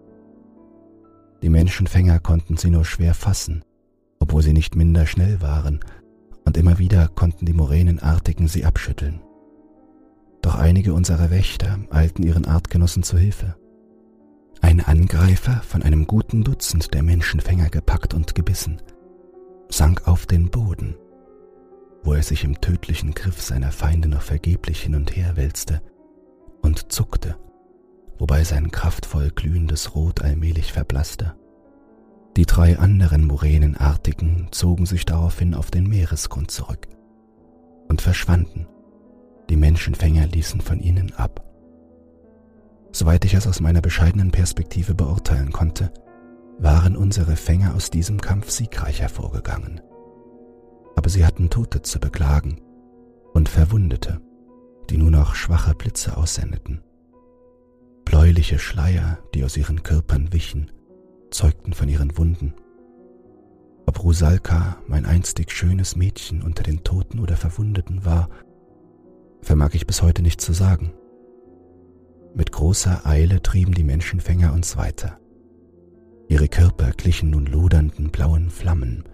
Die 1.42 1.50
Menschenfänger 1.50 2.20
konnten 2.20 2.56
sie 2.56 2.70
nur 2.70 2.86
schwer 2.86 3.14
fassen, 3.14 3.64
obwohl 4.20 4.42
sie 4.44 4.54
nicht 4.54 4.76
minder 4.76 5.06
schnell 5.06 5.42
waren, 5.42 5.82
und 6.48 6.58
immer 6.58 6.80
wieder 6.80 7.08
konnten 7.10 7.46
die 7.46 7.54
Moränenartigen 7.54 8.48
sie 8.48 8.66
abschütteln. 8.66 9.22
Doch 10.42 10.56
einige 10.56 10.94
unserer 10.94 11.30
Wächter 11.30 11.80
eilten 11.92 12.24
ihren 12.24 12.46
Artgenossen 12.46 13.04
zu 13.04 13.18
Hilfe. 13.18 13.56
Ein 14.62 14.82
Angreifer, 14.82 15.62
von 15.62 15.84
einem 15.84 16.08
guten 16.08 16.44
Dutzend 16.44 16.94
der 16.96 17.04
Menschenfänger 17.04 17.70
gepackt 17.70 18.16
und 18.16 18.34
gebissen, 18.34 18.82
sank 19.70 20.08
auf 20.08 20.26
den 20.26 20.50
Boden 20.50 20.96
wo 22.08 22.14
er 22.14 22.24
sich 22.24 22.46
im 22.46 22.62
tödlichen 22.62 23.14
Griff 23.14 23.42
seiner 23.42 23.74
Feinde 23.74 24.08
noch 24.08 24.22
vergeblich 24.22 24.82
hin 24.82 24.96
und 24.96 25.16
her 25.16 25.36
wälzte 25.36 25.82
und 26.62 26.92
zuckte, 26.92 27.36
wobei 28.18 28.46
sein 28.46 28.72
kraftvoll 28.72 29.30
glühendes 29.32 29.94
Rot 29.94 30.22
allmählich 30.22 30.72
verblasste. 30.72 31.36
Die 32.38 32.46
drei 32.46 32.80
anderen 32.80 33.26
Moränenartigen 33.26 34.48
zogen 34.52 34.86
sich 34.86 35.06
daraufhin 35.06 35.54
auf 35.54 35.72
den 35.72 35.88
Meeresgrund 35.88 36.52
zurück 36.52 36.88
und 37.90 38.02
verschwanden. 38.02 38.68
Die 39.50 39.58
Menschenfänger 39.58 40.28
ließen 40.28 40.62
von 40.62 40.80
ihnen 40.80 41.14
ab. 41.16 41.44
Soweit 42.94 43.26
ich 43.26 43.34
es 43.34 43.48
aus 43.48 43.60
meiner 43.60 43.82
bescheidenen 43.82 44.32
Perspektive 44.32 44.96
beurteilen 44.96 45.52
konnte, 45.52 45.92
waren 46.60 46.96
unsere 46.96 47.36
Fänger 47.36 47.76
aus 47.76 47.90
diesem 47.90 48.22
Kampf 48.22 48.50
siegreich 48.50 49.02
hervorgegangen 49.02 49.82
aber 50.98 51.10
sie 51.10 51.26
hatten 51.26 51.52
Tote 51.52 51.84
zu 51.84 52.00
beklagen 52.00 52.60
und 53.34 53.48
Verwundete, 53.48 54.20
die 54.90 54.98
nur 54.98 55.12
noch 55.12 55.36
schwache 55.36 55.76
Blitze 55.76 56.18
aussendeten. 56.18 56.82
Bläuliche 58.04 58.58
Schleier, 58.58 59.20
die 59.34 59.46
aus 59.46 59.56
ihren 59.56 59.84
Körpern 59.84 60.34
wichen 60.34 60.72
zeugten 61.32 61.74
von 61.74 61.90
ihren 61.90 62.18
Wunden. 62.18 62.54
Ob 63.86 64.04
Rusalka, 64.04 64.78
mein 64.88 65.06
einstig 65.06 65.52
schönes 65.52 65.96
Mädchen, 65.96 66.42
unter 66.42 66.64
den 66.64 66.84
Toten 66.84 67.20
oder 67.20 67.38
Verwundeten 67.38 68.04
war, 68.06 68.30
vermag 69.42 69.74
ich 69.74 69.88
bis 69.88 70.02
heute 70.02 70.22
nicht 70.22 70.42
zu 70.42 70.54
sagen. 70.54 70.92
Mit 72.36 72.52
großer 72.52 73.06
Eile 73.06 73.42
trieben 73.42 73.74
die 73.74 73.86
Menschenfänger 73.86 74.54
uns 74.54 74.76
weiter. 74.78 75.20
Ihre 76.28 76.50
Körper 76.50 76.92
glichen 76.92 77.30
nun 77.30 77.46
lodernden 77.46 78.10
blauen 78.10 78.50
Flammen, 78.50 79.06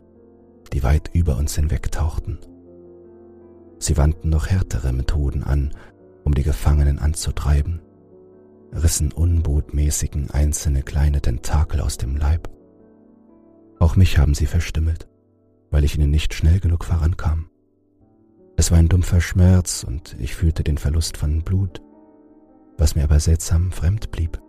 die 0.74 0.82
weit 0.82 1.12
über 1.14 1.38
uns 1.38 1.56
hinwegtauchten. 1.56 2.40
Sie 3.78 3.96
wandten 3.98 4.30
noch 4.30 4.48
härtere 4.48 4.92
Methoden 4.92 5.44
an, 5.44 5.76
um 6.24 6.34
die 6.34 6.44
Gefangenen 6.44 6.98
anzutreiben, 6.98 7.82
rissen 8.76 9.12
unbotmäßigen 9.12 10.32
einzelne 10.32 10.84
kleine 10.84 11.22
Tentakel 11.22 11.82
aus 11.82 11.98
dem 11.98 12.16
Leib. 12.16 12.50
Auch 13.80 13.96
mich 13.96 14.18
haben 14.18 14.34
sie 14.34 14.46
verstümmelt, 14.46 15.08
weil 15.72 15.84
ich 15.84 15.98
ihnen 15.98 16.10
nicht 16.10 16.34
schnell 16.34 16.60
genug 16.60 16.86
vorankam. 16.86 17.50
Es 18.56 18.72
war 18.72 18.78
ein 18.78 18.90
dumpfer 18.90 19.22
Schmerz 19.22 19.84
und 19.84 20.16
ich 20.20 20.36
fühlte 20.36 20.64
den 20.64 20.78
Verlust 20.78 21.18
von 21.18 21.44
Blut, 21.44 21.82
was 22.78 22.96
mir 22.96 23.04
aber 23.04 23.20
seltsam 23.20 23.72
fremd 23.72 24.12
blieb. 24.12 24.42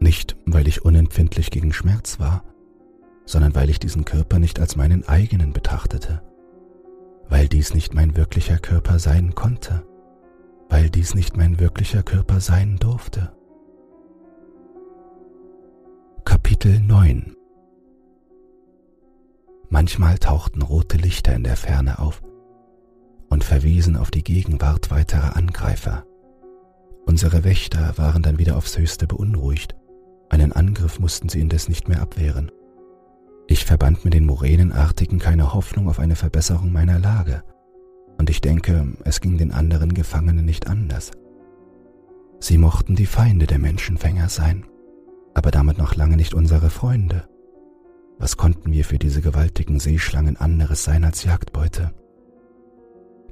Nicht, 0.00 0.36
weil 0.46 0.68
ich 0.68 0.84
unempfindlich 0.84 1.50
gegen 1.50 1.72
Schmerz 1.72 2.18
war, 2.18 2.44
sondern 3.24 3.54
weil 3.54 3.70
ich 3.70 3.78
diesen 3.78 4.04
Körper 4.04 4.38
nicht 4.38 4.60
als 4.60 4.76
meinen 4.76 5.06
eigenen 5.06 5.52
betrachtete, 5.52 6.22
weil 7.28 7.48
dies 7.48 7.74
nicht 7.74 7.94
mein 7.94 8.16
wirklicher 8.16 8.58
Körper 8.58 8.98
sein 8.98 9.34
konnte, 9.34 9.86
weil 10.68 10.90
dies 10.90 11.14
nicht 11.14 11.36
mein 11.36 11.60
wirklicher 11.60 12.02
Körper 12.02 12.40
sein 12.40 12.76
durfte. 12.78 13.32
Kapitel 16.24 16.80
9 16.80 17.34
Manchmal 19.68 20.18
tauchten 20.18 20.62
rote 20.62 20.96
Lichter 20.96 21.34
in 21.34 21.42
der 21.42 21.56
Ferne 21.56 21.98
auf 21.98 22.22
und 23.28 23.42
verwiesen 23.42 23.96
auf 23.96 24.10
die 24.10 24.22
Gegenwart 24.22 24.90
weiterer 24.90 25.36
Angreifer. 25.36 26.04
Unsere 27.06 27.44
Wächter 27.44 27.98
waren 27.98 28.22
dann 28.22 28.38
wieder 28.38 28.56
aufs 28.56 28.78
höchste 28.78 29.06
beunruhigt. 29.06 29.74
Einen 30.28 30.52
Angriff 30.52 31.00
mussten 31.00 31.28
sie 31.28 31.40
indes 31.40 31.68
nicht 31.68 31.88
mehr 31.88 32.00
abwehren. 32.00 32.52
Ich 33.48 33.64
verband 33.64 34.04
mit 34.04 34.14
den 34.14 34.24
Moränenartigen 34.24 35.18
keine 35.18 35.52
Hoffnung 35.52 35.88
auf 35.88 35.98
eine 35.98 36.16
Verbesserung 36.16 36.72
meiner 36.72 36.98
Lage, 36.98 37.42
und 38.18 38.30
ich 38.30 38.40
denke, 38.40 38.94
es 39.04 39.20
ging 39.20 39.38
den 39.38 39.52
anderen 39.52 39.94
Gefangenen 39.94 40.44
nicht 40.44 40.68
anders. 40.68 41.10
Sie 42.38 42.58
mochten 42.58 42.94
die 42.94 43.06
Feinde 43.06 43.46
der 43.46 43.58
Menschenfänger 43.58 44.28
sein, 44.28 44.64
aber 45.34 45.50
damit 45.50 45.78
noch 45.78 45.94
lange 45.94 46.16
nicht 46.16 46.34
unsere 46.34 46.70
Freunde. 46.70 47.28
Was 48.18 48.36
konnten 48.36 48.72
wir 48.72 48.84
für 48.84 48.98
diese 48.98 49.20
gewaltigen 49.20 49.80
Seeschlangen 49.80 50.36
anderes 50.36 50.84
sein 50.84 51.04
als 51.04 51.24
Jagdbeute? 51.24 51.92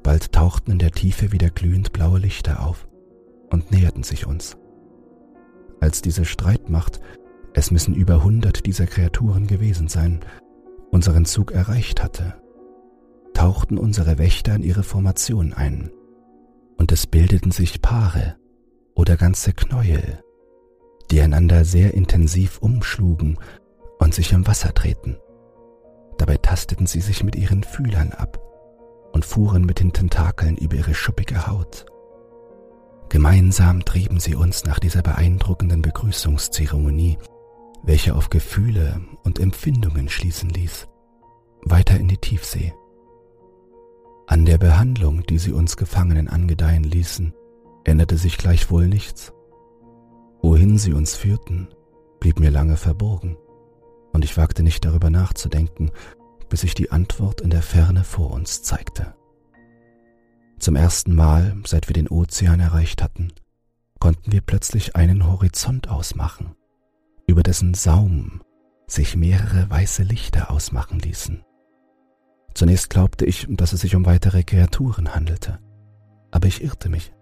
Bald 0.03 0.33
tauchten 0.33 0.73
in 0.73 0.79
der 0.79 0.93
Tiefe 0.93 1.33
wieder 1.33 1.51
glühend 1.51 1.93
blaue 1.93 2.19
Lichter 2.19 2.67
auf 2.67 2.89
und 3.51 3.71
näherten 3.71 4.03
sich 4.03 4.27
uns. 4.27 4.57
Als 5.81 6.03
diese 6.03 6.25
Streitmacht 6.25 7.01
es 7.53 7.71
müssen 7.71 7.95
über 7.95 8.23
hundert 8.23 8.67
dieser 8.67 8.87
Kreaturen 8.87 9.47
gewesen 9.47 9.89
sein, 9.89 10.21
unseren 10.91 11.25
Zug 11.25 11.53
erreicht 11.53 12.03
hatte, 12.03 12.35
tauchten 13.35 13.79
unsere 13.79 14.19
Wächter 14.19 14.55
in 14.55 14.63
ihre 14.63 14.83
Formation 14.83 15.53
ein, 15.53 15.91
und 16.77 16.93
es 16.93 17.07
bildeten 17.07 17.51
sich 17.51 17.83
Paare 17.83 18.37
oder 18.95 19.17
ganze 19.17 19.53
Knäuel, 19.53 20.23
die 21.11 21.21
einander 21.21 21.65
sehr 21.65 21.95
intensiv 21.95 22.59
umschlugen 22.59 23.39
und 23.99 24.15
sich 24.15 24.33
im 24.33 24.47
Wasser 24.47 24.73
drehten. 24.73 25.19
Dabei 26.19 26.37
tasteten 26.37 26.87
sie 26.87 27.01
sich 27.01 27.25
mit 27.25 27.37
ihren 27.37 27.63
Fühlern 27.63 28.13
ab 28.13 28.41
und 29.13 29.25
fuhren 29.25 29.65
mit 29.65 29.81
den 29.81 29.93
Tentakeln 29.93 30.57
über 30.57 30.77
ihre 30.77 30.95
schuppige 30.95 31.47
Haut. 31.47 31.87
Gemeinsam 33.09 33.85
trieben 33.85 34.21
sie 34.21 34.37
uns 34.37 34.65
nach 34.65 34.79
dieser 34.79 35.03
beeindruckenden 35.03 35.83
Begrüßungszeremonie 35.83 37.19
welche 37.83 38.15
auf 38.15 38.31
Gefühle 38.31 39.01
und 39.25 39.39
Empfindungen 39.39 40.09
schließen 40.09 40.51
ließ, 40.51 40.89
weiter 41.63 41.99
in 41.99 42.09
die 42.09 42.19
Tiefsee. 42.19 42.75
An 44.27 44.45
der 44.45 44.59
Behandlung, 44.59 45.25
die 45.27 45.39
sie 45.39 45.53
uns 45.53 45.77
Gefangenen 45.77 46.29
angedeihen 46.29 46.85
ließen, 46.85 47.35
änderte 47.85 48.17
sich 48.17 48.39
gleichwohl 48.39 48.87
nichts. 48.87 49.33
Wohin 50.43 50.79
sie 50.79 50.93
uns 50.93 51.17
führten, 51.17 51.69
blieb 52.19 52.41
mir 52.41 52.51
lange 52.51 52.77
verborgen, 52.77 53.37
und 54.13 54.25
ich 54.25 54.37
wagte 54.37 54.63
nicht 54.63 54.85
darüber 54.85 55.11
nachzudenken, 55.11 55.91
bis 56.49 56.63
sich 56.63 56.75
die 56.75 56.91
Antwort 56.91 57.41
in 57.41 57.51
der 57.51 57.63
Ferne 57.63 58.05
vor 58.05 58.33
uns 58.33 58.63
zeigte. 58.63 59.15
Zum 60.59 60.77
ersten 60.77 61.15
Mal, 61.15 61.57
seit 61.65 61.89
wir 61.89 61.95
den 61.95 62.09
Ozean 62.09 62.61
erreicht 62.61 63.03
hatten, 63.03 63.33
konnten 63.99 64.33
wir 64.33 64.41
plötzlich 64.41 64.97
einen 64.97 65.27
Horizont 65.27 65.89
ausmachen 65.89 66.55
über 67.31 67.43
dessen 67.45 67.75
Saum 67.75 68.43
sich 68.89 69.17
mehrere 69.17 69.71
weiße 69.71 70.03
Lichter 70.03 70.51
ausmachen 70.51 70.99
ließen. 70.99 71.45
Zunächst 72.55 72.91
glaubte 72.91 73.25
ich, 73.25 73.47
dass 73.49 73.73
es 73.73 73.83
sich 73.83 73.95
um 73.95 74.05
weitere 74.05 74.43
Kreaturen 74.43 75.15
handelte, 75.15 75.61
aber 76.33 76.49
ich 76.49 76.63
irrte 76.63 76.89
mich. 76.89 77.13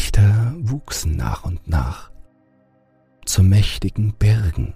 Lichter 0.00 0.54
wuchsen 0.56 1.14
nach 1.18 1.44
und 1.44 1.68
nach 1.68 2.10
zu 3.26 3.42
mächtigen 3.42 4.14
Bergen 4.14 4.72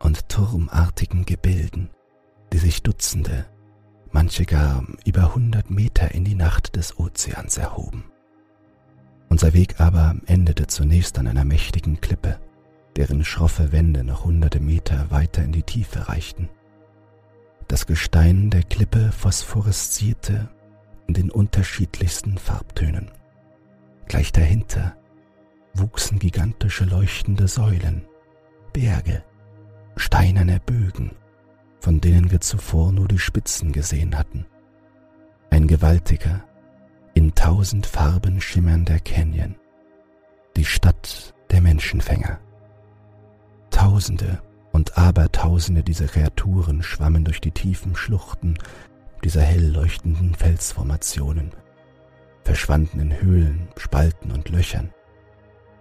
und 0.00 0.28
turmartigen 0.28 1.24
Gebilden, 1.24 1.90
die 2.52 2.58
sich 2.58 2.82
Dutzende, 2.82 3.46
manche 4.10 4.44
gar 4.44 4.84
über 5.06 5.36
hundert 5.36 5.70
Meter 5.70 6.10
in 6.10 6.24
die 6.24 6.34
Nacht 6.34 6.74
des 6.74 6.98
Ozeans 6.98 7.56
erhoben. 7.56 8.02
Unser 9.28 9.52
Weg 9.52 9.80
aber 9.80 10.16
endete 10.26 10.66
zunächst 10.66 11.20
an 11.20 11.28
einer 11.28 11.44
mächtigen 11.44 12.00
Klippe, 12.00 12.40
deren 12.96 13.24
schroffe 13.24 13.70
Wände 13.70 14.02
noch 14.02 14.24
hunderte 14.24 14.58
Meter 14.58 15.08
weiter 15.12 15.44
in 15.44 15.52
die 15.52 15.62
Tiefe 15.62 16.08
reichten. 16.08 16.48
Das 17.68 17.86
Gestein 17.86 18.50
der 18.50 18.64
Klippe 18.64 19.12
phosphoreszierte 19.12 20.48
in 21.06 21.14
den 21.14 21.30
unterschiedlichsten 21.30 22.38
Farbtönen. 22.38 23.08
Gleich 24.12 24.30
dahinter 24.30 24.94
wuchsen 25.72 26.18
gigantische 26.18 26.84
leuchtende 26.84 27.48
Säulen, 27.48 28.02
Berge, 28.74 29.24
steinerne 29.96 30.60
Bögen, 30.60 31.12
von 31.80 31.98
denen 31.98 32.30
wir 32.30 32.42
zuvor 32.42 32.92
nur 32.92 33.08
die 33.08 33.18
Spitzen 33.18 33.72
gesehen 33.72 34.18
hatten. 34.18 34.44
Ein 35.48 35.66
gewaltiger, 35.66 36.44
in 37.14 37.34
tausend 37.34 37.86
Farben 37.86 38.42
schimmernder 38.42 38.98
Canyon, 38.98 39.54
die 40.58 40.66
Stadt 40.66 41.32
der 41.50 41.62
Menschenfänger. 41.62 42.38
Tausende 43.70 44.42
und 44.72 44.98
Abertausende 44.98 45.82
dieser 45.82 46.06
Kreaturen 46.06 46.82
schwammen 46.82 47.24
durch 47.24 47.40
die 47.40 47.52
tiefen 47.52 47.96
Schluchten 47.96 48.58
dieser 49.24 49.40
hell 49.40 49.72
leuchtenden 49.72 50.34
Felsformationen, 50.34 51.52
verschwanden 52.44 53.00
in 53.00 53.20
Höhlen, 53.20 53.68
Spalten 53.76 54.32
und 54.32 54.48
Löchern. 54.48 54.92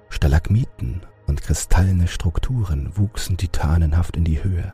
Stalagmiten 0.10 1.02
und 1.28 1.42
kristallene 1.42 2.08
Strukturen 2.08 2.92
wuchsen 2.96 3.38
titanenhaft 3.38 4.18
in 4.18 4.24
die 4.24 4.44
Höhe. 4.44 4.74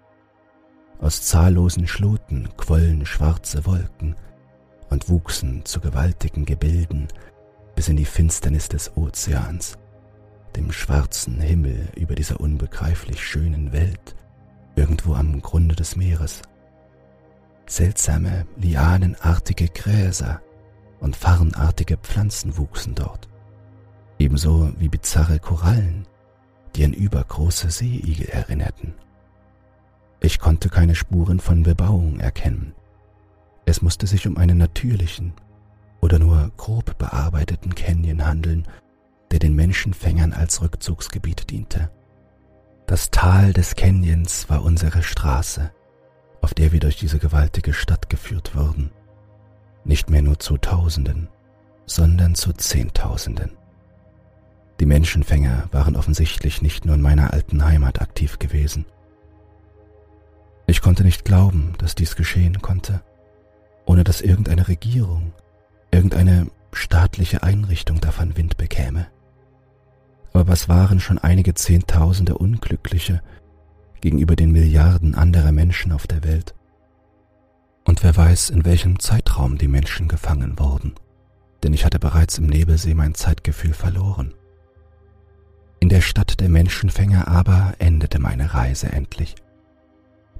Aus 0.99 1.21
zahllosen 1.21 1.87
Schloten 1.87 2.49
quollen 2.57 3.05
schwarze 3.05 3.65
Wolken 3.65 4.15
und 4.89 5.09
wuchsen 5.09 5.63
zu 5.65 5.79
gewaltigen 5.79 6.45
Gebilden 6.45 7.07
bis 7.75 7.87
in 7.87 7.97
die 7.97 8.05
Finsternis 8.05 8.67
des 8.69 8.97
Ozeans 8.97 9.77
dem 10.57 10.71
schwarzen 10.71 11.39
Himmel 11.39 11.89
über 11.95 12.15
dieser 12.15 12.39
unbegreiflich 12.39 13.23
schönen 13.23 13.71
Welt, 13.71 14.15
irgendwo 14.75 15.13
am 15.13 15.41
Grunde 15.41 15.75
des 15.75 15.95
Meeres. 15.95 16.41
Seltsame, 17.67 18.47
lianenartige 18.57 19.67
Gräser 19.67 20.41
und 20.99 21.15
farnartige 21.15 21.97
Pflanzen 21.97 22.57
wuchsen 22.57 22.95
dort, 22.95 23.27
ebenso 24.19 24.71
wie 24.77 24.89
bizarre 24.89 25.39
Korallen, 25.39 26.07
die 26.75 26.85
an 26.85 26.93
übergroße 26.93 27.69
Seeigel 27.69 28.27
erinnerten. 28.27 28.93
Ich 30.19 30.39
konnte 30.39 30.69
keine 30.69 30.95
Spuren 30.95 31.39
von 31.39 31.63
Bebauung 31.63 32.19
erkennen. 32.19 32.73
Es 33.65 33.81
musste 33.81 34.07
sich 34.07 34.27
um 34.27 34.37
einen 34.37 34.57
natürlichen 34.57 35.33
oder 36.01 36.19
nur 36.19 36.51
grob 36.57 36.97
bearbeiteten 36.97 37.75
Canyon 37.75 38.25
handeln, 38.25 38.67
der 39.31 39.39
den 39.39 39.55
Menschenfängern 39.55 40.33
als 40.33 40.61
Rückzugsgebiet 40.61 41.49
diente. 41.49 41.89
Das 42.87 43.11
Tal 43.11 43.53
des 43.53 43.75
Canyons 43.75 44.49
war 44.49 44.63
unsere 44.63 45.03
Straße, 45.03 45.71
auf 46.41 46.53
der 46.53 46.71
wir 46.71 46.79
durch 46.79 46.97
diese 46.97 47.19
gewaltige 47.19 47.73
Stadt 47.73 48.09
geführt 48.09 48.55
wurden. 48.55 48.91
Nicht 49.87 50.11
mehr 50.11 50.21
nur 50.21 50.37
zu 50.37 50.57
Tausenden, 50.57 51.29
sondern 51.87 52.35
zu 52.35 52.53
Zehntausenden. 52.53 53.51
Die 54.79 54.85
Menschenfänger 54.85 55.69
waren 55.71 55.95
offensichtlich 55.95 56.61
nicht 56.61 56.85
nur 56.85 56.93
in 56.95 57.01
meiner 57.01 57.33
alten 57.33 57.65
Heimat 57.65 58.01
aktiv 58.01 58.37
gewesen, 58.37 58.85
Ich 60.69 60.81
konnte 60.81 61.05
nicht 61.05 61.23
glauben, 61.23 61.73
dass 61.77 61.95
dies 61.95 62.17
geschehen 62.17 62.61
konnte, 62.61 63.01
ohne 63.85 64.03
dass 64.03 64.19
irgendeine 64.19 64.67
Regierung, 64.67 65.31
irgendeine 65.91 66.47
staatliche 66.73 67.41
Einrichtung 67.41 68.01
davon 68.01 68.35
Wind 68.35 68.57
bekäme. 68.57 69.07
Aber 70.33 70.49
was 70.49 70.67
waren 70.67 70.99
schon 70.99 71.17
einige 71.19 71.53
Zehntausende 71.53 72.37
Unglückliche 72.37 73.21
gegenüber 74.01 74.35
den 74.35 74.51
Milliarden 74.51 75.15
anderer 75.15 75.53
Menschen 75.53 75.93
auf 75.93 76.05
der 76.05 76.25
Welt? 76.25 76.53
Und 77.87 78.03
wer 78.03 78.15
weiß, 78.15 78.49
in 78.49 78.65
welchem 78.65 78.99
Zeitraum 78.99 79.57
die 79.57 79.69
Menschen 79.69 80.09
gefangen 80.09 80.59
wurden, 80.59 80.93
denn 81.63 81.71
ich 81.71 81.85
hatte 81.85 81.99
bereits 81.99 82.37
im 82.37 82.45
Nebelsee 82.45 82.93
mein 82.93 83.15
Zeitgefühl 83.15 83.73
verloren. 83.73 84.33
In 85.79 85.87
der 85.87 86.01
Stadt 86.01 86.41
der 86.41 86.49
Menschenfänger 86.49 87.29
aber 87.29 87.75
endete 87.79 88.19
meine 88.19 88.53
Reise 88.53 88.91
endlich, 88.91 89.35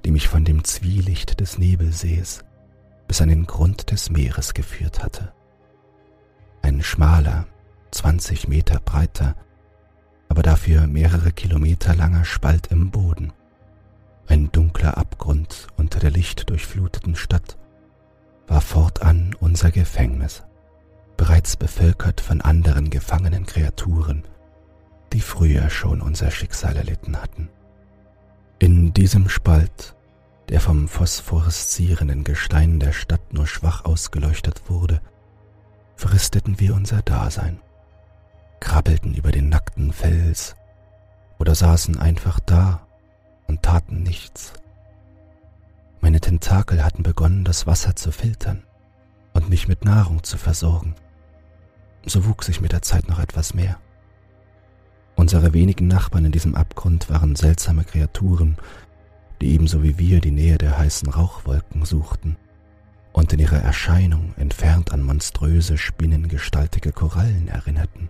die 0.04 0.10
mich 0.10 0.28
von 0.28 0.44
dem 0.44 0.62
Zwielicht 0.62 1.40
des 1.40 1.56
Nebelsees 1.56 2.44
bis 3.06 3.22
an 3.22 3.30
den 3.30 3.46
Grund 3.46 3.90
des 3.92 4.10
Meeres 4.10 4.52
geführt 4.52 5.02
hatte. 5.02 5.32
Ein 6.60 6.82
schmaler, 6.82 7.46
zwanzig 7.90 8.46
Meter 8.46 8.78
breiter, 8.78 9.34
aber 10.28 10.42
dafür 10.42 10.86
mehrere 10.86 11.32
Kilometer 11.32 11.94
langer 11.94 12.26
Spalt 12.26 12.66
im 12.66 12.90
Boden, 12.90 13.32
ein 14.28 14.52
dunkler 14.52 14.96
Abgrund 14.98 15.68
unter 15.76 15.98
der 16.00 16.10
lichtdurchfluteten 16.10 17.16
Stadt, 17.16 17.58
war 18.46 18.60
fortan 18.60 19.34
unser 19.40 19.70
Gefängnis, 19.70 20.42
bereits 21.16 21.56
bevölkert 21.56 22.20
von 22.20 22.40
anderen 22.40 22.90
gefangenen 22.90 23.46
Kreaturen, 23.46 24.24
die 25.12 25.20
früher 25.20 25.70
schon 25.70 26.00
unser 26.00 26.30
Schicksal 26.30 26.76
erlitten 26.76 27.20
hatten. 27.20 27.48
In 28.58 28.92
diesem 28.92 29.28
Spalt, 29.28 29.94
der 30.48 30.60
vom 30.60 30.88
phosphoreszierenden 30.88 32.24
Gestein 32.24 32.80
der 32.80 32.92
Stadt 32.92 33.32
nur 33.32 33.46
schwach 33.46 33.84
ausgeleuchtet 33.84 34.68
wurde, 34.68 35.00
fristeten 35.96 36.60
wir 36.60 36.74
unser 36.74 37.02
Dasein, 37.02 37.60
krabbelten 38.60 39.14
über 39.14 39.30
den 39.30 39.48
nackten 39.48 39.92
Fels 39.92 40.54
oder 41.38 41.54
saßen 41.54 41.98
einfach 41.98 42.40
da 42.40 42.87
und 43.48 43.62
taten 43.62 44.02
nichts. 44.02 44.52
Meine 46.00 46.20
Tentakel 46.20 46.84
hatten 46.84 47.02
begonnen, 47.02 47.44
das 47.44 47.66
Wasser 47.66 47.96
zu 47.96 48.12
filtern 48.12 48.62
und 49.32 49.48
mich 49.48 49.66
mit 49.66 49.84
Nahrung 49.84 50.22
zu 50.22 50.38
versorgen. 50.38 50.94
So 52.06 52.26
wuchs 52.26 52.48
ich 52.48 52.60
mit 52.60 52.72
der 52.72 52.82
Zeit 52.82 53.08
noch 53.08 53.18
etwas 53.18 53.54
mehr. 53.54 53.78
Unsere 55.16 55.52
wenigen 55.52 55.88
Nachbarn 55.88 56.26
in 56.26 56.32
diesem 56.32 56.54
Abgrund 56.54 57.10
waren 57.10 57.34
seltsame 57.34 57.84
Kreaturen, 57.84 58.56
die 59.40 59.52
ebenso 59.52 59.82
wie 59.82 59.98
wir 59.98 60.20
die 60.20 60.30
Nähe 60.30 60.58
der 60.58 60.78
heißen 60.78 61.08
Rauchwolken 61.08 61.84
suchten 61.84 62.36
und 63.12 63.32
in 63.32 63.40
ihrer 63.40 63.58
Erscheinung 63.58 64.34
entfernt 64.36 64.92
an 64.92 65.02
monströse, 65.02 65.76
spinnengestaltige 65.76 66.92
Korallen 66.92 67.48
erinnerten. 67.48 68.08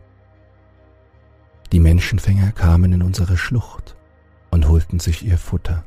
Die 1.72 1.80
Menschenfänger 1.80 2.53
kamen 2.53 2.93
in 2.93 3.03
unsere 3.03 3.36
Schlucht 3.36 3.97
und 4.68 4.74
holten 4.74 4.98
sich 5.00 5.24
ihr 5.24 5.38
Futter. 5.38 5.84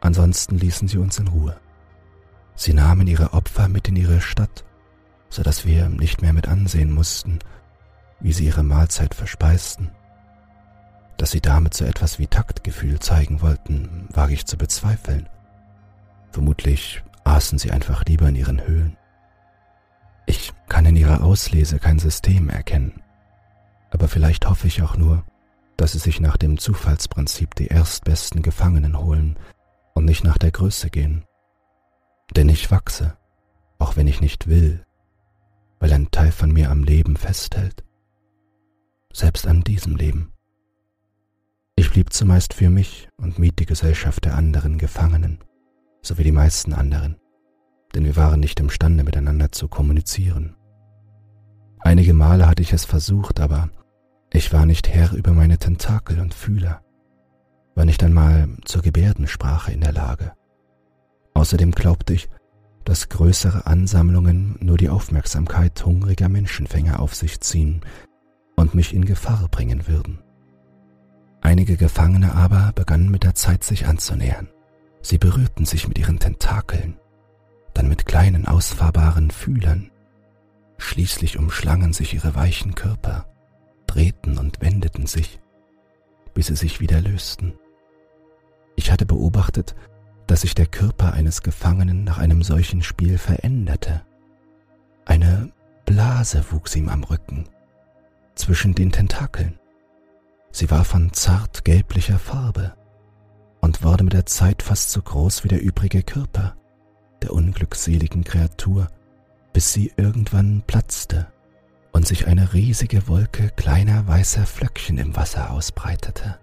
Ansonsten 0.00 0.58
ließen 0.58 0.88
sie 0.88 0.98
uns 0.98 1.18
in 1.18 1.28
Ruhe. 1.28 1.56
Sie 2.54 2.72
nahmen 2.72 3.06
ihre 3.06 3.32
Opfer 3.32 3.68
mit 3.68 3.88
in 3.88 3.96
ihre 3.96 4.20
Stadt, 4.20 4.64
so 5.28 5.42
dass 5.42 5.66
wir 5.66 5.88
nicht 5.88 6.22
mehr 6.22 6.32
mit 6.32 6.48
ansehen 6.48 6.92
mussten, 6.92 7.40
wie 8.20 8.32
sie 8.32 8.46
ihre 8.46 8.62
Mahlzeit 8.62 9.14
verspeisten. 9.14 9.90
Dass 11.18 11.30
sie 11.30 11.40
damit 11.40 11.74
so 11.74 11.84
etwas 11.84 12.18
wie 12.18 12.26
Taktgefühl 12.26 13.00
zeigen 13.00 13.42
wollten, 13.42 14.08
wage 14.10 14.32
ich 14.32 14.46
zu 14.46 14.56
bezweifeln. 14.56 15.28
Vermutlich 16.30 17.02
aßen 17.24 17.58
sie 17.58 17.70
einfach 17.70 18.04
lieber 18.06 18.28
in 18.28 18.36
ihren 18.36 18.66
Höhlen. 18.66 18.96
Ich 20.26 20.52
kann 20.68 20.86
in 20.86 20.96
ihrer 20.96 21.22
Auslese 21.22 21.78
kein 21.78 21.98
System 21.98 22.48
erkennen, 22.48 23.02
aber 23.90 24.08
vielleicht 24.08 24.48
hoffe 24.48 24.68
ich 24.68 24.82
auch 24.82 24.96
nur, 24.96 25.22
dass 25.76 25.92
sie 25.92 25.98
sich 25.98 26.20
nach 26.20 26.36
dem 26.36 26.58
Zufallsprinzip 26.58 27.54
die 27.54 27.66
erstbesten 27.66 28.42
Gefangenen 28.42 28.98
holen 28.98 29.38
und 29.94 30.04
nicht 30.04 30.24
nach 30.24 30.38
der 30.38 30.50
Größe 30.50 30.90
gehen. 30.90 31.24
Denn 32.36 32.48
ich 32.48 32.70
wachse, 32.70 33.16
auch 33.78 33.96
wenn 33.96 34.06
ich 34.06 34.20
nicht 34.20 34.46
will, 34.48 34.84
weil 35.78 35.92
ein 35.92 36.10
Teil 36.10 36.32
von 36.32 36.52
mir 36.52 36.70
am 36.70 36.84
Leben 36.84 37.16
festhält. 37.16 37.84
Selbst 39.12 39.46
an 39.46 39.62
diesem 39.62 39.96
Leben. 39.96 40.32
Ich 41.76 41.90
blieb 41.90 42.12
zumeist 42.12 42.54
für 42.54 42.70
mich 42.70 43.08
und 43.16 43.38
mied 43.38 43.58
die 43.58 43.66
Gesellschaft 43.66 44.24
der 44.24 44.36
anderen 44.36 44.78
Gefangenen, 44.78 45.42
so 46.02 46.18
wie 46.18 46.24
die 46.24 46.32
meisten 46.32 46.72
anderen, 46.72 47.16
denn 47.94 48.04
wir 48.04 48.16
waren 48.16 48.40
nicht 48.40 48.60
imstande 48.60 49.02
miteinander 49.04 49.50
zu 49.52 49.68
kommunizieren. 49.68 50.56
Einige 51.80 52.14
Male 52.14 52.46
hatte 52.46 52.62
ich 52.62 52.72
es 52.72 52.84
versucht, 52.84 53.40
aber 53.40 53.70
ich 54.34 54.52
war 54.52 54.66
nicht 54.66 54.88
Herr 54.88 55.12
über 55.12 55.32
meine 55.32 55.58
Tentakel 55.58 56.18
und 56.18 56.34
Fühler, 56.34 56.82
war 57.76 57.84
nicht 57.84 58.02
einmal 58.02 58.48
zur 58.64 58.82
Gebärdensprache 58.82 59.72
in 59.72 59.80
der 59.80 59.92
Lage. 59.92 60.32
Außerdem 61.34 61.70
glaubte 61.70 62.14
ich, 62.14 62.28
dass 62.84 63.08
größere 63.08 63.66
Ansammlungen 63.66 64.56
nur 64.60 64.76
die 64.76 64.88
Aufmerksamkeit 64.88 65.84
hungriger 65.86 66.28
Menschenfänger 66.28 66.98
auf 66.98 67.14
sich 67.14 67.40
ziehen 67.40 67.82
und 68.56 68.74
mich 68.74 68.92
in 68.92 69.04
Gefahr 69.04 69.48
bringen 69.50 69.86
würden. 69.86 70.18
Einige 71.40 71.76
Gefangene 71.76 72.34
aber 72.34 72.72
begannen 72.74 73.10
mit 73.10 73.22
der 73.22 73.36
Zeit 73.36 73.62
sich 73.62 73.86
anzunähern. 73.86 74.48
Sie 75.00 75.18
berührten 75.18 75.64
sich 75.64 75.86
mit 75.86 75.96
ihren 75.98 76.18
Tentakeln, 76.18 76.96
dann 77.72 77.88
mit 77.88 78.04
kleinen 78.04 78.46
ausfahrbaren 78.46 79.30
Fühlern. 79.30 79.92
Schließlich 80.78 81.38
umschlangen 81.38 81.92
sich 81.92 82.14
ihre 82.14 82.34
weichen 82.34 82.74
Körper, 82.74 83.26
drehten 83.94 84.38
und 84.38 84.60
wendeten 84.60 85.06
sich, 85.06 85.38
bis 86.34 86.48
sie 86.48 86.56
sich 86.56 86.80
wieder 86.80 87.00
lösten. 87.00 87.54
Ich 88.76 88.90
hatte 88.90 89.06
beobachtet, 89.06 89.76
dass 90.26 90.40
sich 90.40 90.54
der 90.54 90.66
Körper 90.66 91.12
eines 91.12 91.42
Gefangenen 91.42 92.02
nach 92.02 92.18
einem 92.18 92.42
solchen 92.42 92.82
Spiel 92.82 93.18
veränderte. 93.18 94.02
Eine 95.04 95.52
Blase 95.84 96.44
wuchs 96.50 96.74
ihm 96.74 96.88
am 96.88 97.04
Rücken, 97.04 97.48
zwischen 98.34 98.74
den 98.74 98.90
Tentakeln. 98.90 99.60
Sie 100.50 100.70
war 100.70 100.84
von 100.84 101.12
zart 101.12 101.64
gelblicher 101.64 102.18
Farbe 102.18 102.74
und 103.60 103.84
wurde 103.84 104.02
mit 104.02 104.12
der 104.12 104.26
Zeit 104.26 104.62
fast 104.62 104.90
so 104.90 105.02
groß 105.02 105.44
wie 105.44 105.48
der 105.48 105.62
übrige 105.62 106.02
Körper 106.02 106.56
der 107.22 107.32
unglückseligen 107.32 108.24
Kreatur, 108.24 108.88
bis 109.52 109.72
sie 109.72 109.92
irgendwann 109.96 110.62
platzte 110.66 111.28
und 111.94 112.08
sich 112.08 112.26
eine 112.26 112.52
riesige 112.52 113.06
Wolke 113.06 113.50
kleiner 113.50 114.06
weißer 114.08 114.44
Flöckchen 114.46 114.98
im 114.98 115.14
Wasser 115.14 115.52
ausbreitete. 115.52 116.40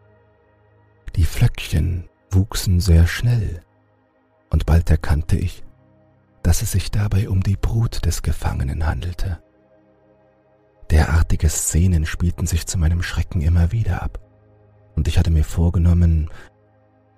Die 1.18 1.26
Flöckchen 1.26 2.10
wuchsen 2.32 2.80
sehr 2.80 3.06
schnell, 3.06 3.62
und 4.50 4.66
bald 4.66 4.90
erkannte 4.90 5.36
ich, 5.36 5.64
dass 6.42 6.62
es 6.62 6.72
sich 6.72 6.90
dabei 6.90 7.30
um 7.30 7.44
die 7.44 7.58
Brut 7.58 8.06
des 8.06 8.22
Gefangenen 8.22 8.88
handelte. 8.88 9.44
Derartige 10.90 11.50
Szenen 11.50 12.06
spielten 12.06 12.48
sich 12.48 12.66
zu 12.66 12.78
meinem 12.78 13.04
Schrecken 13.04 13.42
immer 13.42 13.74
wieder 13.74 14.02
ab, 14.02 14.20
und 14.96 15.10
ich 15.10 15.20
hatte 15.20 15.32
mir 15.32 15.44
vorgenommen, 15.44 16.30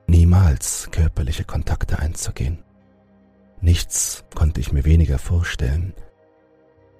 niemals 0.07 0.89
körperliche 0.89 1.43
Kontakte 1.43 1.99
einzugehen. 1.99 2.63
Nichts 3.61 4.25
konnte 4.33 4.59
ich 4.59 4.73
mir 4.73 4.85
weniger 4.85 5.19
vorstellen, 5.19 5.93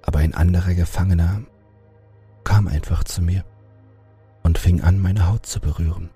aber 0.06 0.20
ein 0.20 0.34
anderer 0.34 0.74
Gefangener 0.74 1.42
kam 2.44 2.68
einfach 2.68 3.04
zu 3.04 3.22
mir 3.22 3.44
und 4.42 4.58
fing 4.58 4.82
an, 4.82 4.98
meine 4.98 5.26
Haut 5.28 5.46
zu 5.46 5.60
berühren. 5.60 6.10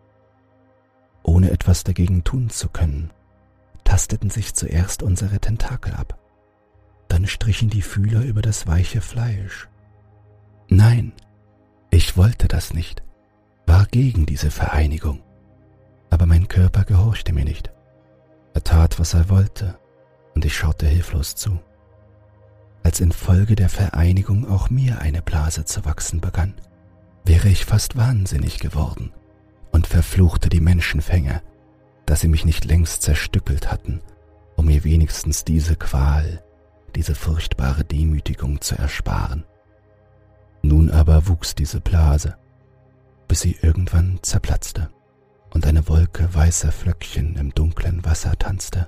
Ohne 1.22 1.50
etwas 1.50 1.84
dagegen 1.84 2.24
tun 2.24 2.50
zu 2.50 2.68
können, 2.68 3.10
tasteten 3.84 4.30
sich 4.30 4.54
zuerst 4.54 5.02
unsere 5.02 5.40
Tentakel 5.40 5.94
ab, 5.94 6.18
dann 7.08 7.26
strichen 7.26 7.70
die 7.70 7.82
Fühler 7.82 8.22
über 8.22 8.42
das 8.42 8.66
weiche 8.66 9.00
Fleisch, 9.00 9.68
Nein, 10.70 11.12
ich 11.90 12.18
wollte 12.18 12.46
das 12.46 12.74
nicht, 12.74 13.02
war 13.66 13.86
gegen 13.86 14.26
diese 14.26 14.50
Vereinigung. 14.50 15.22
Aber 16.10 16.26
mein 16.26 16.46
Körper 16.48 16.84
gehorchte 16.84 17.32
mir 17.32 17.44
nicht. 17.44 17.70
Er 18.52 18.62
tat, 18.64 19.00
was 19.00 19.14
er 19.14 19.30
wollte, 19.30 19.78
und 20.34 20.44
ich 20.44 20.54
schaute 20.54 20.86
hilflos 20.86 21.34
zu. 21.34 21.58
Als 22.82 23.00
infolge 23.00 23.54
der 23.56 23.68
Vereinigung 23.68 24.48
auch 24.48 24.70
mir 24.70 25.00
eine 25.00 25.22
Blase 25.22 25.64
zu 25.64 25.84
wachsen 25.84 26.20
begann, 26.20 26.54
wäre 27.24 27.48
ich 27.48 27.64
fast 27.64 27.96
wahnsinnig 27.96 28.58
geworden 28.58 29.12
und 29.72 29.86
verfluchte 29.86 30.48
die 30.48 30.60
Menschenfänger, 30.60 31.42
dass 32.06 32.20
sie 32.20 32.28
mich 32.28 32.44
nicht 32.44 32.64
längst 32.64 33.02
zerstückelt 33.02 33.70
hatten, 33.70 34.00
um 34.56 34.66
mir 34.66 34.84
wenigstens 34.84 35.44
diese 35.44 35.76
Qual, 35.76 36.42
diese 36.94 37.14
furchtbare 37.14 37.84
Demütigung 37.84 38.60
zu 38.60 38.76
ersparen. 38.76 39.44
Nun 40.62 40.90
aber 40.90 41.28
wuchs 41.28 41.54
diese 41.54 41.80
Blase, 41.80 42.36
bis 43.28 43.40
sie 43.40 43.58
irgendwann 43.60 44.18
zerplatzte. 44.22 44.90
und 45.50 45.66
eine 45.66 45.88
Wolke 45.88 46.34
weißer 46.34 46.72
Flöckchen 46.72 47.36
im 47.36 47.54
dunklen 47.54 48.04
Wasser 48.04 48.38
tanzte. 48.38 48.86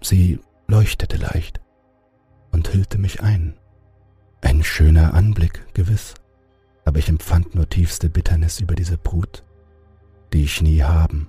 Sie 0.00 0.38
leuchtete 0.68 1.16
leicht 1.16 1.60
und 2.56 2.72
hüllte 2.72 2.96
mich 2.96 3.20
ein. 3.20 3.54
Ein 4.40 4.64
schöner 4.64 5.12
Anblick, 5.12 5.74
gewiss, 5.74 6.14
aber 6.86 6.98
ich 6.98 7.10
empfand 7.10 7.54
nur 7.54 7.68
tiefste 7.68 8.08
Bitternis 8.08 8.60
über 8.60 8.74
diese 8.74 8.96
Brut, 8.96 9.44
die 10.32 10.44
ich 10.44 10.62
nie 10.62 10.82
haben, 10.82 11.28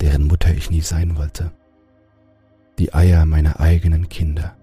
deren 0.00 0.26
Mutter 0.26 0.52
ich 0.52 0.68
nie 0.68 0.80
sein 0.80 1.16
wollte. 1.16 1.52
Die 2.80 2.92
Eier 2.92 3.26
meiner 3.26 3.60
eigenen 3.60 4.08
Kinder, 4.08 4.56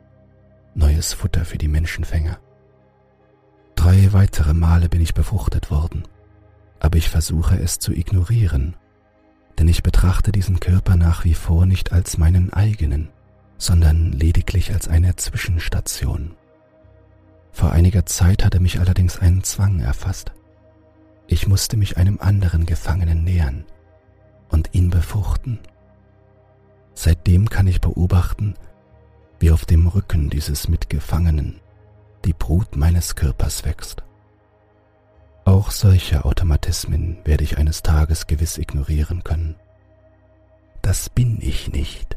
neues 0.76 1.14
Futter 1.14 1.46
für 1.46 1.58
die 1.58 1.70
Menschenfänger. 1.70 2.38
Drei 3.76 4.12
weitere 4.12 4.54
Male 4.54 4.90
bin 4.90 5.00
ich 5.00 5.14
befruchtet 5.14 5.72
worden, 5.72 6.04
aber 6.82 6.98
ich 6.98 7.08
versuche 7.10 7.58
es 7.58 7.80
zu 7.80 7.94
ignorieren, 7.94 8.76
denn 9.58 9.70
ich 9.70 9.84
betrachte 9.84 10.34
diesen 10.34 10.60
Körper 10.60 10.98
nach 10.98 11.24
wie 11.24 11.34
vor 11.34 11.66
nicht 11.66 11.94
als 11.94 12.18
meinen 12.18 12.52
eigenen, 12.52 13.08
sondern 13.58 14.12
lediglich 14.12 14.74
als 14.74 14.88
eine 14.88 15.16
Zwischenstation. 15.16 16.36
Vor 17.52 17.72
einiger 17.72 18.06
Zeit 18.06 18.44
hatte 18.44 18.60
mich 18.60 18.80
allerdings 18.80 19.20
ein 19.20 19.44
Zwang 19.44 19.80
erfasst. 19.80 20.32
Ich 21.28 21.48
musste 21.48 21.78
mich 21.78 21.98
einem 21.98 22.20
anderen 22.20 22.66
Gefangenen 22.66 23.24
nähern 23.24 23.66
und 24.50 24.70
ihn 24.74 24.90
befruchten. 24.90 25.60
Seitdem 26.96 27.50
kann 27.50 27.68
ich 27.68 27.82
beobachten, 27.82 28.56
wie 29.40 29.52
auf 29.52 29.66
dem 29.66 29.88
Rücken 29.88 30.30
dieses 30.30 30.68
Mitgefangenen 30.68 31.60
die 32.26 32.34
Brut 32.34 32.76
meines 32.76 33.16
Körpers 33.16 33.66
wächst. 33.66 34.04
Auch 35.46 35.72
solche 35.72 36.24
Automatismen 36.24 37.18
werde 37.26 37.44
ich 37.44 37.58
eines 37.58 37.84
Tages 37.84 38.28
gewiss 38.28 38.58
ignorieren 38.58 39.24
können. 39.24 39.56
Das 40.82 41.10
bin 41.10 41.40
ich 41.42 41.72
nicht. 41.72 42.16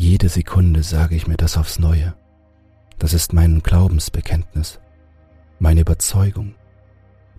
Jede 0.00 0.28
Sekunde 0.28 0.84
sage 0.84 1.16
ich 1.16 1.26
mir 1.26 1.36
das 1.36 1.56
aufs 1.56 1.80
Neue. 1.80 2.14
Das 3.00 3.12
ist 3.12 3.32
mein 3.32 3.64
Glaubensbekenntnis, 3.64 4.78
meine 5.58 5.80
Überzeugung, 5.80 6.54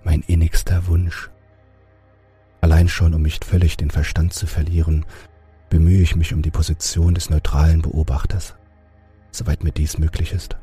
mein 0.04 0.24
innigster 0.24 0.86
Wunsch. 0.88 1.30
Allein 2.60 2.90
schon, 2.90 3.14
um 3.14 3.22
nicht 3.22 3.46
völlig 3.46 3.78
den 3.78 3.90
Verstand 3.90 4.34
zu 4.34 4.46
verlieren, 4.46 5.06
bemühe 5.70 6.02
ich 6.02 6.18
mich 6.18 6.34
um 6.34 6.42
die 6.42 6.52
Position 6.52 7.14
des 7.14 7.30
neutralen 7.30 7.82
Beobachters, 7.82 8.56
soweit 9.32 9.64
mir 9.64 9.72
dies 9.72 9.98
möglich 9.98 10.34
ist. 10.34 10.58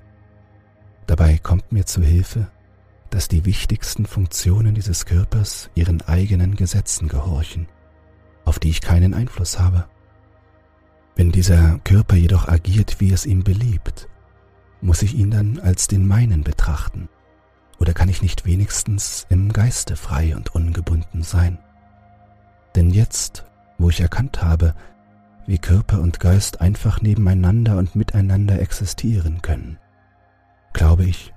Dabei 1.07 1.39
kommt 1.39 1.73
mir 1.73 1.87
zu 1.87 2.03
Hilfe, 2.03 2.49
dass 3.09 3.27
die 3.27 3.47
wichtigsten 3.47 4.05
Funktionen 4.05 4.75
dieses 4.75 5.07
Körpers 5.07 5.71
ihren 5.75 6.03
eigenen 6.03 6.57
Gesetzen 6.57 7.09
gehorchen, 7.09 7.69
auf 8.45 8.59
die 8.59 8.69
ich 8.69 8.83
keinen 8.83 9.15
Einfluss 9.15 9.59
habe. 9.59 9.87
Wenn 11.17 11.33
dieser 11.33 11.79
Körper 11.79 12.15
jedoch 12.15 12.47
agiert, 12.47 13.01
wie 13.01 13.11
es 13.11 13.25
ihm 13.25 13.43
beliebt, 13.43 14.07
muss 14.83 15.01
ich 15.01 15.15
ihn 15.15 15.31
dann 15.31 15.59
als 15.59 15.89
den 15.89 16.07
meinen 16.07 16.45
betrachten? 16.45 17.09
Oder 17.79 17.95
kann 17.95 18.11
ich 18.11 18.21
nicht 18.21 18.45
wenigstens 18.45 19.27
im 19.31 19.51
Geiste 19.51 19.97
frei 19.97 20.37
und 20.37 20.55
ungebunden 20.55 21.23
sein? 21.23 21.59
Denn 22.75 22.91
jetzt, 22.91 23.47
wo 23.79 23.89
ich 23.89 24.01
erkannt 24.01 24.43
habe, 24.43 24.75
wie 25.47 25.59
Körper 25.59 26.01
und 26.01 26.21
Geist 26.21 26.61
einfach 26.61 27.01
nebeneinander 27.01 27.79
und 27.79 27.97
miteinander 27.97 28.61
existieren 28.61 29.41
können, 29.41 29.79
glaube 30.75 31.05
ich, 31.05 31.33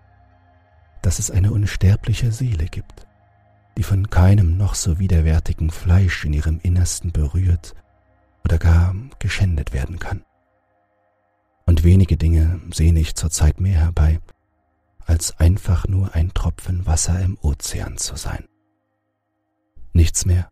dass 1.01 1.19
es 1.19 1.31
eine 1.31 1.53
unsterbliche 1.53 2.33
Seele 2.33 2.65
gibt, 2.65 3.07
die 3.77 3.83
von 3.83 4.09
keinem 4.09 4.57
noch 4.57 4.75
so 4.75 4.99
widerwärtigen 4.99 5.69
Fleisch 5.69 6.25
in 6.25 6.33
ihrem 6.33 6.59
Innersten 6.61 7.13
berührt 7.13 7.75
oder 8.43 8.57
gar 8.57 8.95
geschändet 9.19 9.73
werden 9.73 9.99
kann 9.99 10.23
und 11.69 11.83
wenige 11.83 12.17
Dinge 12.17 12.59
sehne 12.73 12.99
ich 12.99 13.13
zurzeit 13.13 13.61
mehr 13.61 13.79
herbei, 13.79 14.19
als 15.05 15.39
einfach 15.39 15.87
nur 15.87 16.15
ein 16.15 16.33
Tropfen 16.33 16.87
Wasser 16.87 17.21
im 17.21 17.37
Ozean 17.43 17.95
zu 17.97 18.15
sein. 18.15 18.45
Nichts 19.93 20.25
mehr. 20.25 20.49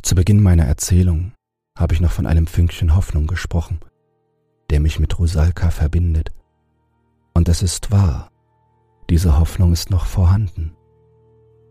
Zu 0.00 0.14
Beginn 0.14 0.44
meiner 0.44 0.62
Erzählung 0.62 1.32
habe 1.76 1.94
ich 1.94 2.00
noch 2.00 2.12
von 2.12 2.26
einem 2.26 2.46
Fünkchen 2.46 2.94
Hoffnung 2.94 3.26
gesprochen, 3.26 3.80
der 4.70 4.78
mich 4.78 5.00
mit 5.00 5.18
Rusalka 5.18 5.72
verbindet. 5.72 6.30
Und 7.34 7.48
es 7.48 7.62
ist 7.62 7.90
wahr, 7.90 8.30
diese 9.10 9.40
Hoffnung 9.40 9.72
ist 9.72 9.90
noch 9.90 10.06
vorhanden. 10.06 10.76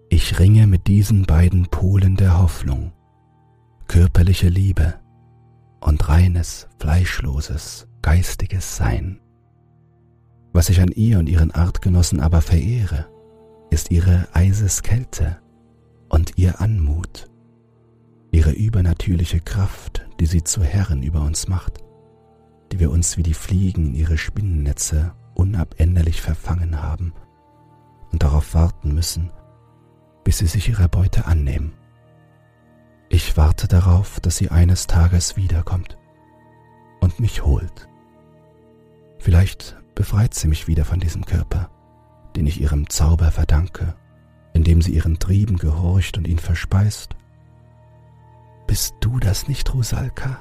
Ich 0.09 0.39
ringe 0.39 0.67
mit 0.67 0.87
diesen 0.87 1.23
beiden 1.23 1.67
Polen 1.67 2.17
der 2.17 2.37
Hoffnung, 2.37 2.91
körperliche 3.93 4.49
Liebe 4.49 4.95
und 5.79 6.09
reines, 6.09 6.67
fleischloses, 6.79 7.87
geistiges 8.01 8.75
Sein. 8.75 9.19
Was 10.51 10.69
ich 10.69 10.81
an 10.81 10.87
ihr 10.87 11.19
und 11.19 11.29
ihren 11.29 11.51
Artgenossen 11.51 12.19
aber 12.19 12.41
verehre, 12.41 13.05
ist 13.69 13.91
ihre 13.91 14.27
Eiseskälte 14.33 15.37
und 16.09 16.39
ihr 16.39 16.59
Anmut, 16.59 17.29
ihre 18.31 18.49
übernatürliche 18.49 19.41
Kraft, 19.41 20.07
die 20.19 20.25
sie 20.25 20.43
zu 20.43 20.63
Herren 20.63 21.03
über 21.03 21.21
uns 21.21 21.47
macht, 21.47 21.77
die 22.71 22.79
wir 22.79 22.89
uns 22.89 23.15
wie 23.17 23.23
die 23.23 23.35
Fliegen 23.35 23.89
in 23.89 23.93
ihre 23.93 24.17
Spinnennetze 24.17 25.13
unabänderlich 25.35 26.19
verfangen 26.19 26.81
haben 26.81 27.13
und 28.11 28.23
darauf 28.23 28.55
warten 28.55 28.95
müssen, 28.95 29.29
bis 30.23 30.39
sie 30.39 30.47
sich 30.47 30.67
ihrer 30.67 30.87
Beute 30.87 31.27
annehmen. 31.27 31.73
Ich 33.13 33.37
warte 33.37 33.67
darauf, 33.67 34.19
dass 34.19 34.37
sie 34.37 34.49
eines 34.49 34.87
Tages 34.87 35.37
wiederkommt 35.37 35.99
und 36.99 37.19
mich 37.19 37.45
holt. 37.45 37.87
Vielleicht 39.19 39.77
befreit 39.93 40.33
sie 40.33 40.47
mich 40.47 40.67
wieder 40.67 40.83
von 40.83 40.99
diesem 40.99 41.23
Körper, 41.23 41.69
den 42.35 42.47
ich 42.47 42.59
ihrem 42.59 42.89
Zauber 42.89 43.29
verdanke, 43.29 43.93
indem 44.53 44.81
sie 44.81 44.95
ihren 44.95 45.19
Trieben 45.19 45.57
gehorcht 45.57 46.17
und 46.17 46.27
ihn 46.27 46.39
verspeist. 46.39 47.15
Bist 48.65 48.95
du 48.99 49.19
das 49.19 49.47
nicht, 49.47 49.71
Rusalka, 49.71 50.39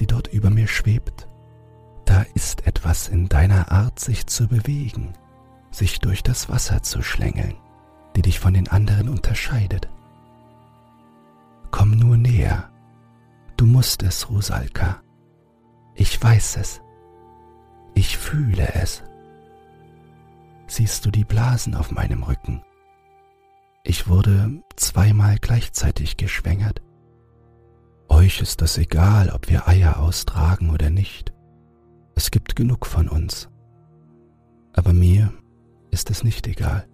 die 0.00 0.08
dort 0.08 0.26
über 0.26 0.50
mir 0.50 0.66
schwebt? 0.66 1.28
Da 2.04 2.22
ist 2.34 2.66
etwas 2.66 3.06
in 3.06 3.28
deiner 3.28 3.70
Art, 3.70 4.00
sich 4.00 4.26
zu 4.26 4.48
bewegen, 4.48 5.12
sich 5.70 6.00
durch 6.00 6.24
das 6.24 6.48
Wasser 6.48 6.82
zu 6.82 7.00
schlängeln, 7.00 7.54
die 8.16 8.22
dich 8.22 8.40
von 8.40 8.54
den 8.54 8.66
anderen 8.66 9.08
unterscheidet. 9.08 9.88
Komm 11.72 11.98
nur 11.98 12.16
näher. 12.16 12.70
Du 13.56 13.66
musst 13.66 14.04
es, 14.04 14.30
Rusalka. 14.30 15.02
Ich 15.96 16.22
weiß 16.22 16.58
es. 16.58 16.80
Ich 17.94 18.16
fühle 18.16 18.74
es. 18.74 19.02
Siehst 20.68 21.04
du 21.04 21.10
die 21.10 21.24
Blasen 21.24 21.74
auf 21.74 21.90
meinem 21.90 22.22
Rücken? 22.22 22.62
Ich 23.84 24.06
wurde 24.06 24.62
zweimal 24.76 25.38
gleichzeitig 25.40 26.16
geschwängert. 26.16 26.80
Euch 28.08 28.40
ist 28.40 28.62
das 28.62 28.78
egal, 28.78 29.30
ob 29.30 29.50
wir 29.50 29.66
Eier 29.66 29.98
austragen 29.98 30.70
oder 30.70 30.90
nicht. 30.90 31.32
Es 32.14 32.30
gibt 32.30 32.54
genug 32.54 32.86
von 32.86 33.08
uns. 33.08 33.48
Aber 34.72 34.92
mir 34.92 35.32
ist 35.90 36.10
es 36.10 36.22
nicht 36.22 36.46
egal. 36.46 36.86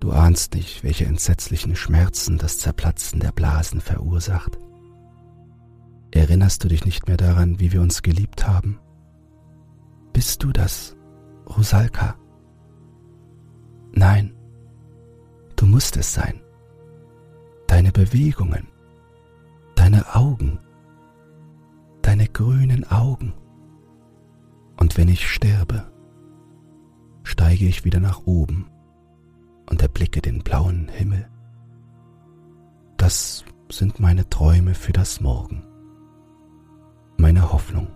Du 0.00 0.12
ahnst 0.12 0.54
nicht, 0.54 0.84
welche 0.84 1.06
entsetzlichen 1.06 1.74
Schmerzen 1.74 2.38
das 2.38 2.58
Zerplatzen 2.60 3.18
der 3.20 3.32
Blasen 3.32 3.80
verursacht. 3.80 4.58
Erinnerst 6.12 6.62
du 6.62 6.68
dich 6.68 6.84
nicht 6.84 7.08
mehr 7.08 7.16
daran, 7.16 7.58
wie 7.58 7.72
wir 7.72 7.82
uns 7.82 8.02
geliebt 8.02 8.46
haben? 8.46 8.78
Bist 10.12 10.42
du 10.42 10.52
das, 10.52 10.96
Rosalka? 11.46 12.16
Nein, 13.92 14.34
du 15.56 15.66
musst 15.66 15.96
es 15.96 16.14
sein. 16.14 16.40
Deine 17.66 17.90
Bewegungen, 17.90 18.68
deine 19.74 20.14
Augen, 20.14 20.60
deine 22.02 22.28
grünen 22.28 22.84
Augen. 22.90 23.34
Und 24.78 24.96
wenn 24.96 25.08
ich 25.08 25.28
sterbe, 25.28 25.90
steige 27.24 27.66
ich 27.66 27.84
wieder 27.84 28.00
nach 28.00 28.22
oben 28.24 28.70
und 29.68 29.82
erblicke 29.82 30.20
den 30.20 30.42
blauen 30.42 30.88
Himmel. 30.88 31.28
Das 32.96 33.44
sind 33.70 34.00
meine 34.00 34.28
Träume 34.28 34.74
für 34.74 34.92
das 34.92 35.20
Morgen, 35.20 35.62
meine 37.16 37.52
Hoffnung. 37.52 37.88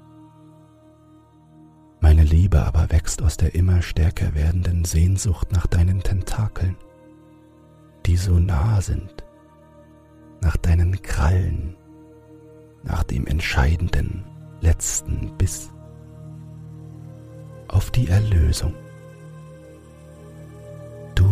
Meine 2.00 2.24
Liebe 2.24 2.64
aber 2.64 2.90
wächst 2.90 3.22
aus 3.22 3.36
der 3.36 3.54
immer 3.54 3.80
stärker 3.80 4.34
werdenden 4.34 4.84
Sehnsucht 4.84 5.52
nach 5.52 5.66
deinen 5.66 6.02
Tentakeln, 6.02 6.76
die 8.06 8.16
so 8.16 8.38
nah 8.38 8.80
sind, 8.80 9.24
nach 10.40 10.56
deinen 10.56 11.00
Krallen, 11.02 11.76
nach 12.82 13.04
dem 13.04 13.26
entscheidenden 13.26 14.24
letzten 14.60 15.36
Biss 15.38 15.70
auf 17.68 17.90
die 17.90 18.08
Erlösung. 18.08 18.74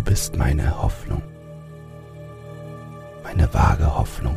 Bist 0.02 0.36
meine 0.36 0.82
Hoffnung, 0.82 1.22
meine 3.22 3.52
vage 3.54 3.94
Hoffnung. 3.94 4.36